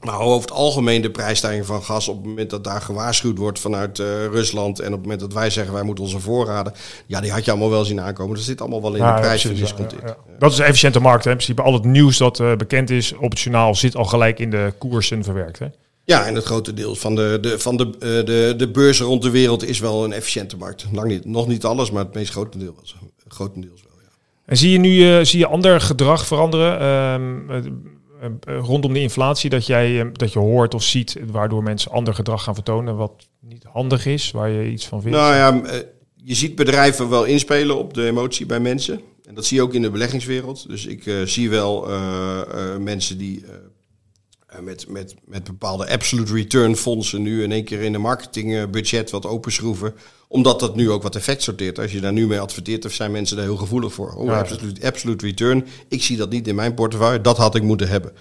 Maar 0.06 0.20
over 0.20 0.40
het 0.40 0.50
algemeen 0.50 1.02
de 1.02 1.10
prijsstijging 1.10 1.66
van 1.66 1.82
gas 1.82 2.08
op 2.08 2.16
het 2.16 2.26
moment 2.26 2.50
dat 2.50 2.64
daar 2.64 2.80
gewaarschuwd 2.80 3.38
wordt 3.38 3.58
vanuit 3.58 3.98
uh, 3.98 4.06
Rusland 4.26 4.80
en 4.80 4.86
op 4.86 4.92
het 4.92 5.02
moment 5.02 5.20
dat 5.20 5.32
wij 5.32 5.50
zeggen 5.50 5.74
wij 5.74 5.82
moeten 5.82 6.04
onze 6.04 6.20
voorraden, 6.20 6.72
ja, 7.06 7.20
die 7.20 7.30
had 7.30 7.44
je 7.44 7.50
allemaal 7.50 7.70
wel 7.70 7.84
zien 7.84 8.00
aankomen. 8.00 8.34
Dat 8.34 8.44
zit 8.44 8.60
allemaal 8.60 8.82
wel 8.82 8.94
in 8.94 9.04
de 9.04 9.14
prijs 9.14 9.42
ja, 9.42 9.50
ja, 9.50 9.66
ja, 10.04 10.16
Dat 10.38 10.52
is 10.52 10.58
een 10.58 10.64
efficiënte 10.64 11.00
markt. 11.00 11.24
Hè? 11.24 11.30
In 11.30 11.36
principe 11.36 11.62
al 11.62 11.72
het 11.72 11.84
nieuws 11.84 12.16
dat 12.16 12.38
uh, 12.38 12.56
bekend 12.56 12.90
is 12.90 13.12
op 13.12 13.30
het 13.30 13.40
journaal 13.40 13.74
zit 13.74 13.96
al 13.96 14.04
gelijk 14.04 14.38
in 14.38 14.50
de 14.50 14.72
koersen 14.78 15.24
verwerkt. 15.24 15.58
Hè? 15.58 15.66
Ja, 16.04 16.26
en 16.26 16.34
het 16.34 16.44
grote 16.44 16.74
deel 16.74 16.94
van 16.94 17.14
de, 17.14 17.38
de, 17.40 17.58
van 17.58 17.76
de, 17.76 17.84
uh, 17.84 18.00
de, 18.00 18.54
de 18.56 18.70
beurzen 18.70 19.06
rond 19.06 19.22
de 19.22 19.30
wereld 19.30 19.64
is 19.64 19.78
wel 19.78 20.04
een 20.04 20.12
efficiënte 20.12 20.56
markt. 20.56 20.86
Lang 20.92 21.08
niet, 21.08 21.24
nog 21.24 21.46
niet 21.46 21.64
alles, 21.64 21.90
maar 21.90 22.04
het 22.04 22.14
meest 22.14 22.30
grote 22.30 22.58
deel 22.58 22.74
was, 22.80 22.96
grotendeels 23.28 23.82
wel. 23.82 23.98
Ja. 24.02 24.10
En 24.46 24.56
zie 24.56 24.70
je 24.70 24.78
nu 24.78 25.24
zie 25.24 25.38
je 25.38 25.46
ander 25.46 25.80
gedrag 25.80 26.26
veranderen? 26.26 26.78
Eh, 28.20 28.28
eh, 28.56 28.64
rondom 28.64 28.92
de 28.92 29.00
inflatie 29.00 29.50
dat 29.50 29.66
jij 29.66 30.00
eh, 30.00 30.06
dat 30.12 30.32
je 30.32 30.38
hoort 30.38 30.74
of 30.74 30.82
ziet 30.82 31.16
waardoor 31.30 31.62
mensen 31.62 31.90
ander 31.90 32.14
gedrag 32.14 32.42
gaan 32.42 32.54
vertonen 32.54 32.96
wat 32.96 33.28
niet 33.40 33.64
handig 33.64 34.06
is, 34.06 34.30
waar 34.30 34.50
je 34.50 34.70
iets 34.70 34.86
van 34.86 35.02
vindt? 35.02 35.16
Nou 35.16 35.34
ja, 35.34 35.62
je 36.14 36.34
ziet 36.34 36.54
bedrijven 36.54 37.08
wel 37.08 37.24
inspelen 37.24 37.76
op 37.76 37.94
de 37.94 38.06
emotie 38.06 38.46
bij 38.46 38.60
mensen. 38.60 39.00
En 39.24 39.34
dat 39.34 39.44
zie 39.44 39.56
je 39.56 39.62
ook 39.62 39.74
in 39.74 39.82
de 39.82 39.90
beleggingswereld. 39.90 40.68
Dus 40.68 40.86
ik 40.86 41.12
zie 41.24 41.50
wel 41.50 41.88
mensen 42.78 43.18
die 43.18 43.44
met, 44.60 44.88
met, 44.88 45.14
met 45.24 45.44
bepaalde 45.44 45.90
absolute 45.90 46.32
return 46.32 46.76
fondsen 46.76 47.22
nu 47.22 47.42
in 47.42 47.52
één 47.52 47.64
keer 47.64 47.80
in 47.80 47.92
de 47.92 47.98
marketingbudget 47.98 49.10
wat 49.10 49.26
openschroeven. 49.26 49.94
Omdat 50.28 50.60
dat 50.60 50.76
nu 50.76 50.90
ook 50.90 51.02
wat 51.02 51.16
effect 51.16 51.42
sorteert. 51.42 51.78
Als 51.78 51.92
je 51.92 52.00
daar 52.00 52.12
nu 52.12 52.26
mee 52.26 52.40
adverteert, 52.40 52.92
zijn 52.92 53.10
mensen 53.10 53.36
daar 53.36 53.44
heel 53.46 53.56
gevoelig 53.56 53.92
voor. 53.92 54.12
Oh, 54.12 54.38
absolute, 54.38 54.86
absolute 54.86 55.26
return. 55.26 55.66
Ik 55.88 56.02
zie 56.02 56.16
dat 56.16 56.30
niet 56.30 56.48
in 56.48 56.54
mijn 56.54 56.74
portefeuille. 56.74 57.20
Dat 57.20 57.36
had 57.36 57.54
ik 57.54 57.62
moeten 57.62 57.88
hebben. 57.88 58.12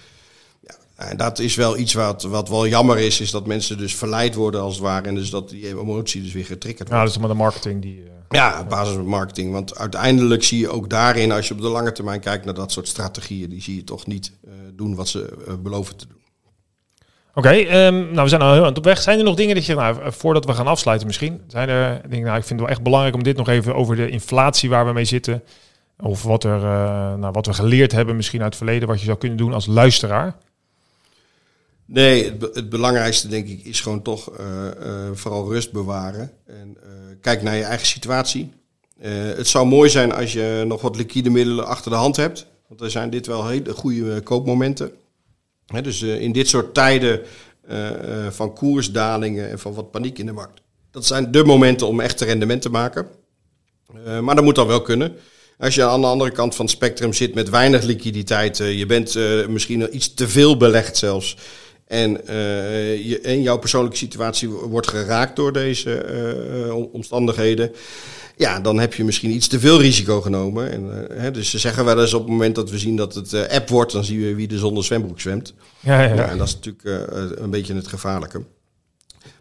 Ja, 0.66 0.74
en 0.96 1.16
dat 1.16 1.38
is 1.38 1.54
wel 1.54 1.78
iets 1.78 1.92
wat, 1.92 2.22
wat 2.22 2.48
wel 2.48 2.66
jammer 2.66 2.98
is, 2.98 3.20
is 3.20 3.30
dat 3.30 3.46
mensen 3.46 3.78
dus 3.78 3.94
verleid 3.94 4.34
worden 4.34 4.60
als 4.60 4.74
het 4.74 4.82
ware. 4.82 5.08
En 5.08 5.14
dus 5.14 5.30
dat 5.30 5.48
die 5.48 5.68
emotie 5.68 6.22
dus 6.22 6.32
weer 6.32 6.44
getriggerd 6.44 6.88
wordt. 6.88 6.92
Ja, 6.92 7.00
dat 7.00 7.10
is 7.10 7.18
maar 7.18 7.28
de 7.28 7.42
marketing 7.42 7.82
die... 7.82 7.98
Uh, 7.98 8.04
ja, 8.28 8.64
basis 8.64 8.94
van 8.94 9.06
marketing. 9.06 9.52
Want 9.52 9.78
uiteindelijk 9.78 10.44
zie 10.44 10.58
je 10.58 10.68
ook 10.68 10.90
daarin, 10.90 11.32
als 11.32 11.48
je 11.48 11.54
op 11.54 11.60
de 11.60 11.68
lange 11.68 11.92
termijn 11.92 12.20
kijkt 12.20 12.44
naar 12.44 12.54
dat 12.54 12.72
soort 12.72 12.88
strategieën, 12.88 13.50
die 13.50 13.62
zie 13.62 13.76
je 13.76 13.84
toch 13.84 14.06
niet 14.06 14.32
uh, 14.44 14.52
doen 14.74 14.94
wat 14.94 15.08
ze 15.08 15.32
uh, 15.48 15.54
beloven 15.62 15.96
te 15.96 16.06
doen. 16.06 16.15
Oké, 17.36 17.50
um, 17.50 18.10
nou 18.10 18.22
we 18.22 18.28
zijn 18.28 18.40
al 18.40 18.52
heel 18.52 18.62
aan 18.62 18.68
het 18.68 18.78
op 18.78 18.84
weg. 18.84 19.02
Zijn 19.02 19.18
er 19.18 19.24
nog 19.24 19.34
dingen 19.34 19.54
dat 19.54 19.66
je, 19.66 19.74
nou, 19.74 20.12
voordat 20.12 20.44
we 20.44 20.52
gaan 20.52 20.66
afsluiten 20.66 21.06
misschien, 21.06 21.40
zijn 21.48 21.68
er 21.68 22.00
dingen, 22.08 22.24
nou 22.24 22.38
ik 22.38 22.44
vind 22.44 22.48
het 22.48 22.68
wel 22.68 22.68
echt 22.68 22.82
belangrijk 22.82 23.14
om 23.14 23.22
dit 23.22 23.36
nog 23.36 23.48
even 23.48 23.74
over 23.74 23.96
de 23.96 24.08
inflatie 24.08 24.68
waar 24.68 24.86
we 24.86 24.92
mee 24.92 25.04
zitten, 25.04 25.42
of 25.98 26.22
wat, 26.22 26.44
er, 26.44 26.56
uh, 26.56 27.14
nou, 27.14 27.32
wat 27.32 27.46
we 27.46 27.52
geleerd 27.52 27.92
hebben 27.92 28.16
misschien 28.16 28.42
uit 28.42 28.48
het 28.48 28.56
verleden, 28.56 28.88
wat 28.88 28.98
je 28.98 29.04
zou 29.04 29.18
kunnen 29.18 29.38
doen 29.38 29.52
als 29.52 29.66
luisteraar? 29.66 30.36
Nee, 31.84 32.24
het, 32.24 32.54
het 32.54 32.68
belangrijkste 32.68 33.28
denk 33.28 33.48
ik 33.48 33.64
is 33.64 33.80
gewoon 33.80 34.02
toch 34.02 34.30
uh, 34.40 34.46
uh, 34.46 35.10
vooral 35.12 35.52
rust 35.52 35.72
bewaren 35.72 36.30
en 36.46 36.76
kijk 37.20 37.42
naar 37.42 37.56
je 37.56 37.64
eigen 37.64 37.86
situatie. 37.86 38.52
het 39.36 39.46
zou 39.46 39.66
mooi 39.66 39.90
zijn 39.90 40.12
als 40.12 40.32
je 40.32 40.64
nog 40.66 40.80
wat 40.80 40.96
liquide 40.96 41.30
middelen 41.30 41.66
achter 41.66 41.90
de 41.90 41.96
hand 41.96 42.16
hebt, 42.16 42.46
want 42.68 42.80
er 42.80 42.90
zijn 42.90 43.10
dit 43.10 43.26
wel 43.26 43.46
hele 43.46 43.72
goede 43.72 44.20
koopmomenten 44.20 44.92
dus 45.66 46.00
uh, 46.00 46.20
in 46.20 46.32
dit 46.32 46.48
soort 46.48 46.74
tijden 46.74 47.20
uh, 47.70 47.90
uh, 47.90 48.26
van 48.30 48.54
koersdalingen 48.54 49.50
en 49.50 49.58
van 49.58 49.74
wat 49.74 49.90
paniek 49.90 50.18
in 50.18 50.26
de 50.26 50.32
markt. 50.32 50.60
Dat 50.90 51.06
zijn 51.06 51.30
de 51.30 51.44
momenten 51.44 51.86
om 51.86 52.00
echt 52.00 52.20
rendement 52.20 52.62
te 52.62 52.70
maken. 52.70 53.06
maar 54.20 54.34
dat 54.34 54.44
moet 54.44 54.54
dan 54.54 54.66
wel 54.66 54.82
kunnen. 54.82 55.16
Als 55.58 55.74
je 55.74 55.84
aan 55.84 56.00
de 56.00 56.06
andere 56.06 56.30
kant 56.30 56.54
van 56.54 56.64
het 56.64 56.74
spectrum 56.74 57.12
zit 57.12 57.34
met 57.34 57.50
weinig 57.50 57.82
liquiditeit, 57.82 58.56
je 58.56 58.86
bent 58.86 59.14
misschien 59.48 59.96
iets 59.96 60.14
te 60.14 60.28
veel 60.28 60.56
belegd 60.56 60.96
zelfs. 60.96 61.36
En, 61.86 62.10
je, 63.04 63.20
en 63.22 63.42
jouw 63.42 63.58
persoonlijke 63.58 63.96
situatie 63.96 64.48
wordt 64.48 64.88
geraakt 64.88 65.36
door 65.36 65.52
deze 65.52 66.88
omstandigheden 66.92 67.72
ja, 68.36 68.60
dan 68.60 68.78
heb 68.78 68.94
je 68.94 69.04
misschien 69.04 69.30
iets 69.30 69.48
te 69.48 69.60
veel 69.60 69.80
risico 69.80 70.20
genomen. 70.20 70.70
En, 70.72 70.84
uh, 70.84 71.20
hè, 71.20 71.30
dus 71.30 71.50
ze 71.50 71.58
zeggen 71.58 71.84
wel 71.84 72.00
eens 72.00 72.14
op 72.14 72.22
het 72.22 72.30
moment 72.30 72.54
dat 72.54 72.70
we 72.70 72.78
zien 72.78 72.96
dat 72.96 73.14
het 73.14 73.32
uh, 73.32 73.46
app 73.48 73.68
wordt, 73.68 73.92
dan 73.92 74.04
zien 74.04 74.20
we 74.20 74.34
wie 74.34 74.48
er 74.48 74.58
zonder 74.58 74.84
zwembroek 74.84 75.20
zwemt. 75.20 75.54
Ja, 75.80 76.02
ja, 76.02 76.14
ja. 76.14 76.28
en 76.28 76.38
dat 76.38 76.46
is 76.46 76.54
natuurlijk 76.54 76.84
uh, 76.84 77.30
een 77.34 77.50
beetje 77.50 77.74
het 77.74 77.86
gevaarlijke. 77.86 78.42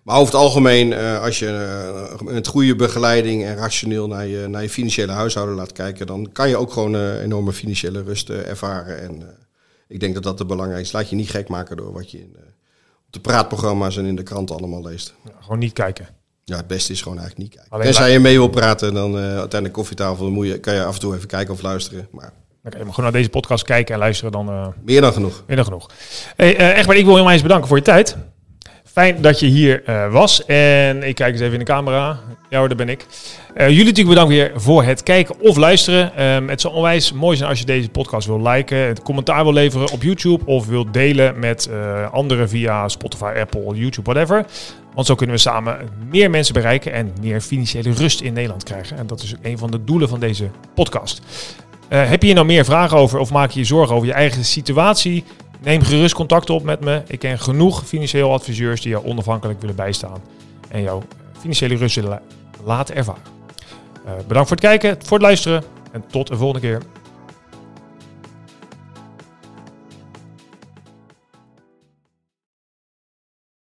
Maar 0.04 0.16
over 0.16 0.34
het 0.34 0.42
algemeen, 0.42 0.94
als 0.94 1.40
je 1.40 2.18
met 2.24 2.48
goede 2.48 2.76
begeleiding 2.76 3.44
en 3.44 3.56
rationeel 3.56 4.08
naar 4.08 4.28
je, 4.28 4.48
naar 4.48 4.62
je 4.62 4.70
financiële 4.70 5.12
huishouden 5.12 5.56
laat 5.56 5.72
kijken, 5.72 6.08
dan 6.08 6.30
kan 6.32 6.50
je 6.50 6.58
ook 6.58 6.72
gewoon 6.72 7.20
enorme 7.20 7.54
financiële 7.54 8.04
rust 8.04 8.30
ervaren. 8.30 9.02
En 9.02 9.24
ik 9.88 10.00
denk 10.00 10.14
dat 10.14 10.24
dat 10.24 10.40
het 10.40 10.48
belangrijkste 10.48 10.88
is. 10.88 11.02
Laat 11.02 11.10
je 11.10 11.16
niet 11.16 11.30
gek 11.30 11.48
maken 11.48 11.78
door 11.78 11.94
wat 11.94 12.12
je 12.12 12.20
in, 12.20 12.36
op 13.08 13.14
de 13.14 13.20
praatprogramma's 13.20 13.98
en 13.98 14.06
in 14.06 14.16
de 14.16 14.24
krant 14.24 14.52
allemaal 14.52 14.82
leest. 14.82 15.14
gewoon 15.40 15.60
niet 15.60 15.74
kijken. 15.74 16.08
Ja, 16.44 16.58
het 16.58 16.68
beste 16.68 16.92
is 16.92 17.02
gewoon 17.02 17.18
eigenlijk 17.18 17.50
niet 17.50 17.60
kijken. 17.60 17.86
Tenzij 17.86 18.12
je 18.12 18.20
mee 18.20 18.38
wil 18.38 18.48
praten, 18.48 18.94
dan 18.94 19.16
uh, 19.16 19.22
uiteindelijk 19.22 19.74
koffietafel, 19.74 20.32
moet 20.32 20.48
je, 20.48 20.60
kan 20.60 20.74
je 20.74 20.84
af 20.84 20.94
en 20.94 21.00
toe 21.00 21.16
even 21.16 21.28
kijken 21.28 21.54
of 21.54 21.62
luisteren. 21.62 22.08
Maar 22.12 22.34
Oké, 22.66 22.78
maar 22.78 22.94
gewoon 22.94 23.04
naar 23.04 23.12
deze 23.12 23.30
podcast 23.30 23.64
kijken 23.64 23.94
en 23.94 24.00
luisteren 24.00 24.32
dan... 24.32 24.50
Uh, 24.50 24.68
meer 24.84 25.02
dan 25.02 25.14
genoeg. 25.14 25.44
Meer 25.48 25.56
dan 25.56 25.66
genoeg. 25.66 25.90
Hey, 26.36 26.60
uh, 26.60 26.78
echt 26.78 26.88
maar, 26.88 26.96
ik 26.96 27.06
wil 27.06 27.18
je 27.18 27.30
eens 27.30 27.42
bedanken 27.42 27.68
voor 27.68 27.78
je 27.78 27.84
tijd. 27.84 28.18
Fijn 28.96 29.22
dat 29.22 29.40
je 29.40 29.46
hier 29.46 29.84
uh, 29.90 30.12
was. 30.12 30.46
En 30.46 31.04
ik 31.04 31.16
kijk 31.16 31.32
eens 31.32 31.42
even 31.42 31.54
in 31.54 31.60
de 31.60 31.66
camera. 31.66 32.20
Ja 32.50 32.58
hoor, 32.58 32.68
daar 32.68 32.78
ben 32.78 32.90
ik. 32.90 33.06
Uh, 33.56 33.68
jullie 33.68 33.84
natuurlijk 33.84 34.08
bedankt 34.08 34.30
weer 34.30 34.52
voor 34.56 34.84
het 34.84 35.04
kijken 35.04 35.40
of 35.40 35.58
luisteren. 35.58 36.24
Um, 36.24 36.50
het 36.50 36.62
zou 36.62 36.74
onwijs 36.74 37.12
mooi 37.14 37.38
zijn 37.38 37.50
als 37.50 37.60
je 37.60 37.66
deze 37.66 37.90
podcast 37.90 38.28
wil 38.28 38.42
liken, 38.42 38.78
het 38.78 39.02
commentaar 39.02 39.44
wil 39.44 39.54
leveren 39.54 39.92
op 39.92 40.04
YouTube 40.04 40.46
of 40.46 40.68
wilt 40.68 40.94
delen 40.94 41.40
met 41.40 41.70
uh, 41.72 42.12
anderen 42.12 42.50
via 42.50 42.88
Spotify, 42.88 43.34
Apple, 43.40 43.76
YouTube, 43.76 44.12
whatever. 44.12 44.46
Want 44.94 45.08
zo 45.08 45.16
kunnen 45.16 45.36
we 45.36 45.42
samen 45.42 45.78
meer 46.10 46.30
mensen 46.30 46.54
bereiken 46.54 46.94
en 46.94 47.14
meer 47.22 47.42
financiële 47.42 47.92
rust 47.92 48.22
in 48.22 48.34
Nederland 48.34 48.64
krijgen. 48.64 48.98
En 48.98 49.08
dat 49.08 49.22
is 49.22 49.36
een 49.42 49.58
van 49.58 49.72
de 49.72 49.84
doelen 49.84 50.10
van 50.10 50.20
deze 50.20 50.50
podcast. 50.76 51.22
Heb 51.88 52.20
je 52.22 52.26
hier 52.26 52.36
nou 52.36 52.48
meer 52.48 52.66
vragen 52.66 52.98
over 52.98 53.20
of 53.20 53.32
maak 53.32 53.52
je 53.52 53.60
je 53.60 53.66
zorgen 53.66 53.96
over 53.96 54.08
je 54.08 54.14
eigen 54.14 54.46
situatie? 54.46 55.24
Neem 55.62 55.82
gerust 55.82 56.14
contact 56.14 56.50
op 56.50 56.64
met 56.64 56.80
me. 56.80 57.02
Ik 57.08 57.20
ken 57.20 57.40
genoeg 57.40 57.86
financieel 57.86 58.32
adviseurs 58.32 58.82
die 58.82 58.92
jou 58.92 59.06
onafhankelijk 59.06 59.60
willen 59.60 59.76
bijstaan 59.76 60.22
en 60.68 60.82
jouw 60.82 61.04
financiële 61.40 61.76
rust 61.76 61.96
willen 61.96 62.22
laten 62.64 62.96
ervaren. 62.96 63.22
Uh, 64.06 64.12
bedankt 64.28 64.48
voor 64.48 64.58
het 64.58 64.66
kijken, 64.66 64.98
voor 65.00 65.18
het 65.18 65.26
luisteren 65.26 65.64
en 65.92 66.04
tot 66.08 66.28
de 66.28 66.38
volgende 66.38 66.68
keer. 66.68 66.82